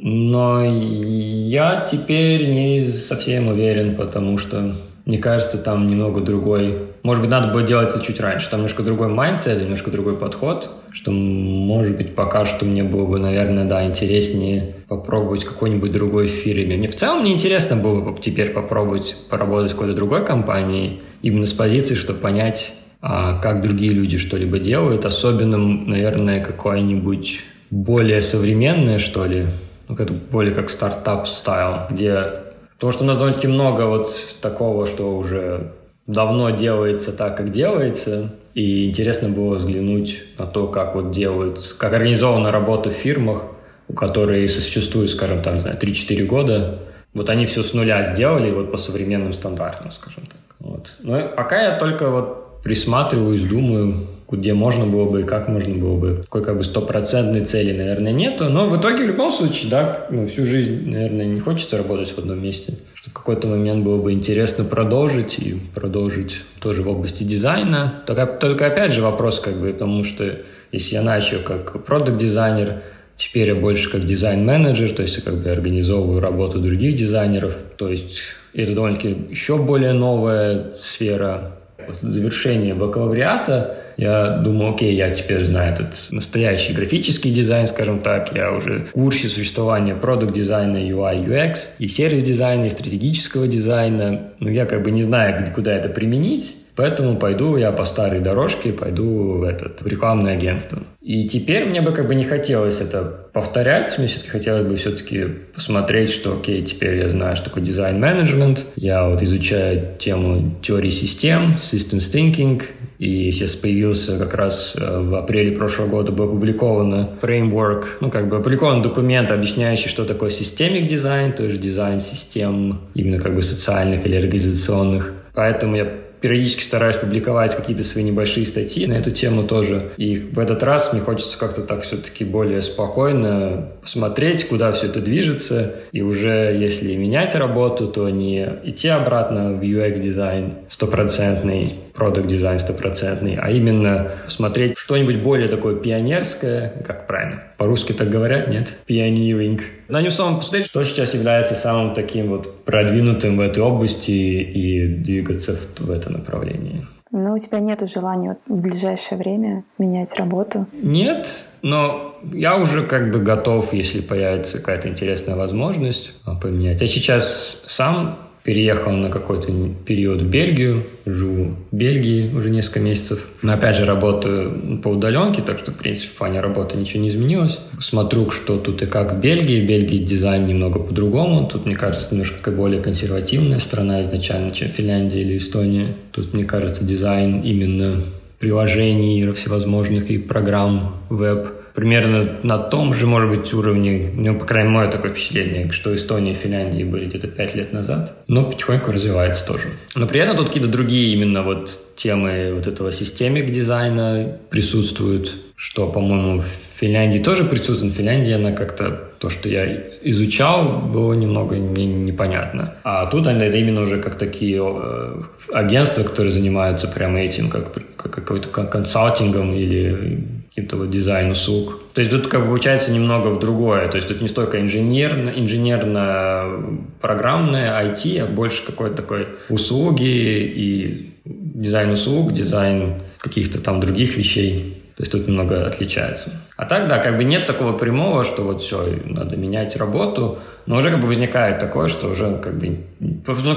но 0.00 0.64
я 0.64 1.86
теперь 1.90 2.50
не 2.50 2.82
совсем 2.82 3.48
уверен, 3.48 3.94
потому 3.94 4.36
что 4.36 4.74
мне 5.06 5.18
кажется, 5.18 5.58
там 5.58 5.88
немного 5.88 6.20
другой... 6.20 6.78
Может 7.02 7.22
быть, 7.22 7.30
надо 7.30 7.52
было 7.52 7.62
делать 7.62 7.90
это 7.90 8.02
чуть 8.02 8.20
раньше. 8.20 8.48
Там 8.48 8.60
немножко 8.60 8.82
другой 8.82 9.08
mindset, 9.08 9.60
немножко 9.60 9.90
другой 9.90 10.16
подход, 10.16 10.70
что, 10.92 11.10
может 11.10 11.96
быть, 11.96 12.14
пока 12.14 12.46
что 12.46 12.64
мне 12.64 12.82
было 12.82 13.04
бы, 13.04 13.18
наверное, 13.18 13.66
да, 13.66 13.84
интереснее 13.84 14.74
попробовать 14.88 15.44
какой-нибудь 15.44 15.92
другой 15.92 16.26
фирме. 16.26 16.76
Мне 16.76 16.88
в 16.88 16.94
целом 16.94 17.22
мне 17.22 17.32
интересно 17.32 17.76
было 17.76 18.00
бы 18.00 18.20
теперь 18.20 18.50
попробовать 18.50 19.16
поработать 19.30 19.72
в 19.72 19.74
какой-то 19.74 19.94
другой 19.94 20.24
компании, 20.24 21.00
именно 21.22 21.46
с 21.46 21.52
позиции, 21.52 21.94
чтобы 21.94 22.20
понять, 22.20 22.74
а, 23.00 23.38
как 23.40 23.62
другие 23.62 23.92
люди 23.92 24.18
что-либо 24.18 24.58
делают. 24.58 25.04
Особенно, 25.04 25.58
наверное, 25.58 26.44
какое-нибудь 26.44 27.42
более 27.70 28.20
современное, 28.20 28.98
что 28.98 29.24
ли, 29.26 29.46
ну, 29.88 29.96
как 29.96 30.10
более 30.12 30.54
как 30.54 30.70
startup-style, 30.70 31.86
где 31.90 32.44
Потому 32.84 32.92
что 32.92 33.04
у 33.04 33.06
нас 33.06 33.16
довольно-таки 33.16 33.48
много 33.48 33.86
вот 33.86 34.08
такого, 34.42 34.86
что 34.86 35.16
уже 35.16 35.72
давно 36.06 36.50
делается 36.50 37.12
так, 37.12 37.36
как 37.36 37.50
делается. 37.50 38.34
И 38.52 38.90
интересно 38.90 39.30
было 39.30 39.56
взглянуть 39.56 40.24
на 40.38 40.46
то, 40.46 40.68
как 40.68 40.94
вот 40.94 41.10
делают, 41.10 41.74
как 41.78 41.94
организована 41.94 42.52
работа 42.52 42.90
в 42.90 42.92
фирмах, 42.92 43.46
у 43.88 43.92
которых 43.92 44.50
существует, 44.50 45.10
скажем 45.10 45.42
так, 45.42 45.54
не 45.54 45.60
знаю, 45.60 45.78
3-4 45.78 46.24
года. 46.24 46.78
Вот 47.12 47.30
они 47.30 47.46
все 47.46 47.62
с 47.62 47.74
нуля 47.74 48.02
сделали 48.02 48.50
вот 48.50 48.72
по 48.72 48.76
современным 48.76 49.32
стандартам, 49.32 49.90
скажем 49.90 50.26
так. 50.26 50.40
Вот. 50.58 50.96
Но 51.00 51.28
пока 51.36 51.62
я 51.62 51.78
только 51.78 52.10
вот 52.10 52.62
присматриваюсь, 52.62 53.42
думаю, 53.42 54.08
где 54.30 54.54
можно 54.54 54.86
было 54.86 55.08
бы 55.08 55.20
и 55.20 55.24
как 55.24 55.48
можно 55.48 55.74
было 55.74 55.96
бы. 55.96 56.16
Такой 56.22 56.42
как 56.42 56.56
бы 56.56 56.64
стопроцентной 56.64 57.44
цели, 57.44 57.76
наверное, 57.76 58.12
нету. 58.12 58.48
Но 58.48 58.68
в 58.68 58.80
итоге, 58.80 59.04
в 59.04 59.06
любом 59.06 59.30
случае, 59.30 59.70
да, 59.70 60.06
ну, 60.10 60.26
всю 60.26 60.44
жизнь, 60.44 60.90
наверное, 60.90 61.26
не 61.26 61.40
хочется 61.40 61.76
работать 61.76 62.10
в 62.10 62.18
одном 62.18 62.42
месте. 62.42 62.78
Что 62.94 63.10
в 63.10 63.12
какой-то 63.12 63.46
момент 63.46 63.84
было 63.84 64.00
бы 64.00 64.12
интересно 64.12 64.64
продолжить 64.64 65.38
и 65.38 65.60
продолжить 65.74 66.40
тоже 66.60 66.82
в 66.82 66.88
области 66.88 67.22
дизайна. 67.22 68.02
Только, 68.06 68.26
только 68.26 68.66
опять 68.66 68.92
же 68.92 69.02
вопрос, 69.02 69.40
как 69.40 69.54
бы, 69.54 69.72
потому 69.72 70.04
что 70.04 70.40
если 70.72 70.94
я 70.94 71.02
начал 71.02 71.38
как 71.44 71.84
product-дизайнер, 71.84 72.82
Теперь 73.16 73.48
я 73.48 73.54
больше 73.54 73.90
как 73.90 74.04
design 74.04 74.42
manager, 74.42 74.92
то 74.92 75.02
есть 75.02 75.16
я 75.16 75.22
как 75.22 75.42
бы 75.42 75.50
организовываю 75.50 76.20
работу 76.20 76.58
других 76.60 76.96
дизайнеров. 76.96 77.56
То 77.76 77.88
есть 77.88 78.20
это 78.52 78.72
довольно-таки 78.72 79.16
еще 79.30 79.58
более 79.58 79.92
новая 79.92 80.72
сфера. 80.80 81.52
После 81.86 82.10
завершения 82.10 82.74
бакалавриата 82.74 83.76
я 83.96 84.38
думаю, 84.38 84.74
окей, 84.74 84.94
я 84.94 85.10
теперь 85.10 85.44
знаю 85.44 85.74
этот 85.74 85.94
настоящий 86.10 86.72
графический 86.72 87.30
дизайн, 87.30 87.66
скажем 87.66 88.00
так, 88.00 88.34
я 88.34 88.52
уже 88.52 88.86
в 88.86 88.92
курсе 88.92 89.28
существования 89.28 89.94
продукт 89.94 90.34
дизайна, 90.34 90.78
UI, 90.78 91.26
UX, 91.26 91.68
и 91.78 91.86
сервис 91.86 92.22
дизайна, 92.22 92.64
и 92.64 92.70
стратегического 92.70 93.46
дизайна, 93.46 94.32
но 94.40 94.50
я 94.50 94.66
как 94.66 94.82
бы 94.82 94.90
не 94.90 95.02
знаю, 95.02 95.52
куда 95.54 95.72
это 95.72 95.88
применить, 95.88 96.56
Поэтому 96.76 97.16
пойду 97.16 97.56
я 97.56 97.70
по 97.72 97.84
старой 97.84 98.20
дорожке, 98.20 98.72
пойду 98.72 99.38
в, 99.38 99.42
этот, 99.44 99.82
в 99.82 99.86
рекламное 99.86 100.34
агентство. 100.34 100.82
И 101.00 101.28
теперь 101.28 101.66
мне 101.66 101.82
бы 101.82 101.92
как 101.92 102.08
бы 102.08 102.14
не 102.14 102.24
хотелось 102.24 102.80
это 102.80 103.02
повторять, 103.32 103.96
мне 103.98 104.06
все-таки 104.06 104.30
хотелось 104.30 104.66
бы 104.66 104.76
все-таки 104.76 105.24
посмотреть, 105.54 106.10
что 106.10 106.36
окей, 106.36 106.62
теперь 106.62 106.96
я 106.96 107.08
знаю, 107.08 107.36
что 107.36 107.46
такое 107.46 107.62
design 107.62 107.98
management, 107.98 108.64
я 108.76 109.06
вот 109.08 109.22
изучаю 109.22 109.96
тему 109.98 110.54
теории 110.62 110.90
систем, 110.90 111.56
systems 111.60 112.10
thinking, 112.10 112.62
и 112.98 113.30
сейчас 113.32 113.54
появился 113.54 114.18
как 114.18 114.34
раз 114.34 114.76
э, 114.78 115.00
в 115.00 115.14
апреле 115.16 115.52
прошлого 115.52 115.88
года 115.88 116.12
был 116.12 116.24
опубликован 116.24 117.10
framework, 117.20 117.84
ну 118.00 118.10
как 118.10 118.28
бы 118.28 118.36
опубликован 118.36 118.82
документ, 118.82 119.30
объясняющий, 119.30 119.88
что 119.88 120.04
такое 120.04 120.30
systemic 120.30 120.88
design, 120.88 121.32
то 121.32 121.44
есть 121.44 121.60
дизайн 121.60 122.00
систем 122.00 122.80
именно 122.94 123.20
как 123.20 123.34
бы 123.34 123.42
социальных 123.42 124.06
или 124.06 124.16
организационных. 124.16 125.12
Поэтому 125.34 125.76
я 125.76 126.03
периодически 126.24 126.62
стараюсь 126.62 126.96
публиковать 126.96 127.54
какие-то 127.54 127.84
свои 127.84 128.02
небольшие 128.02 128.46
статьи 128.46 128.86
на 128.86 128.94
эту 128.94 129.10
тему 129.10 129.42
тоже. 129.42 129.90
И 129.98 130.16
в 130.16 130.38
этот 130.38 130.62
раз 130.62 130.90
мне 130.90 131.02
хочется 131.02 131.38
как-то 131.38 131.60
так 131.60 131.82
все-таки 131.82 132.24
более 132.24 132.62
спокойно 132.62 133.72
посмотреть, 133.82 134.48
куда 134.48 134.72
все 134.72 134.86
это 134.86 135.02
движется. 135.02 135.74
И 135.92 136.00
уже 136.00 136.56
если 136.58 136.96
менять 136.96 137.34
работу, 137.34 137.88
то 137.88 138.08
не 138.08 138.48
идти 138.64 138.88
обратно 138.88 139.52
в 139.52 139.60
UX-дизайн 139.60 140.54
стопроцентный, 140.70 141.74
product 141.94 142.26
design 142.26 142.58
стопроцентный, 142.58 143.36
а 143.36 143.50
именно 143.50 144.12
смотреть 144.28 144.76
что-нибудь 144.76 145.22
более 145.22 145.48
такое 145.48 145.76
пионерское, 145.76 146.72
как 146.84 147.06
правильно, 147.06 147.42
по-русски 147.56 147.92
так 147.92 148.10
говорят, 148.10 148.48
нет? 148.48 148.76
Pioneering. 148.88 149.60
На 149.88 150.02
нем 150.02 150.10
самом 150.10 150.38
посмотреть, 150.38 150.66
что 150.66 150.84
сейчас 150.84 151.14
является 151.14 151.54
самым 151.54 151.94
таким 151.94 152.28
вот 152.28 152.64
продвинутым 152.64 153.36
в 153.36 153.40
этой 153.40 153.62
области 153.62 154.10
и 154.10 154.86
двигаться 154.86 155.56
в, 155.56 155.80
в 155.80 155.90
это 155.90 156.10
направлении. 156.10 156.86
Но 157.12 157.34
у 157.34 157.38
тебя 157.38 157.60
нет 157.60 157.88
желания 157.88 158.36
в 158.48 158.60
ближайшее 158.60 159.18
время 159.18 159.62
менять 159.78 160.16
работу? 160.16 160.66
Нет, 160.72 161.44
но 161.62 162.16
я 162.32 162.56
уже 162.56 162.82
как 162.82 163.12
бы 163.12 163.20
готов, 163.20 163.72
если 163.72 164.00
появится 164.00 164.58
какая-то 164.58 164.88
интересная 164.88 165.36
возможность 165.36 166.12
поменять. 166.42 166.80
Я 166.80 166.88
сейчас 166.88 167.62
сам 167.68 168.18
переехал 168.44 168.92
на 168.92 169.08
какой-то 169.08 169.50
период 169.86 170.20
в 170.20 170.28
Бельгию, 170.28 170.84
живу 171.06 171.56
в 171.70 171.76
Бельгии 171.76 172.30
уже 172.32 172.50
несколько 172.50 172.80
месяцев. 172.80 173.26
Но 173.42 173.54
опять 173.54 173.76
же 173.76 173.86
работаю 173.86 174.80
по 174.82 174.88
удаленке, 174.88 175.40
так 175.40 175.58
что, 175.58 175.72
в 175.72 175.76
принципе, 175.76 176.08
в 176.08 176.18
плане 176.18 176.40
работы 176.40 176.76
ничего 176.76 177.02
не 177.02 177.08
изменилось. 177.08 177.58
Смотрю, 177.80 178.30
что 178.30 178.58
тут 178.58 178.82
и 178.82 178.86
как 178.86 179.14
в 179.14 179.20
Бельгии. 179.20 179.62
В 179.62 179.66
Бельгии 179.66 179.96
дизайн 179.96 180.46
немного 180.46 180.78
по-другому. 180.78 181.48
Тут, 181.48 181.64
мне 181.64 181.74
кажется, 181.74 182.08
немножко 182.10 182.50
более 182.50 182.82
консервативная 182.82 183.58
страна 183.58 184.02
изначально, 184.02 184.50
чем 184.50 184.68
Финляндия 184.68 185.22
или 185.22 185.38
Эстония. 185.38 185.88
Тут, 186.12 186.34
мне 186.34 186.44
кажется, 186.44 186.84
дизайн 186.84 187.40
именно 187.40 188.02
приложений 188.40 189.32
всевозможных 189.32 190.10
и 190.10 190.18
программ 190.18 190.96
веб 191.08 191.63
примерно 191.74 192.38
на 192.42 192.58
том 192.58 192.94
же, 192.94 193.06
может 193.06 193.30
быть, 193.30 193.52
уровне, 193.52 194.10
ну, 194.14 194.38
по 194.38 194.46
крайней 194.46 194.70
мере, 194.70 194.90
такое 194.90 195.10
впечатление, 195.10 195.70
что 195.72 195.94
Эстония 195.94 196.32
и 196.32 196.34
Финляндия 196.34 196.84
были 196.84 197.06
где-то 197.06 197.26
пять 197.26 197.54
лет 197.54 197.72
назад, 197.72 198.16
но 198.28 198.44
потихоньку 198.44 198.92
развивается 198.92 199.46
тоже. 199.46 199.68
Но 199.94 200.06
при 200.06 200.20
этом 200.20 200.36
тут 200.36 200.48
какие-то 200.48 200.70
другие 200.70 201.12
именно 201.12 201.42
вот 201.42 201.70
темы 201.96 202.52
вот 202.54 202.66
этого 202.66 202.92
systemic 202.92 203.50
дизайна 203.50 204.38
присутствуют, 204.50 205.34
что, 205.56 205.88
по-моему, 205.88 206.42
в 206.42 206.78
Финляндии 206.78 207.18
тоже 207.18 207.44
присутствует. 207.44 207.94
Финляндия, 207.94 208.36
она 208.36 208.52
как-то 208.52 209.10
то, 209.18 209.30
что 209.30 209.48
я 209.48 209.64
изучал, 210.02 210.80
было 210.80 211.14
немного 211.14 211.56
не, 211.56 211.86
непонятно. 211.86 212.74
А 212.84 213.06
тут 213.06 213.26
это 213.26 213.56
именно 213.56 213.82
уже 213.82 214.00
как 214.00 214.16
такие 214.16 214.60
э, 214.62 215.22
агентства, 215.52 216.02
которые 216.02 216.32
занимаются 216.32 216.88
прямо 216.88 217.20
этим, 217.20 217.48
как, 217.48 217.72
как 217.96 218.12
какой-то 218.12 218.48
консалтингом 218.48 219.54
или 219.54 220.43
каким-то 220.54 220.76
вот 220.76 220.90
дизайн 220.90 221.32
услуг. 221.32 221.80
То 221.94 222.00
есть 222.00 222.12
тут 222.12 222.28
как 222.28 222.42
бы 222.42 222.46
получается 222.46 222.92
немного 222.92 223.26
в 223.28 223.40
другое. 223.40 223.88
То 223.88 223.96
есть 223.96 224.06
тут 224.06 224.20
не 224.20 224.28
столько 224.28 224.60
инженерно, 224.60 225.30
инженерно-программное 225.30 227.90
IT, 227.90 228.20
а 228.20 228.26
больше 228.26 228.64
какой-то 228.64 228.94
такой 228.94 229.26
услуги 229.48 230.04
и 230.04 231.12
дизайн 231.24 231.90
услуг, 231.90 232.32
дизайн 232.32 233.02
каких-то 233.18 233.58
там 233.58 233.80
других 233.80 234.16
вещей. 234.16 234.80
То 234.96 235.02
есть 235.02 235.10
тут 235.10 235.26
немного 235.26 235.66
отличается. 235.66 236.30
А 236.56 236.66
так, 236.66 236.86
да, 236.86 236.98
как 236.98 237.16
бы 237.16 237.24
нет 237.24 237.48
такого 237.48 237.72
прямого, 237.76 238.22
что 238.22 238.44
вот 238.44 238.62
все, 238.62 239.00
надо 239.06 239.36
менять 239.36 239.76
работу, 239.76 240.38
но 240.66 240.76
уже 240.76 240.92
как 240.92 241.00
бы 241.00 241.08
возникает 241.08 241.58
такое, 241.58 241.88
что 241.88 242.06
уже 242.06 242.38
как 242.38 242.56
бы... 242.56 242.78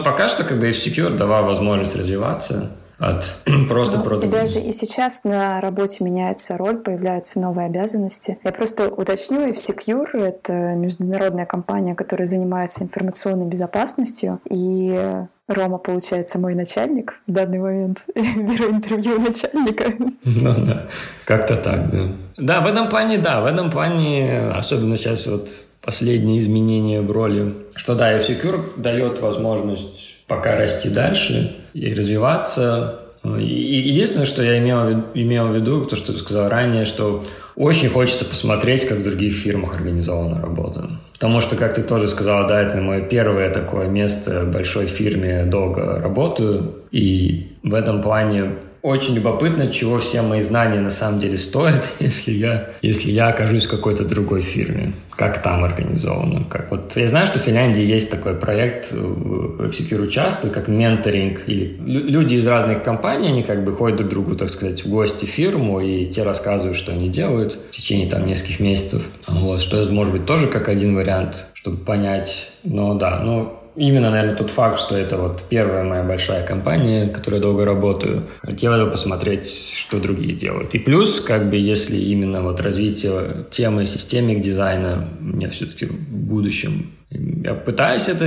Пока 0.03 0.29
что 0.29 0.43
как 0.43 0.57
бы 0.59 0.69
F-Secure 0.69 1.15
давал 1.15 1.45
возможность 1.45 1.95
развиваться, 1.95 2.71
от 2.99 3.41
просто 3.69 3.99
ну, 3.99 4.11
У 4.11 4.15
тебя 4.15 4.45
же 4.45 4.59
и 4.59 4.71
сейчас 4.71 5.23
на 5.23 5.61
работе 5.61 6.03
меняется 6.03 6.57
роль, 6.57 6.77
появляются 6.77 7.39
новые 7.39 7.67
обязанности. 7.67 8.39
Я 8.43 8.51
просто 8.51 8.89
уточню, 8.89 9.47
F-Secure— 9.49 10.09
это 10.13 10.75
международная 10.75 11.45
компания, 11.45 11.95
которая 11.95 12.27
занимается 12.27 12.83
информационной 12.83 13.45
безопасностью, 13.45 14.39
и 14.49 15.25
Рома, 15.47 15.77
получается, 15.77 16.39
мой 16.39 16.55
начальник 16.55 17.21
в 17.25 17.31
данный 17.31 17.59
момент. 17.59 18.05
Беру 18.15 18.69
интервью 18.71 19.19
начальника. 19.19 19.85
Ну 20.23 20.53
да, 20.65 20.87
как-то 21.25 21.55
так, 21.55 21.89
да. 21.89 22.11
Да, 22.37 22.61
в 22.61 22.67
этом 22.67 22.89
плане, 22.89 23.17
да, 23.17 23.41
в 23.41 23.45
этом 23.45 23.71
плане, 23.71 24.49
особенно 24.53 24.97
сейчас 24.97 25.25
вот 25.25 25.49
последние 25.81 26.39
изменения 26.39 27.01
в 27.01 27.09
роли, 27.11 27.55
что 27.75 27.95
да, 27.95 28.11
F-Secure 28.11 28.79
дает 28.79 29.21
возможность 29.21 30.16
пока 30.27 30.57
расти 30.57 30.89
дальше 30.89 31.55
и 31.73 31.93
развиваться. 31.93 32.99
И 33.23 33.81
единственное, 33.89 34.25
что 34.25 34.43
я 34.43 34.59
имел, 34.59 35.05
имел 35.13 35.47
в 35.47 35.55
виду, 35.55 35.85
то, 35.85 35.95
что 35.95 36.13
ты 36.13 36.19
сказал 36.19 36.49
ранее, 36.49 36.85
что 36.85 37.23
очень 37.55 37.89
хочется 37.89 38.23
посмотреть, 38.23 38.87
как 38.87 38.99
в 38.99 39.03
других 39.03 39.33
фирмах 39.33 39.75
организована 39.75 40.39
работа. 40.39 40.91
Потому 41.13 41.41
что, 41.41 41.55
как 41.55 41.73
ты 41.73 41.81
тоже 41.81 42.07
сказал, 42.07 42.47
да, 42.47 42.61
это 42.61 42.79
мое 42.79 43.01
первое 43.01 43.49
такое 43.49 43.87
место 43.87 44.45
в 44.45 44.51
большой 44.51 44.85
фирме, 44.85 45.45
долго 45.45 45.99
работаю. 45.99 46.75
И 46.91 47.57
в 47.63 47.73
этом 47.73 48.03
плане 48.03 48.51
очень 48.87 49.15
любопытно, 49.15 49.69
чего 49.69 49.99
все 49.99 50.21
мои 50.21 50.41
знания 50.41 50.79
на 50.79 50.89
самом 50.89 51.19
деле 51.19 51.37
стоят, 51.37 51.93
если 51.99 52.31
я, 52.31 52.69
если 52.81 53.11
я 53.11 53.27
окажусь 53.27 53.65
в 53.65 53.69
какой-то 53.69 54.05
другой 54.05 54.41
фирме. 54.41 54.93
Как 55.15 55.41
там 55.41 55.63
организовано. 55.63 56.45
Как 56.49 56.71
вот, 56.71 56.95
я 56.95 57.07
знаю, 57.07 57.27
что 57.27 57.39
в 57.39 57.41
Финляндии 57.41 57.83
есть 57.83 58.09
такой 58.09 58.35
проект, 58.35 58.91
в 58.91 59.69
Secure 59.69 60.03
участвует, 60.03 60.53
как 60.53 60.67
менторинг. 60.67 61.41
Или 61.47 61.75
люди 61.85 62.35
из 62.35 62.47
разных 62.47 62.83
компаний, 62.83 63.27
они 63.27 63.43
как 63.43 63.65
бы 63.65 63.73
ходят 63.73 63.97
друг 63.97 64.09
другу, 64.11 64.35
так 64.35 64.49
сказать, 64.49 64.85
в 64.85 64.89
гости 64.89 65.25
в 65.25 65.29
фирму, 65.29 65.81
и 65.81 66.05
те 66.05 66.23
рассказывают, 66.23 66.77
что 66.77 66.91
они 66.91 67.09
делают 67.09 67.57
в 67.71 67.75
течение 67.75 68.07
там 68.07 68.25
нескольких 68.25 68.59
месяцев. 68.59 69.01
Вот, 69.27 69.59
что 69.61 69.83
может 69.91 70.13
быть 70.13 70.25
тоже 70.25 70.47
как 70.47 70.69
один 70.69 70.95
вариант, 70.95 71.47
чтобы 71.53 71.77
понять. 71.77 72.51
Но 72.63 72.93
да, 72.93 73.19
ну, 73.19 73.53
именно, 73.77 74.09
наверное, 74.09 74.35
тот 74.35 74.49
факт, 74.49 74.79
что 74.79 74.97
это 74.97 75.17
вот 75.17 75.45
первая 75.49 75.83
моя 75.83 76.03
большая 76.03 76.45
компания, 76.45 77.05
в 77.05 77.11
которой 77.11 77.35
я 77.35 77.41
долго 77.41 77.65
работаю. 77.65 78.27
Хотел 78.41 78.83
бы 78.83 78.91
посмотреть, 78.91 79.71
что 79.75 79.99
другие 79.99 80.33
делают. 80.33 80.73
И 80.75 80.79
плюс, 80.79 81.21
как 81.21 81.49
бы, 81.49 81.55
если 81.55 81.97
именно 81.97 82.41
вот 82.41 82.59
развитие 82.59 83.45
темы 83.51 83.85
системик 83.85 84.41
дизайна 84.41 85.07
мне 85.19 85.49
все-таки 85.49 85.85
в 85.85 85.93
будущем... 85.93 86.91
Я 87.09 87.53
пытаюсь 87.53 88.09
это 88.09 88.25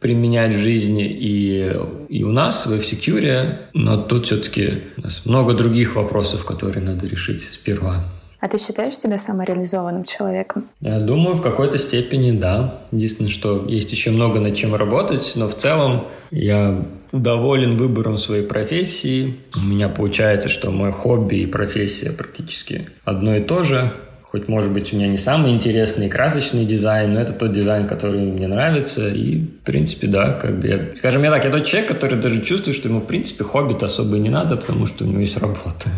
применять 0.00 0.54
в 0.54 0.58
жизни 0.58 1.06
и, 1.06 1.72
и 2.08 2.22
у 2.24 2.32
нас, 2.32 2.66
в 2.66 2.72
F-Secure, 2.72 3.52
но 3.74 3.98
тут 3.98 4.26
все-таки 4.26 4.82
у 4.96 5.02
нас 5.02 5.22
много 5.26 5.54
других 5.54 5.94
вопросов, 5.94 6.44
которые 6.44 6.82
надо 6.82 7.06
решить 7.06 7.42
сперва. 7.42 8.04
А 8.40 8.48
ты 8.48 8.56
считаешь 8.58 8.94
себя 8.94 9.18
самореализованным 9.18 10.04
человеком? 10.04 10.68
Я 10.80 10.98
думаю, 10.98 11.36
в 11.36 11.42
какой-то 11.42 11.76
степени 11.76 12.32
да. 12.32 12.80
Единственное, 12.90 13.30
что 13.30 13.66
есть 13.68 13.92
еще 13.92 14.10
много 14.10 14.40
над 14.40 14.54
чем 14.54 14.74
работать, 14.74 15.32
но 15.36 15.46
в 15.48 15.54
целом 15.54 16.06
я 16.30 16.82
доволен 17.12 17.76
выбором 17.76 18.16
своей 18.16 18.42
профессии. 18.42 19.36
У 19.56 19.60
меня 19.60 19.88
получается, 19.88 20.48
что 20.48 20.70
мое 20.70 20.90
хобби 20.90 21.36
и 21.36 21.46
профессия 21.46 22.12
практически 22.12 22.88
одно 23.04 23.36
и 23.36 23.40
то 23.40 23.62
же. 23.62 23.92
Хоть, 24.22 24.46
может 24.46 24.70
быть, 24.70 24.92
у 24.92 24.96
меня 24.96 25.08
не 25.08 25.18
самый 25.18 25.50
интересный 25.50 26.06
и 26.06 26.08
красочный 26.08 26.64
дизайн, 26.64 27.12
но 27.14 27.20
это 27.20 27.32
тот 27.32 27.52
дизайн, 27.52 27.88
который 27.88 28.20
мне 28.20 28.46
нравится. 28.46 29.08
И, 29.08 29.38
в 29.38 29.64
принципе, 29.64 30.06
да, 30.06 30.32
как 30.34 30.60
бы 30.60 30.68
я... 30.68 30.96
Скажем 30.98 31.24
я 31.24 31.32
так, 31.32 31.44
я 31.44 31.50
тот 31.50 31.64
человек, 31.66 31.90
который 31.90 32.16
даже 32.16 32.40
чувствует, 32.40 32.76
что 32.76 32.88
ему, 32.88 33.00
в 33.00 33.06
принципе, 33.06 33.42
хобби-то 33.42 33.86
особо 33.86 34.16
и 34.16 34.20
не 34.20 34.28
надо, 34.28 34.56
потому 34.56 34.86
что 34.86 35.04
у 35.04 35.08
него 35.08 35.20
есть 35.20 35.36
работа. 35.36 35.90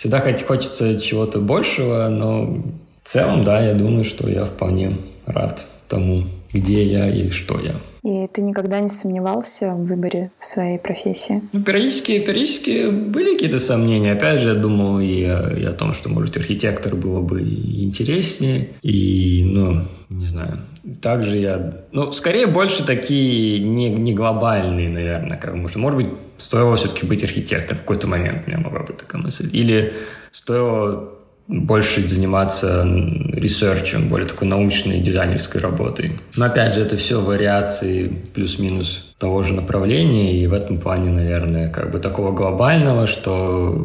Всегда 0.00 0.22
хочется 0.46 0.98
чего-то 0.98 1.40
большего, 1.40 2.08
но 2.08 2.46
в 2.46 2.62
целом, 3.04 3.44
да, 3.44 3.60
я 3.60 3.74
думаю, 3.74 4.04
что 4.04 4.30
я 4.30 4.46
вполне 4.46 4.96
рад 5.26 5.66
тому, 5.88 6.24
где 6.54 6.86
я 6.86 7.10
и 7.10 7.28
что 7.28 7.60
я. 7.60 7.74
И 8.02 8.26
ты 8.28 8.42
никогда 8.42 8.80
не 8.80 8.88
сомневался 8.88 9.72
в 9.72 9.86
выборе 9.86 10.30
своей 10.38 10.78
профессии? 10.78 11.42
Ну, 11.52 11.62
периодически, 11.62 12.18
периодически 12.18 12.90
были 12.90 13.32
какие-то 13.32 13.58
сомнения. 13.58 14.12
Опять 14.12 14.40
же, 14.40 14.50
я 14.50 14.54
думал 14.54 15.00
и, 15.00 15.20
и 15.20 15.64
о 15.64 15.72
том, 15.72 15.92
что, 15.94 16.08
может, 16.08 16.36
архитектор 16.36 16.94
было 16.94 17.20
бы 17.20 17.40
интереснее. 17.40 18.68
И, 18.82 19.42
ну, 19.44 19.86
не 20.08 20.24
знаю. 20.24 20.60
Также 21.02 21.36
я... 21.36 21.84
Ну, 21.92 22.12
скорее, 22.12 22.46
больше 22.46 22.84
такие 22.84 23.60
не, 23.60 23.90
не 23.90 24.14
глобальные, 24.14 24.88
наверное. 24.88 25.36
Как, 25.36 25.54
может, 25.54 25.76
может 25.76 25.96
быть, 25.96 26.08
стоило 26.38 26.76
все-таки 26.76 27.06
быть 27.06 27.22
архитектором 27.22 27.78
в 27.78 27.80
какой-то 27.82 28.06
момент. 28.06 28.44
У 28.46 28.50
меня 28.50 28.60
могла 28.60 28.80
быть 28.80 28.96
такая 28.96 29.20
мысль. 29.20 29.50
Или 29.52 29.92
стоило 30.32 31.19
больше 31.50 32.06
заниматься 32.06 32.86
ресерчем, 33.32 34.08
более 34.08 34.28
такой 34.28 34.46
научной 34.46 35.00
дизайнерской 35.00 35.60
работой. 35.60 36.18
Но 36.36 36.46
опять 36.46 36.74
же, 36.74 36.80
это 36.80 36.96
все 36.96 37.20
вариации 37.20 38.08
плюс-минус 38.08 39.14
того 39.18 39.42
же 39.42 39.52
направления, 39.52 40.36
и 40.40 40.46
в 40.46 40.52
этом 40.52 40.78
плане, 40.78 41.10
наверное, 41.10 41.68
как 41.68 41.90
бы 41.90 41.98
такого 41.98 42.30
глобального, 42.32 43.06
что 43.06 43.76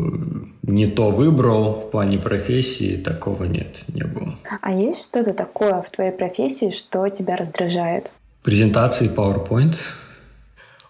не 0.61 0.85
то 0.85 1.09
выбрал 1.09 1.87
в 1.87 1.91
плане 1.91 2.19
профессии, 2.19 2.97
такого 2.97 3.45
нет, 3.45 3.83
не 3.93 4.03
было. 4.03 4.37
А 4.61 4.71
есть 4.71 5.03
что-то 5.03 5.33
такое 5.33 5.81
в 5.81 5.89
твоей 5.89 6.11
профессии, 6.11 6.69
что 6.69 7.07
тебя 7.07 7.35
раздражает? 7.35 8.13
Презентации 8.43 9.09
PowerPoint. 9.13 9.75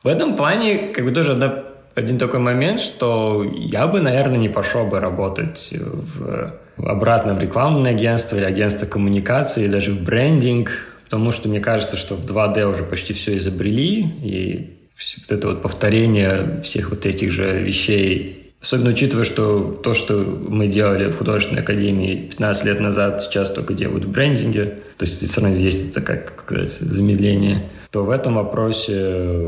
В 0.03 0.07
этом 0.07 0.35
плане 0.35 0.89
как 0.93 1.05
бы 1.05 1.11
тоже 1.11 1.31
одна 1.31 1.63
один 1.95 2.17
такой 2.17 2.39
момент, 2.39 2.81
что 2.81 3.45
я 3.55 3.87
бы, 3.87 4.01
наверное, 4.01 4.37
не 4.37 4.49
пошел 4.49 4.85
бы 4.85 4.99
работать 4.99 5.69
в 5.71 6.53
обратно 6.77 7.33
в 7.33 7.41
рекламное 7.41 7.91
агентство 7.91 8.37
или 8.37 8.43
агентство 8.43 8.85
коммуникации, 8.85 9.67
даже 9.67 9.91
в 9.91 10.01
брендинг, 10.01 10.71
потому 11.05 11.31
что 11.31 11.49
мне 11.49 11.59
кажется, 11.59 11.97
что 11.97 12.15
в 12.15 12.25
2D 12.25 12.65
уже 12.65 12.83
почти 12.83 13.13
все 13.13 13.37
изобрели, 13.37 14.01
и 14.23 14.77
вот 15.21 15.31
это 15.31 15.47
вот 15.47 15.61
повторение 15.61 16.61
всех 16.63 16.89
вот 16.89 17.05
этих 17.05 17.31
же 17.31 17.59
вещей 17.59 18.41
Особенно 18.65 18.89
учитывая, 18.89 19.25
что 19.25 19.79
то, 19.83 19.93
что 19.93 20.15
мы 20.15 20.65
делали 20.65 21.11
в 21.11 21.17
художественной 21.19 21.61
академии 21.61 22.29
15 22.31 22.65
лет 22.65 22.79
назад, 22.79 23.21
сейчас 23.21 23.51
только 23.51 23.75
делают 23.75 24.05
в 24.05 24.09
брендинге. 24.09 24.79
То 24.97 25.03
есть 25.03 25.21
все 25.21 25.39
равно 25.39 25.55
есть 25.55 25.91
это 25.91 26.01
как, 26.01 26.25
как 26.25 26.41
сказать, 26.41 26.71
замедление 26.71 27.69
то 27.95 28.03
в 28.03 28.09
этом 28.09 28.35
вопросе, 28.35 29.39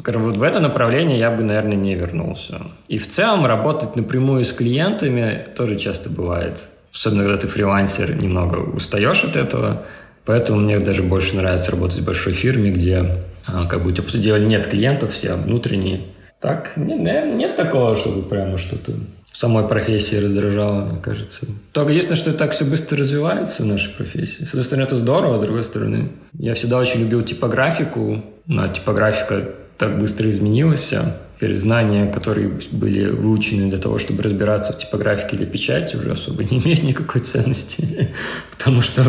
скажем, 0.00 0.24
вот 0.24 0.36
в 0.36 0.42
это 0.42 0.58
направление 0.58 1.20
я 1.20 1.30
бы, 1.30 1.44
наверное, 1.44 1.76
не 1.76 1.94
вернулся. 1.94 2.62
И 2.88 2.98
в 2.98 3.08
целом 3.08 3.46
работать 3.46 3.94
напрямую 3.94 4.44
с 4.44 4.52
клиентами 4.52 5.46
тоже 5.56 5.76
часто 5.76 6.10
бывает. 6.10 6.64
Особенно, 6.92 7.22
когда 7.22 7.36
ты 7.36 7.46
фрилансер, 7.46 8.20
немного 8.20 8.56
устаешь 8.56 9.22
от 9.22 9.36
этого. 9.36 9.84
Поэтому 10.24 10.58
мне 10.58 10.80
даже 10.80 11.04
больше 11.04 11.36
нравится 11.36 11.70
работать 11.70 12.00
в 12.00 12.04
большой 12.04 12.32
фирме, 12.32 12.72
где 12.72 13.22
а, 13.46 13.66
как 13.66 13.84
бы 13.84 13.90
у 13.90 13.92
тебя 13.92 14.36
нет 14.40 14.66
клиентов, 14.66 15.12
все 15.12 15.34
внутренние. 15.34 16.00
Так, 16.40 16.72
нет, 16.74 16.98
наверное, 16.98 17.36
нет 17.36 17.54
такого, 17.54 17.94
чтобы 17.94 18.22
прямо 18.22 18.58
что-то 18.58 18.94
в 19.34 19.36
самой 19.36 19.66
профессии 19.66 20.14
раздражало, 20.14 20.84
мне 20.84 21.00
кажется. 21.00 21.46
Только 21.72 21.90
единственное, 21.90 22.20
что 22.20 22.32
так 22.32 22.52
все 22.52 22.64
быстро 22.64 22.98
развивается 22.98 23.64
в 23.64 23.66
нашей 23.66 23.92
профессии. 23.92 24.44
С 24.44 24.50
одной 24.50 24.62
стороны, 24.62 24.84
это 24.84 24.94
здорово, 24.94 25.38
с 25.38 25.40
другой 25.40 25.64
стороны, 25.64 26.12
я 26.34 26.54
всегда 26.54 26.78
очень 26.78 27.00
любил 27.00 27.20
типографику, 27.22 28.24
но 28.46 28.68
типографика 28.68 29.50
так 29.76 29.98
быстро 29.98 30.30
изменилась. 30.30 30.94
Теперь 31.34 31.56
знания, 31.56 32.12
которые 32.12 32.52
были 32.70 33.06
выучены 33.06 33.68
для 33.68 33.78
того, 33.78 33.98
чтобы 33.98 34.22
разбираться 34.22 34.72
в 34.72 34.78
типографике 34.78 35.34
или 35.34 35.46
печати, 35.46 35.96
уже 35.96 36.12
особо 36.12 36.44
не 36.44 36.58
имеют 36.64 36.84
никакой 36.84 37.20
ценности, 37.20 38.10
потому 38.56 38.82
что 38.82 39.02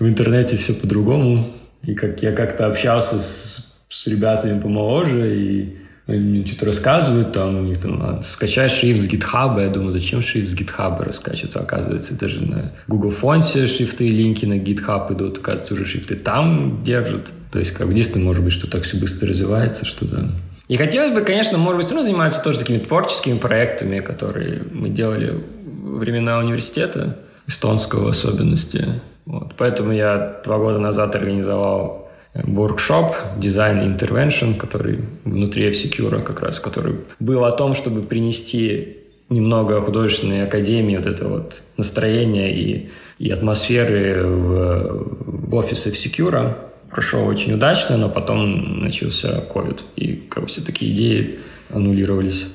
в 0.00 0.08
интернете 0.08 0.56
все 0.56 0.74
по-другому. 0.74 1.52
И 1.84 1.94
как 1.94 2.20
я 2.20 2.32
как-то 2.32 2.66
общался 2.66 3.20
с, 3.20 3.64
с 3.90 4.06
ребятами 4.08 4.60
помоложе, 4.60 5.36
и 5.36 5.85
они 6.06 6.20
мне 6.20 6.46
что-то 6.46 6.66
рассказывают, 6.66 7.32
там 7.32 7.56
у 7.56 7.62
них 7.62 7.80
там, 7.80 8.00
а, 8.00 8.22
скачай 8.22 8.68
шрифт 8.68 9.02
с 9.02 9.08
GitHub, 9.08 9.60
я 9.60 9.68
думаю, 9.68 9.92
зачем 9.92 10.22
шрифт 10.22 10.52
с 10.52 10.54
GitHub 10.54 11.02
раскачивать? 11.02 11.56
Оказывается, 11.56 12.14
даже 12.14 12.44
на 12.44 12.72
Google 12.86 13.10
фонте 13.10 13.66
шрифты 13.66 14.06
и 14.06 14.12
линки 14.12 14.44
на 14.44 14.58
GitHub 14.58 15.12
идут, 15.12 15.38
оказывается, 15.38 15.74
уже 15.74 15.84
шрифты 15.84 16.14
там 16.14 16.82
держат. 16.84 17.32
То 17.50 17.58
есть, 17.58 17.72
как 17.72 17.86
бы, 17.88 17.92
единственное, 17.92 18.24
может 18.24 18.44
быть, 18.44 18.52
что 18.52 18.70
так 18.70 18.84
все 18.84 18.96
быстро 18.98 19.28
развивается, 19.28 19.84
что 19.84 20.06
да. 20.06 20.28
И 20.68 20.76
хотелось 20.76 21.12
бы, 21.12 21.22
конечно, 21.22 21.58
может 21.58 21.78
быть, 21.78 21.86
все 21.86 21.94
равно 21.94 22.08
заниматься 22.08 22.42
тоже 22.42 22.58
такими 22.58 22.78
творческими 22.78 23.38
проектами, 23.38 24.00
которые 24.00 24.62
мы 24.72 24.88
делали 24.88 25.34
во 25.64 25.98
времена 25.98 26.38
университета, 26.38 27.16
эстонского 27.46 28.04
в 28.04 28.08
особенности. 28.08 29.00
Вот. 29.24 29.54
Поэтому 29.56 29.92
я 29.92 30.40
два 30.44 30.58
года 30.58 30.78
назад 30.78 31.14
организовал 31.14 32.05
workshop 32.44 33.38
Design 33.38 33.96
Intervention, 33.96 34.56
который 34.56 35.00
внутри 35.24 35.68
F-Secure 35.68 36.22
как 36.22 36.40
раз, 36.40 36.60
который 36.60 36.96
был 37.18 37.44
о 37.44 37.52
том, 37.52 37.74
чтобы 37.74 38.02
принести 38.02 38.98
немного 39.28 39.80
художественной 39.80 40.44
академии, 40.44 40.96
вот 40.96 41.06
это 41.06 41.28
вот 41.28 41.62
настроение 41.76 42.56
и, 42.56 42.88
и 43.18 43.30
атмосферы 43.30 44.24
в, 44.24 45.48
в 45.48 45.54
офис 45.54 45.86
F-Secure. 45.86 46.54
Прошел 46.90 47.26
очень 47.26 47.52
удачно, 47.52 47.96
но 47.96 48.08
потом 48.08 48.80
начался 48.80 49.42
COVID, 49.52 49.80
и 49.96 50.14
как 50.14 50.44
бы 50.44 50.48
все 50.48 50.62
такие 50.62 50.92
идеи 50.92 51.38
аннулировались. 51.70 52.46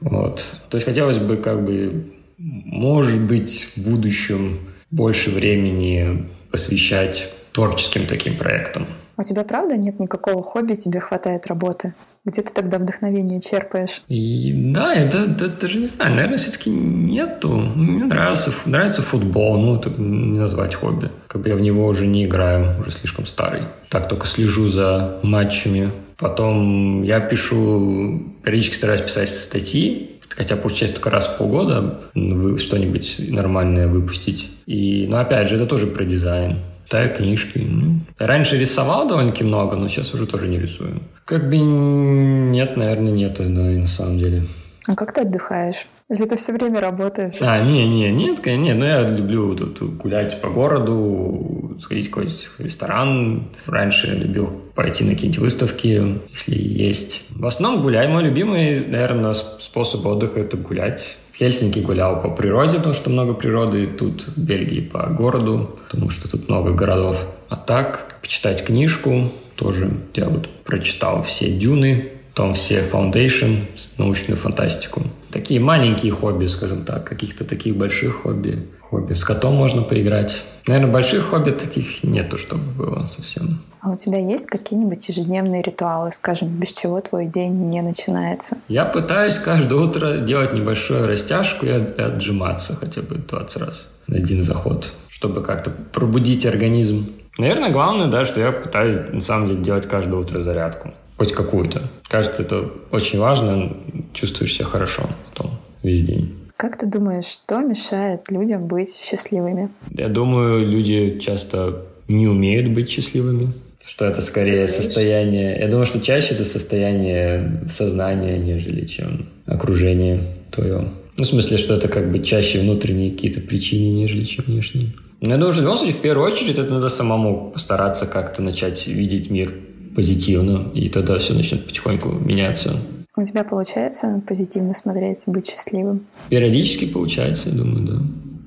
Вот. 0.00 0.52
То 0.70 0.76
есть 0.76 0.86
хотелось 0.86 1.18
бы 1.18 1.36
как 1.36 1.64
бы, 1.64 2.04
может 2.38 3.20
быть, 3.20 3.72
в 3.76 3.82
будущем 3.82 4.60
больше 4.90 5.30
времени 5.30 6.28
посвящать 6.50 7.32
творческим 7.52 8.06
таким 8.06 8.36
проектам. 8.36 8.86
У 9.20 9.22
тебя 9.24 9.42
правда 9.42 9.76
нет 9.76 9.98
никакого 9.98 10.44
хобби, 10.44 10.74
тебе 10.74 11.00
хватает 11.00 11.48
работы? 11.48 11.92
Где 12.24 12.40
ты 12.40 12.54
тогда 12.54 12.78
вдохновение 12.78 13.40
черпаешь? 13.40 14.02
И, 14.06 14.52
да, 14.54 14.94
это 14.94 15.26
даже 15.26 15.80
не 15.80 15.86
знаю, 15.86 16.14
наверное, 16.14 16.38
все-таки 16.38 16.70
нету. 16.70 17.48
Мне 17.48 18.04
нравится, 18.04 18.52
нравится 18.64 19.02
футбол, 19.02 19.58
ну, 19.58 19.76
это 19.76 19.90
не 19.90 20.38
назвать 20.38 20.76
хобби. 20.76 21.10
Как 21.26 21.42
бы 21.42 21.48
я 21.48 21.56
в 21.56 21.60
него 21.60 21.86
уже 21.86 22.06
не 22.06 22.26
играю, 22.26 22.78
уже 22.78 22.92
слишком 22.92 23.26
старый. 23.26 23.62
Так 23.88 24.08
только 24.08 24.24
слежу 24.24 24.68
за 24.68 25.18
матчами. 25.24 25.90
Потом 26.16 27.02
я 27.02 27.18
пишу, 27.18 28.22
периодически 28.44 28.76
стараюсь 28.76 29.00
писать 29.00 29.30
статьи, 29.30 30.20
хотя 30.28 30.54
получается 30.54 30.94
только 30.94 31.10
раз 31.10 31.26
в 31.26 31.38
полгода 31.38 32.02
что-нибудь 32.14 33.16
нормальное 33.30 33.88
выпустить. 33.88 34.48
И, 34.66 35.08
ну, 35.08 35.16
опять 35.16 35.48
же, 35.48 35.56
это 35.56 35.66
тоже 35.66 35.88
про 35.88 36.04
дизайн 36.04 36.58
читаю 36.88 37.14
книжки. 37.14 37.58
Ну, 37.58 37.87
раньше 38.26 38.58
рисовал 38.58 39.06
довольно-таки 39.08 39.44
много, 39.44 39.76
но 39.76 39.88
сейчас 39.88 40.14
уже 40.14 40.26
тоже 40.26 40.48
не 40.48 40.58
рисую. 40.58 41.00
Как 41.24 41.48
бы 41.48 41.56
нет, 41.56 42.76
наверное, 42.76 43.12
нет, 43.12 43.36
да, 43.38 43.44
на 43.44 43.86
самом 43.86 44.18
деле. 44.18 44.44
А 44.86 44.94
как 44.94 45.12
ты 45.12 45.20
отдыхаешь? 45.20 45.86
Или 46.08 46.24
ты 46.24 46.36
все 46.36 46.52
время 46.54 46.80
работаешь? 46.80 47.34
А, 47.42 47.60
не, 47.60 47.86
не, 47.86 48.10
нет, 48.10 48.40
конечно, 48.40 48.64
нет, 48.64 48.76
но 48.78 48.86
я 48.86 49.06
люблю 49.06 49.54
тут 49.54 49.82
гулять 49.98 50.40
по 50.40 50.48
городу, 50.48 51.76
сходить 51.82 52.06
в 52.06 52.10
какой-нибудь 52.10 52.50
ресторан. 52.56 53.48
Раньше 53.66 54.06
я 54.06 54.14
любил 54.14 54.46
пойти 54.74 55.04
на 55.04 55.10
какие-нибудь 55.10 55.42
выставки, 55.42 56.18
если 56.30 56.54
есть. 56.56 57.26
В 57.28 57.44
основном 57.44 57.82
гуляй. 57.82 58.08
Мой 58.08 58.22
любимый, 58.22 58.86
наверное, 58.86 59.34
способ 59.34 60.06
отдыха– 60.06 60.40
это 60.40 60.56
гулять. 60.56 61.18
Хельсинки 61.36 61.80
гулял 61.80 62.22
по 62.22 62.30
природе, 62.30 62.78
потому 62.78 62.94
что 62.94 63.10
много 63.10 63.34
природы, 63.34 63.86
тут 63.86 64.22
в 64.22 64.38
Бельгии 64.38 64.80
по 64.80 65.06
городу, 65.08 65.78
потому 65.86 66.08
что 66.08 66.30
тут 66.30 66.48
много 66.48 66.72
городов. 66.72 67.26
А 67.48 67.56
так, 67.56 68.16
почитать 68.20 68.64
книжку, 68.64 69.30
тоже 69.56 69.90
я 70.14 70.28
вот 70.28 70.48
прочитал 70.64 71.22
все 71.22 71.50
«Дюны», 71.50 72.12
потом 72.38 72.54
все 72.54 72.82
Foundation, 72.82 73.64
научную 73.96 74.36
фантастику. 74.36 75.02
Такие 75.32 75.58
маленькие 75.58 76.12
хобби, 76.12 76.46
скажем 76.46 76.84
так, 76.84 77.04
каких-то 77.04 77.44
таких 77.44 77.76
больших 77.76 78.22
хобби. 78.22 78.68
Хобби 78.80 79.14
с 79.14 79.24
котом 79.24 79.56
можно 79.56 79.82
поиграть. 79.82 80.44
Наверное, 80.68 80.92
больших 80.92 81.24
хобби 81.24 81.50
таких 81.50 82.04
нету, 82.04 82.38
чтобы 82.38 82.62
было 82.62 83.06
совсем. 83.06 83.60
А 83.80 83.90
у 83.90 83.96
тебя 83.96 84.18
есть 84.18 84.46
какие-нибудь 84.46 85.08
ежедневные 85.08 85.62
ритуалы, 85.62 86.12
скажем, 86.12 86.48
без 86.48 86.72
чего 86.72 87.00
твой 87.00 87.26
день 87.26 87.52
не 87.52 87.82
начинается? 87.82 88.58
Я 88.68 88.84
пытаюсь 88.84 89.38
каждое 89.38 89.80
утро 89.80 90.18
делать 90.18 90.52
небольшую 90.54 91.08
растяжку 91.08 91.66
и 91.66 91.70
отжиматься 91.70 92.76
хотя 92.76 93.02
бы 93.02 93.16
20 93.16 93.56
раз 93.56 93.88
на 94.06 94.16
один 94.16 94.42
заход, 94.42 94.94
чтобы 95.08 95.42
как-то 95.42 95.70
пробудить 95.70 96.46
организм. 96.46 97.14
Наверное, 97.38 97.70
главное, 97.70 98.08
да, 98.08 98.24
что 98.24 98.40
я 98.40 98.50
пытаюсь 98.50 98.96
на 99.12 99.20
самом 99.20 99.48
деле 99.48 99.62
делать 99.62 99.86
каждое 99.86 100.16
утро 100.16 100.40
зарядку. 100.40 100.92
Хоть 101.16 101.32
какую-то. 101.32 101.88
Кажется, 102.08 102.42
это 102.42 102.68
очень 102.90 103.18
важно. 103.18 103.76
Чувствуешь 104.12 104.54
себя 104.54 104.66
хорошо 104.66 105.08
потом 105.30 105.58
весь 105.82 106.02
день. 106.02 106.34
Как 106.56 106.76
ты 106.76 106.86
думаешь, 106.86 107.26
что 107.26 107.60
мешает 107.60 108.30
людям 108.30 108.66
быть 108.66 108.96
счастливыми? 108.96 109.70
Я 109.92 110.08
думаю, 110.08 110.68
люди 110.68 111.20
часто 111.20 111.84
не 112.08 112.26
умеют 112.26 112.68
быть 112.68 112.90
счастливыми. 112.90 113.52
Что 113.84 114.06
это 114.06 114.20
скорее 114.22 114.66
состояние... 114.66 115.58
Я 115.58 115.68
думаю, 115.68 115.86
что 115.86 116.00
чаще 116.00 116.34
это 116.34 116.44
состояние 116.44 117.62
сознания, 117.72 118.36
нежели 118.36 118.84
чем 118.86 119.28
окружение 119.46 120.34
твое. 120.50 120.88
Ну, 121.16 121.24
в 121.24 121.26
смысле, 121.26 121.56
что 121.56 121.74
это 121.74 121.88
как 121.88 122.10
бы 122.10 122.18
чаще 122.20 122.60
внутренние 122.60 123.12
какие-то 123.12 123.40
причины, 123.40 123.94
нежели 123.94 124.24
чем 124.24 124.44
внешние. 124.46 124.92
Я 125.20 125.36
думаю, 125.36 125.52
что 125.52 125.62
в 125.62 125.64
любом 125.64 125.76
случае, 125.76 125.96
в 125.96 126.00
первую 126.00 126.32
очередь, 126.32 126.58
это 126.58 126.72
надо 126.72 126.88
самому 126.88 127.50
постараться 127.50 128.06
как-то 128.06 128.40
начать 128.40 128.86
видеть 128.86 129.30
мир 129.30 129.52
позитивно, 129.96 130.70
и 130.74 130.88
тогда 130.88 131.18
все 131.18 131.34
начнет 131.34 131.66
потихоньку 131.66 132.10
меняться. 132.10 132.76
У 133.16 133.24
тебя 133.24 133.42
получается 133.42 134.22
позитивно 134.28 134.74
смотреть, 134.74 135.24
быть 135.26 135.50
счастливым? 135.50 136.06
Периодически 136.28 136.86
получается, 136.86 137.48
я 137.48 137.56
думаю, 137.56 137.84
да. 137.84 138.00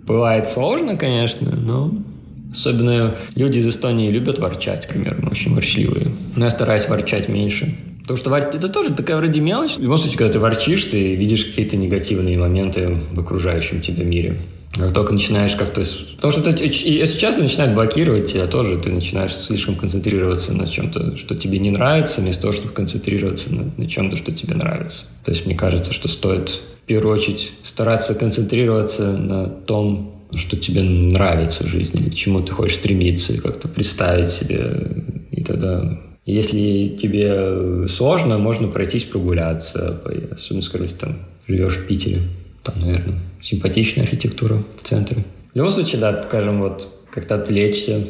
Бывает 0.07 0.47
сложно, 0.47 0.95
конечно, 0.95 1.53
но 1.57 1.91
особенно 2.53 3.17
люди 3.35 3.59
из 3.59 3.67
Эстонии 3.67 4.09
любят 4.09 4.39
ворчать, 4.39 4.87
примерно, 4.87 5.29
очень 5.29 5.53
ворчливые. 5.53 6.07
Но 6.37 6.45
я 6.45 6.51
стараюсь 6.51 6.87
ворчать 6.87 7.27
меньше. 7.27 7.75
Потому 7.99 8.17
что 8.17 8.35
это 8.35 8.69
тоже 8.69 8.93
такая 8.93 9.17
вроде 9.17 9.41
мелочь. 9.41 9.75
В 9.75 9.81
любом 9.81 9.97
случае, 9.97 10.17
когда 10.17 10.33
ты 10.33 10.39
ворчишь, 10.39 10.85
ты 10.85 11.15
видишь 11.15 11.45
какие-то 11.45 11.75
негативные 11.75 12.37
моменты 12.37 12.97
в 13.11 13.19
окружающем 13.19 13.81
тебя 13.81 14.05
мире. 14.05 14.39
Как 14.73 14.93
только 14.93 15.13
начинаешь 15.13 15.55
как-то... 15.55 15.83
Потому 16.15 16.31
что 16.31 16.49
это, 16.49 16.63
если 16.63 17.19
часто 17.19 17.41
начинает 17.41 17.73
блокировать 17.75 18.31
тебя 18.31 18.47
тоже, 18.47 18.77
ты 18.77 18.89
начинаешь 18.89 19.35
слишком 19.35 19.75
концентрироваться 19.75 20.53
на 20.53 20.65
чем-то, 20.65 21.17
что 21.17 21.35
тебе 21.35 21.59
не 21.59 21.71
нравится, 21.71 22.21
вместо 22.21 22.43
того, 22.43 22.53
чтобы 22.53 22.69
концентрироваться 22.69 23.53
на, 23.53 23.71
на 23.75 23.85
чем-то, 23.85 24.15
что 24.15 24.31
тебе 24.31 24.55
нравится. 24.55 25.03
То 25.25 25.31
есть 25.31 25.45
мне 25.45 25.55
кажется, 25.55 25.93
что 25.93 26.07
стоит 26.07 26.49
в 26.49 26.85
первую 26.85 27.13
очередь 27.15 27.51
стараться 27.63 28.15
концентрироваться 28.15 29.11
на 29.11 29.45
том, 29.47 30.21
что 30.35 30.55
тебе 30.55 30.81
нравится 30.83 31.65
в 31.65 31.67
жизни, 31.67 32.09
к 32.09 32.15
чему 32.15 32.41
ты 32.41 32.53
хочешь 32.53 32.77
стремиться, 32.77 33.33
и 33.33 33.37
как-то 33.37 33.67
представить 33.67 34.29
себе, 34.29 34.87
и 35.31 35.43
тогда 35.43 35.99
если 36.25 36.87
тебе 36.87 37.87
сложно, 37.87 38.37
можно 38.37 38.67
пройтись 38.67 39.03
прогуляться, 39.03 40.01
особенно, 40.31 40.61
скажем, 40.61 40.87
там 40.89 41.19
живешь 41.47 41.77
в 41.77 41.87
Питере, 41.87 42.19
там, 42.63 42.79
наверное, 42.79 43.19
симпатичная 43.41 44.03
архитектура 44.03 44.63
в 44.81 44.87
центре. 44.87 45.23
В 45.53 45.57
любом 45.57 45.71
случае, 45.71 46.01
да, 46.01 46.23
скажем, 46.23 46.61
вот 46.61 46.87
как-то 47.11 47.35
отвлечься 47.35 48.05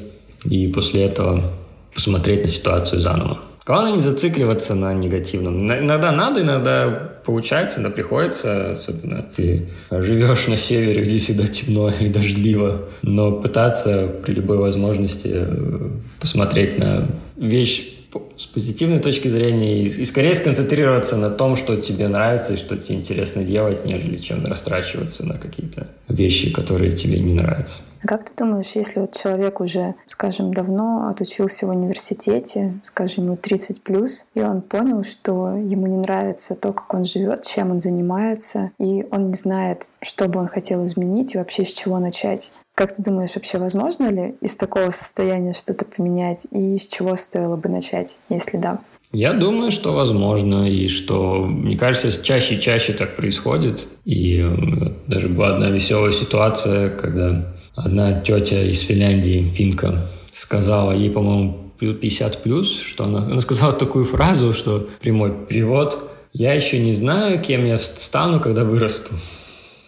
и 0.46 0.68
после 0.68 1.06
этого 1.06 1.54
посмотреть 1.94 2.44
на 2.44 2.50
ситуацию 2.50 3.02
заново. 3.02 3.40
Главное 3.66 3.94
не 3.94 4.02
зацикливаться 4.02 4.74
на 4.74 4.94
негативном. 4.94 5.72
Иногда 5.72 6.12
надо, 6.12 6.42
иногда 6.42 7.12
получается, 7.24 7.80
иногда 7.80 7.96
приходится, 7.96 8.72
особенно 8.72 9.22
ты 9.22 9.70
живешь 9.92 10.48
на 10.48 10.58
севере, 10.58 11.04
где 11.04 11.20
всегда 11.20 11.46
темно 11.48 11.90
и 11.90 12.10
дождливо, 12.10 12.90
но 13.04 13.32
пытаться 13.32 14.08
при 14.26 14.34
любой 14.34 14.58
возможности 14.58 15.30
э, 15.32 15.90
посмотреть 16.20 16.80
на 16.80 17.08
вещь 17.38 18.01
с 18.38 18.46
позитивной 18.48 19.00
точки 19.00 19.28
зрения 19.28 19.84
и, 19.84 19.88
и 19.88 20.06
скорее 20.06 20.36
сконцентрироваться 20.36 21.18
на 21.18 21.30
том, 21.30 21.56
что 21.56 21.78
тебе 21.78 22.08
нравится 22.08 22.54
и 22.54 22.58
что 22.58 22.78
тебе 22.78 22.98
интересно 22.98 23.44
делать, 23.44 23.86
нежели 23.86 24.18
чем 24.18 24.46
растрачиваться 24.46 25.26
на 25.26 25.38
какие-то 25.38 25.88
вещи, 26.08 26.52
которые 26.52 26.92
тебе 26.92 27.20
не 27.20 27.34
нравятся. 27.34 27.82
А 28.04 28.08
как 28.08 28.24
ты 28.24 28.34
думаешь, 28.36 28.72
если 28.76 29.00
вот 29.00 29.16
человек 29.16 29.62
уже, 29.62 29.94
скажем, 30.08 30.54
давно 30.54 31.08
отучился 31.08 31.68
в 31.68 31.70
университете, 31.70 32.80
скажем, 32.82 33.26
ему 33.26 33.38
30 33.38 33.84
плюс, 33.84 34.26
и 34.34 34.42
он 34.42 34.62
понял, 34.62 35.04
что 35.04 35.50
ему 35.50 35.86
не 35.86 35.98
нравится 35.98 36.56
то, 36.56 36.74
как 36.74 36.92
он 36.94 37.06
живет, 37.06 37.44
чем 37.44 37.72
он 37.72 37.80
занимается, 37.80 38.72
и 38.80 39.06
он 39.12 39.30
не 39.30 39.36
знает, 39.36 39.92
что 40.02 40.28
бы 40.28 40.40
он 40.40 40.48
хотел 40.48 40.84
изменить 40.86 41.36
и 41.36 41.38
вообще 41.38 41.64
с 41.64 41.74
чего 41.74 42.00
начать. 42.00 42.52
Как 42.76 42.94
ты 42.94 43.04
думаешь, 43.04 43.36
вообще 43.36 43.58
возможно 43.58 44.10
ли 44.10 44.36
из 44.42 44.56
такого 44.56 44.90
состояния 44.90 45.54
что-то 45.54 45.86
поменять? 45.86 46.48
И 46.52 46.78
с 46.78 46.88
чего 46.88 47.16
стоило 47.16 47.56
бы 47.56 47.70
начать, 47.70 48.18
если 48.30 48.58
да? 48.58 48.80
Я 49.14 49.34
думаю, 49.34 49.72
что 49.72 49.94
возможно, 49.94 50.70
и 50.70 50.88
что, 50.88 51.44
мне 51.46 51.78
кажется, 51.78 52.24
чаще 52.24 52.56
и 52.56 52.62
чаще 52.62 52.94
так 52.94 53.18
происходит. 53.18 53.88
И 54.06 54.40
э, 54.40 54.94
даже 55.08 55.28
была 55.28 55.50
одна 55.56 55.70
веселая 55.70 56.14
ситуация, 56.14 56.90
когда 56.90 57.54
одна 57.76 58.22
тетя 58.22 58.64
из 58.64 58.80
Финляндии, 58.80 59.52
финка, 59.54 60.08
сказала, 60.34 60.94
ей, 60.94 61.12
по-моему, 61.12 61.72
50 61.80 62.42
плюс, 62.42 62.80
что 62.80 63.04
она, 63.06 63.20
она 63.20 63.42
сказала 63.42 63.74
такую 63.74 64.06
фразу, 64.06 64.54
что 64.54 64.88
прямой 65.02 65.34
перевод 65.48 66.10
«Я 66.32 66.54
еще 66.54 66.80
не 66.80 66.94
знаю, 66.94 67.42
кем 67.42 67.66
я 67.66 67.78
стану, 67.80 68.40
когда 68.40 68.64
вырасту». 68.64 69.16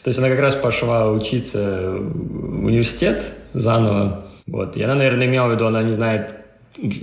То 0.03 0.09
есть 0.09 0.19
она 0.19 0.29
как 0.29 0.39
раз 0.39 0.55
пошла 0.55 1.09
учиться 1.09 1.95
в 1.97 2.65
университет 2.65 3.31
заново. 3.53 4.25
Вот. 4.47 4.75
И 4.75 4.83
она, 4.83 4.95
наверное, 4.95 5.27
имела 5.27 5.47
в 5.47 5.51
виду, 5.53 5.65
она 5.65 5.81
не 5.81 5.93
знает, 5.93 6.35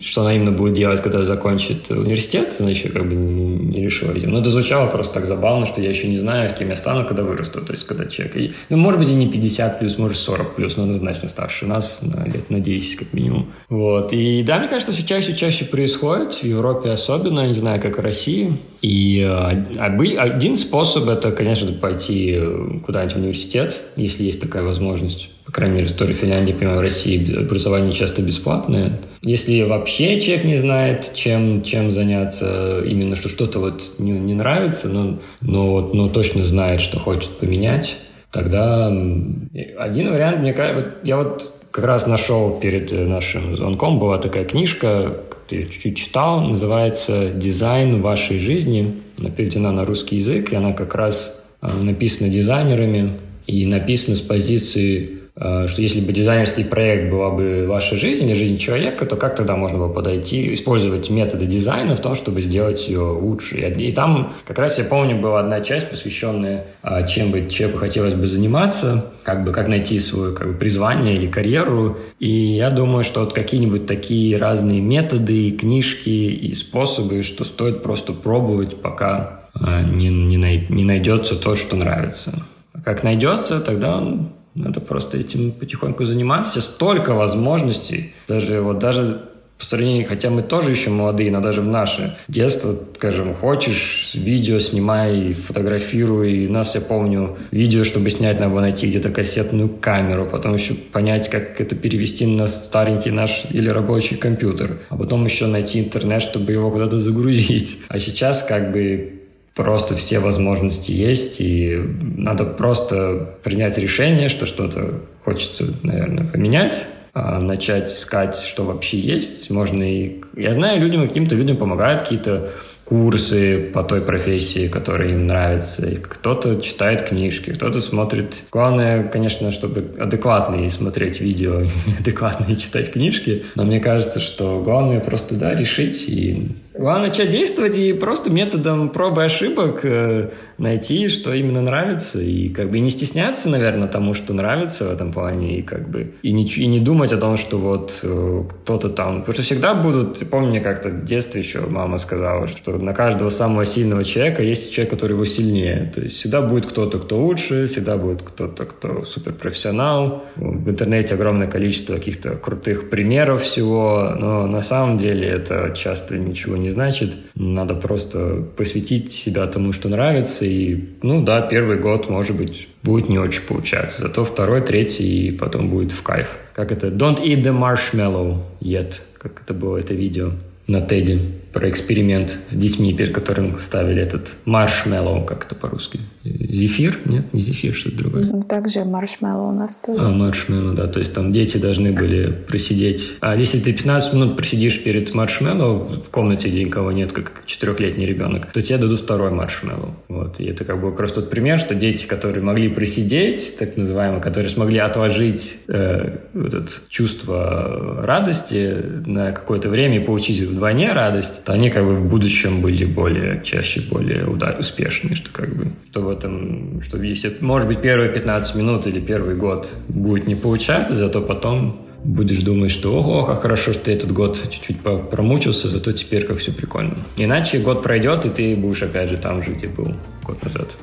что 0.02 0.22
она 0.22 0.34
именно 0.34 0.50
будет 0.50 0.74
делать, 0.74 1.00
когда 1.00 1.22
закончит 1.22 1.90
университет, 1.90 2.56
она 2.58 2.70
еще 2.70 2.88
как 2.88 3.08
бы 3.08 3.14
не 3.14 3.84
решила, 3.84 4.10
видимо. 4.10 4.32
Но 4.32 4.40
это 4.40 4.50
звучало 4.50 4.88
просто 4.88 5.14
так 5.14 5.26
забавно, 5.26 5.66
что 5.66 5.80
я 5.80 5.90
еще 5.90 6.08
не 6.08 6.18
знаю, 6.18 6.48
с 6.48 6.52
кем 6.52 6.68
я 6.68 6.76
стану, 6.76 7.06
когда 7.06 7.22
вырасту. 7.22 7.60
То 7.60 7.72
есть, 7.72 7.86
когда 7.86 8.06
человек... 8.06 8.36
И, 8.36 8.52
ну, 8.68 8.76
может 8.76 8.98
быть, 9.00 9.08
и 9.08 9.14
не 9.14 9.28
50 9.28 9.78
плюс, 9.78 9.96
может, 9.98 10.18
40 10.18 10.56
плюс, 10.56 10.76
но 10.76 10.84
однозначно 10.84 11.28
старше 11.28 11.66
нас, 11.66 12.00
на 12.02 12.24
лет 12.24 12.50
на 12.50 12.60
10 12.60 12.96
как 12.96 13.12
минимум. 13.12 13.52
Вот. 13.68 14.12
И 14.12 14.42
да, 14.42 14.58
мне 14.58 14.68
кажется, 14.68 14.92
все 14.92 15.04
чаще 15.04 15.32
и 15.32 15.36
чаще 15.36 15.64
происходит, 15.64 16.34
в 16.34 16.44
Европе 16.44 16.90
особенно, 16.90 17.46
не 17.46 17.54
знаю, 17.54 17.80
как 17.80 17.98
в 17.98 18.00
России. 18.00 18.54
И 18.82 19.20
э, 19.20 19.76
один 19.78 20.56
способ– 20.56 21.08
это, 21.08 21.30
конечно, 21.32 21.72
пойти 21.72 22.40
куда-нибудь 22.84 23.14
в 23.14 23.18
университет, 23.18 23.80
если 23.96 24.24
есть 24.24 24.40
такая 24.40 24.62
возможность 24.62 25.30
по 25.50 25.56
крайней 25.56 25.78
мере, 25.78 25.88
в 25.88 25.92
той 25.96 26.12
Финляндии, 26.12 26.52
понимаю, 26.52 26.78
в 26.78 26.82
России 26.82 27.36
образование 27.36 27.90
часто 27.90 28.22
бесплатное. 28.22 29.00
Если 29.22 29.62
вообще 29.62 30.20
человек 30.20 30.44
не 30.44 30.56
знает, 30.56 31.12
чем, 31.12 31.62
чем 31.64 31.90
заняться, 31.90 32.80
именно 32.86 33.16
что 33.16 33.28
что-то 33.28 33.58
вот 33.58 33.94
не, 33.98 34.12
не 34.12 34.34
нравится, 34.34 34.88
но, 34.88 35.18
но, 35.40 35.72
вот, 35.72 35.92
но 35.92 36.08
точно 36.08 36.44
знает, 36.44 36.80
что 36.80 37.00
хочет 37.00 37.30
поменять, 37.30 37.98
тогда 38.30 38.86
один 38.86 40.12
вариант, 40.12 40.38
мне 40.38 40.52
кажется, 40.52 40.94
я 41.02 41.16
вот 41.16 41.52
как 41.72 41.84
раз 41.84 42.06
нашел 42.06 42.60
перед 42.60 42.92
нашим 42.92 43.56
звонком, 43.56 43.98
была 43.98 44.18
такая 44.18 44.44
книжка, 44.44 45.16
ты 45.48 45.64
чуть-чуть 45.64 45.96
читал, 45.96 46.42
называется 46.42 47.30
«Дизайн 47.30 48.00
вашей 48.02 48.38
жизни». 48.38 49.02
Она 49.18 49.30
переведена 49.30 49.72
на 49.72 49.84
русский 49.84 50.16
язык, 50.16 50.52
и 50.52 50.56
она 50.56 50.74
как 50.74 50.94
раз 50.94 51.42
э, 51.60 51.68
написана 51.82 52.28
дизайнерами 52.28 53.14
и 53.48 53.66
написана 53.66 54.14
с 54.14 54.20
позиции 54.20 55.19
Э, 55.19 55.19
что 55.36 55.82
если 55.82 56.00
бы 56.00 56.12
дизайнерский 56.12 56.64
проект 56.64 57.10
была 57.10 57.30
бы 57.30 57.66
ваша 57.66 57.96
жизнь 57.96 58.24
или 58.24 58.34
жизнь 58.34 58.58
человека, 58.58 59.06
то 59.06 59.16
как 59.16 59.36
тогда 59.36 59.56
можно 59.56 59.78
было 59.78 59.88
подойти, 59.88 60.52
использовать 60.52 61.10
методы 61.10 61.46
дизайна 61.46 61.96
в 61.96 62.00
том, 62.00 62.14
чтобы 62.14 62.42
сделать 62.42 62.88
ее 62.88 63.00
лучше. 63.00 63.56
И 63.56 63.92
там 63.92 64.32
как 64.46 64.58
раз 64.58 64.78
я 64.78 64.84
помню 64.84 65.20
была 65.20 65.40
одна 65.40 65.60
часть, 65.60 65.88
посвященная 65.88 66.66
э, 66.82 67.06
чем 67.06 67.30
бы 67.30 67.48
человеку 67.48 67.78
хотелось 67.78 68.14
бы 68.14 68.26
заниматься, 68.26 69.12
как 69.22 69.44
бы 69.44 69.52
как 69.52 69.68
найти 69.68 69.98
свое 69.98 70.34
как 70.34 70.48
бы, 70.48 70.54
призвание 70.54 71.14
или 71.14 71.26
карьеру. 71.26 71.98
И 72.18 72.30
я 72.30 72.70
думаю, 72.70 73.04
что 73.04 73.20
вот 73.20 73.32
какие-нибудь 73.32 73.86
такие 73.86 74.36
разные 74.36 74.80
методы, 74.80 75.50
книжки 75.52 76.08
и 76.08 76.52
способы, 76.54 77.22
что 77.22 77.44
стоит 77.44 77.82
просто 77.82 78.12
пробовать, 78.12 78.76
пока 78.80 79.40
э, 79.54 79.82
не, 79.84 80.08
не, 80.08 80.66
не 80.68 80.84
найдется 80.84 81.36
то, 81.36 81.56
что 81.56 81.76
нравится. 81.76 82.46
Как 82.84 83.02
найдется, 83.02 83.60
тогда 83.60 83.98
он 83.98 84.32
надо 84.60 84.80
просто 84.80 85.18
этим 85.18 85.52
потихоньку 85.52 86.04
заниматься. 86.04 86.60
Столько 86.60 87.14
возможностей. 87.14 88.14
Даже 88.28 88.60
вот 88.60 88.78
даже 88.78 89.30
по 89.60 89.66
сравнению, 89.66 90.08
хотя 90.08 90.30
мы 90.30 90.40
тоже 90.40 90.70
еще 90.70 90.88
молодые, 90.88 91.30
но 91.30 91.42
даже 91.42 91.60
в 91.60 91.66
наше 91.66 92.16
детство, 92.28 92.74
скажем, 92.96 93.34
хочешь, 93.34 94.12
видео 94.14 94.58
снимай, 94.58 95.34
фотографируй. 95.34 96.46
У 96.46 96.50
нас, 96.50 96.74
я 96.74 96.80
помню, 96.80 97.36
видео, 97.50 97.84
чтобы 97.84 98.08
снять, 98.08 98.40
надо 98.40 98.52
было 98.52 98.62
найти 98.62 98.86
где-то 98.86 99.10
кассетную 99.10 99.68
камеру, 99.68 100.26
потом 100.32 100.54
еще 100.54 100.72
понять, 100.72 101.28
как 101.28 101.60
это 101.60 101.76
перевести 101.76 102.24
на 102.26 102.48
старенький 102.48 103.10
наш 103.10 103.44
или 103.50 103.68
рабочий 103.68 104.16
компьютер, 104.16 104.78
а 104.88 104.96
потом 104.96 105.26
еще 105.26 105.46
найти 105.46 105.80
интернет, 105.80 106.22
чтобы 106.22 106.52
его 106.52 106.70
куда-то 106.70 106.98
загрузить. 106.98 107.80
А 107.88 107.98
сейчас 108.00 108.42
как 108.42 108.72
бы 108.72 109.19
просто 109.54 109.96
все 109.96 110.18
возможности 110.18 110.92
есть, 110.92 111.40
и 111.40 111.76
надо 112.16 112.44
просто 112.44 113.36
принять 113.42 113.78
решение, 113.78 114.28
что 114.28 114.46
что-то 114.46 115.00
хочется, 115.24 115.66
наверное, 115.82 116.24
поменять, 116.24 116.84
а 117.12 117.40
начать 117.40 117.92
искать, 117.92 118.36
что 118.36 118.64
вообще 118.64 118.98
есть. 118.98 119.50
Можно 119.50 119.82
и... 119.82 120.20
Я 120.36 120.54
знаю, 120.54 120.80
людям, 120.80 121.06
каким-то 121.06 121.34
людям 121.34 121.56
помогают 121.56 122.02
какие-то 122.02 122.50
курсы 122.90 123.70
по 123.72 123.84
той 123.84 124.00
профессии, 124.00 124.66
которая 124.66 125.10
им 125.10 125.28
нравится. 125.28 125.86
И 125.86 125.94
кто-то 125.94 126.60
читает 126.60 127.08
книжки, 127.08 127.50
кто-то 127.50 127.80
смотрит. 127.80 128.44
Главное, 128.50 129.04
конечно, 129.04 129.52
чтобы 129.52 129.94
адекватные 129.96 130.70
смотреть 130.70 131.20
видео, 131.20 131.62
адекватные 132.00 132.56
читать 132.56 132.92
книжки. 132.92 133.44
Но 133.54 133.64
мне 133.64 133.78
кажется, 133.78 134.18
что 134.18 134.60
главное 134.60 134.98
просто, 134.98 135.36
да, 135.36 135.54
решить 135.54 136.08
и 136.08 136.48
Главное 136.80 137.08
начать 137.08 137.28
действовать 137.28 137.76
и 137.76 137.92
просто 137.92 138.30
методом 138.30 138.88
проб 138.88 139.18
и 139.18 139.22
ошибок 139.22 139.80
э, 139.82 140.30
найти, 140.56 141.10
что 141.10 141.34
именно 141.34 141.60
нравится, 141.60 142.22
и 142.22 142.48
как 142.48 142.70
бы 142.70 142.78
не 142.78 142.88
стесняться, 142.88 143.50
наверное, 143.50 143.86
тому, 143.86 144.14
что 144.14 144.32
нравится 144.32 144.86
в 144.86 144.90
этом 144.90 145.12
плане, 145.12 145.58
и 145.58 145.62
как 145.62 145.90
бы 145.90 146.14
и 146.22 146.32
не, 146.32 146.46
и 146.46 146.66
не 146.66 146.80
думать 146.80 147.12
о 147.12 147.18
том, 147.18 147.36
что 147.36 147.58
вот 147.58 148.00
э, 148.02 148.44
кто-то 148.62 148.88
там... 148.88 149.20
Потому 149.20 149.34
что 149.34 149.42
всегда 149.42 149.74
будут... 149.74 150.26
Помню, 150.30 150.62
как-то 150.62 150.88
в 150.88 151.04
детстве 151.04 151.42
еще 151.42 151.60
мама 151.60 151.98
сказала, 151.98 152.48
что 152.48 152.78
на 152.78 152.94
каждого 152.94 153.28
самого 153.28 153.66
сильного 153.66 154.02
человека 154.02 154.42
есть 154.42 154.72
человек, 154.72 154.94
который 154.94 155.12
его 155.12 155.26
сильнее. 155.26 155.92
То 155.94 156.00
есть 156.00 156.16
всегда 156.16 156.40
будет 156.40 156.64
кто-то, 156.64 156.98
кто 156.98 157.20
лучше, 157.20 157.66
всегда 157.66 157.98
будет 157.98 158.22
кто-то, 158.22 158.64
кто 158.64 159.04
суперпрофессионал. 159.04 160.24
В 160.36 160.70
интернете 160.70 161.14
огромное 161.14 161.46
количество 161.46 161.96
каких-то 161.96 162.36
крутых 162.36 162.88
примеров 162.88 163.42
всего, 163.42 164.14
но 164.18 164.46
на 164.46 164.62
самом 164.62 164.96
деле 164.96 165.28
это 165.28 165.74
часто 165.76 166.16
ничего 166.16 166.56
не 166.56 166.69
значит. 166.70 167.16
Надо 167.34 167.74
просто 167.74 168.44
посвятить 168.56 169.12
себя 169.12 169.46
тому, 169.46 169.72
что 169.72 169.88
нравится, 169.88 170.44
и, 170.44 170.90
ну 171.02 171.24
да, 171.24 171.40
первый 171.42 171.78
год, 171.78 172.08
может 172.08 172.36
быть, 172.36 172.68
будет 172.82 173.08
не 173.08 173.18
очень 173.18 173.42
получаться. 173.42 174.02
Зато 174.02 174.24
второй, 174.24 174.60
третий, 174.60 175.28
и 175.28 175.32
потом 175.32 175.70
будет 175.70 175.92
в 175.92 176.02
кайф. 176.02 176.36
Как 176.54 176.72
это? 176.72 176.88
Don't 176.88 177.22
eat 177.22 177.42
the 177.42 177.52
marshmallow 177.52 178.42
yet. 178.60 179.00
Как 179.18 179.42
это 179.42 179.54
было, 179.54 179.76
это 179.76 179.94
видео 179.94 180.32
на 180.70 180.80
TED 180.80 181.16
-е 181.16 181.40
про 181.52 181.68
эксперимент 181.68 182.38
с 182.48 182.54
детьми, 182.54 182.94
перед 182.94 183.12
которым 183.12 183.58
ставили 183.58 184.00
этот 184.00 184.36
маршмеллоу, 184.44 185.24
как 185.24 185.46
это 185.46 185.54
по-русски. 185.54 186.00
Зефир? 186.22 186.98
Нет, 187.06 187.32
не 187.32 187.40
зефир, 187.40 187.74
что-то 187.74 187.96
другое. 187.96 188.26
Ну, 188.26 188.42
также 188.42 188.84
маршмеллоу 188.84 189.48
у 189.48 189.52
нас 189.52 189.76
тоже. 189.78 190.04
А, 190.04 190.10
маршмеллоу, 190.10 190.74
да. 190.74 190.86
То 190.86 191.00
есть 191.00 191.12
там 191.12 191.32
дети 191.32 191.56
должны 191.56 191.92
были 191.92 192.30
просидеть. 192.30 193.16
А 193.20 193.36
если 193.36 193.58
ты 193.58 193.72
15 193.72 194.14
минут 194.14 194.36
просидишь 194.36 194.82
перед 194.82 195.12
маршмеллоу 195.14 196.02
в 196.02 196.08
комнате, 196.10 196.48
где 196.48 196.62
никого 196.62 196.92
нет, 196.92 197.12
как 197.12 197.42
четырехлетний 197.46 198.06
ребенок, 198.06 198.52
то 198.52 198.62
тебе 198.62 198.78
дадут 198.78 199.00
второй 199.00 199.30
маршмеллоу. 199.30 199.96
Вот. 200.08 200.38
И 200.38 200.44
это 200.44 200.64
как 200.64 200.80
бы 200.80 200.90
как 200.90 201.00
раз 201.00 201.12
тот 201.12 201.30
пример, 201.30 201.58
что 201.58 201.74
дети, 201.74 202.06
которые 202.06 202.44
могли 202.44 202.68
просидеть, 202.68 203.56
так 203.58 203.76
называемые, 203.76 204.22
которые 204.22 204.50
смогли 204.50 204.78
отложить 204.78 205.58
э, 205.68 206.18
вот 206.34 206.80
чувство 206.88 208.02
радости 208.04 208.76
на 209.06 209.32
какое-то 209.32 209.68
время 209.68 209.96
и 209.96 210.04
получить 210.04 210.40
вдвойне 210.60 210.92
радость, 210.92 211.42
то 211.42 211.52
они 211.54 211.70
как 211.70 211.86
бы 211.86 211.96
в 211.96 212.06
будущем 212.06 212.60
были 212.60 212.84
более, 212.84 213.42
чаще 213.42 213.80
более 213.80 214.26
успешны, 214.26 215.14
что 215.14 215.30
как 215.30 215.48
бы, 215.56 215.72
что 215.90 216.02
в 216.02 216.10
этом, 216.10 216.82
что 216.82 217.02
если, 217.02 217.34
может 217.40 217.66
быть, 217.66 217.80
первые 217.80 218.10
15 218.10 218.56
минут 218.56 218.86
или 218.86 219.00
первый 219.00 219.36
год 219.36 219.70
будет 219.88 220.26
не 220.26 220.34
получаться, 220.34 220.94
зато 220.94 221.22
потом 221.22 221.80
будешь 222.04 222.40
думать, 222.40 222.70
что 222.70 222.94
ого, 222.94 223.24
как 223.24 223.40
хорошо, 223.40 223.72
что 223.72 223.84
ты 223.84 223.92
этот 223.92 224.12
год 224.12 224.38
чуть-чуть 224.50 224.80
промучился, 224.80 225.68
зато 225.68 225.92
теперь 225.92 226.26
как 226.26 226.36
все 226.36 226.52
прикольно. 226.52 226.94
Иначе 227.16 227.58
год 227.58 227.82
пройдет, 227.82 228.26
и 228.26 228.28
ты 228.28 228.54
будешь 228.54 228.82
опять 228.82 229.08
же 229.08 229.16
там 229.16 229.42
же, 229.42 229.52
где 229.52 229.66
был 229.66 229.94
год 230.26 230.42
назад. 230.42 230.76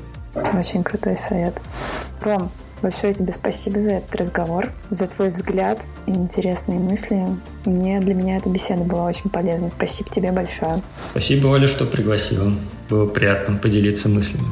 Очень 0.58 0.84
крутой 0.84 1.18
совет. 1.18 1.62
Ром, 2.22 2.50
Большое 2.82 3.12
тебе 3.12 3.34
спасибо 3.34 3.80
за 3.80 3.94
этот 3.94 4.16
разговор, 4.16 4.70
за 4.90 5.08
твой 5.08 5.30
взгляд 5.30 5.82
и 6.06 6.12
интересные 6.12 6.80
мысли. 6.80 7.26
Мне 7.66 8.00
для 8.00 8.14
меня 8.14 8.38
эта 8.38 8.50
беседа 8.50 8.84
была 8.84 9.06
очень 9.06 9.30
полезна. 9.30 9.72
Спасибо 9.76 10.10
тебе 10.10 10.32
большое. 10.32 10.82
Спасибо, 11.12 11.48
Оля, 11.48 11.68
что 11.68 11.86
пригласила. 11.86 12.54
Было 12.90 13.08
приятно 13.08 13.58
поделиться 13.58 14.10
мыслями. 14.10 14.46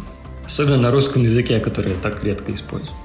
Особенно 0.46 0.78
на 0.78 0.92
русском 0.92 1.24
языке, 1.24 1.60
который 1.60 1.94
я 1.94 1.98
так 2.00 2.24
редко 2.24 2.54
использую. 2.54 2.96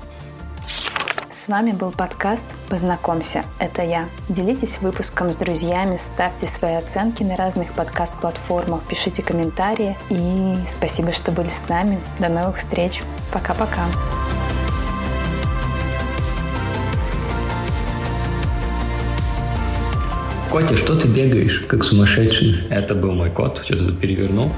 С 1.34 1.48
вами 1.48 1.72
был 1.72 1.90
подкаст 1.90 2.44
«Познакомься». 2.68 3.44
Это 3.58 3.82
я. 3.82 4.08
Делитесь 4.28 4.78
выпуском 4.80 5.32
с 5.32 5.36
друзьями, 5.36 5.98
ставьте 5.98 6.46
свои 6.46 6.74
оценки 6.74 7.22
на 7.22 7.36
разных 7.36 7.72
подкаст-платформах, 7.72 8.82
пишите 8.82 9.22
комментарии. 9.22 9.96
И 10.10 10.56
спасибо, 10.68 11.12
что 11.12 11.32
были 11.32 11.50
с 11.50 11.68
нами. 11.68 11.98
До 12.18 12.28
новых 12.28 12.58
встреч. 12.58 13.02
Пока-пока. 13.32 13.86
Котя, 20.50 20.76
что 20.76 20.96
ты 20.96 21.06
бегаешь, 21.06 21.62
как 21.68 21.84
сумасшедший? 21.84 22.64
Это 22.70 22.96
был 22.96 23.12
мой 23.12 23.30
кот, 23.30 23.62
что-то 23.64 23.84
тут 23.84 24.00
перевернул. 24.00 24.50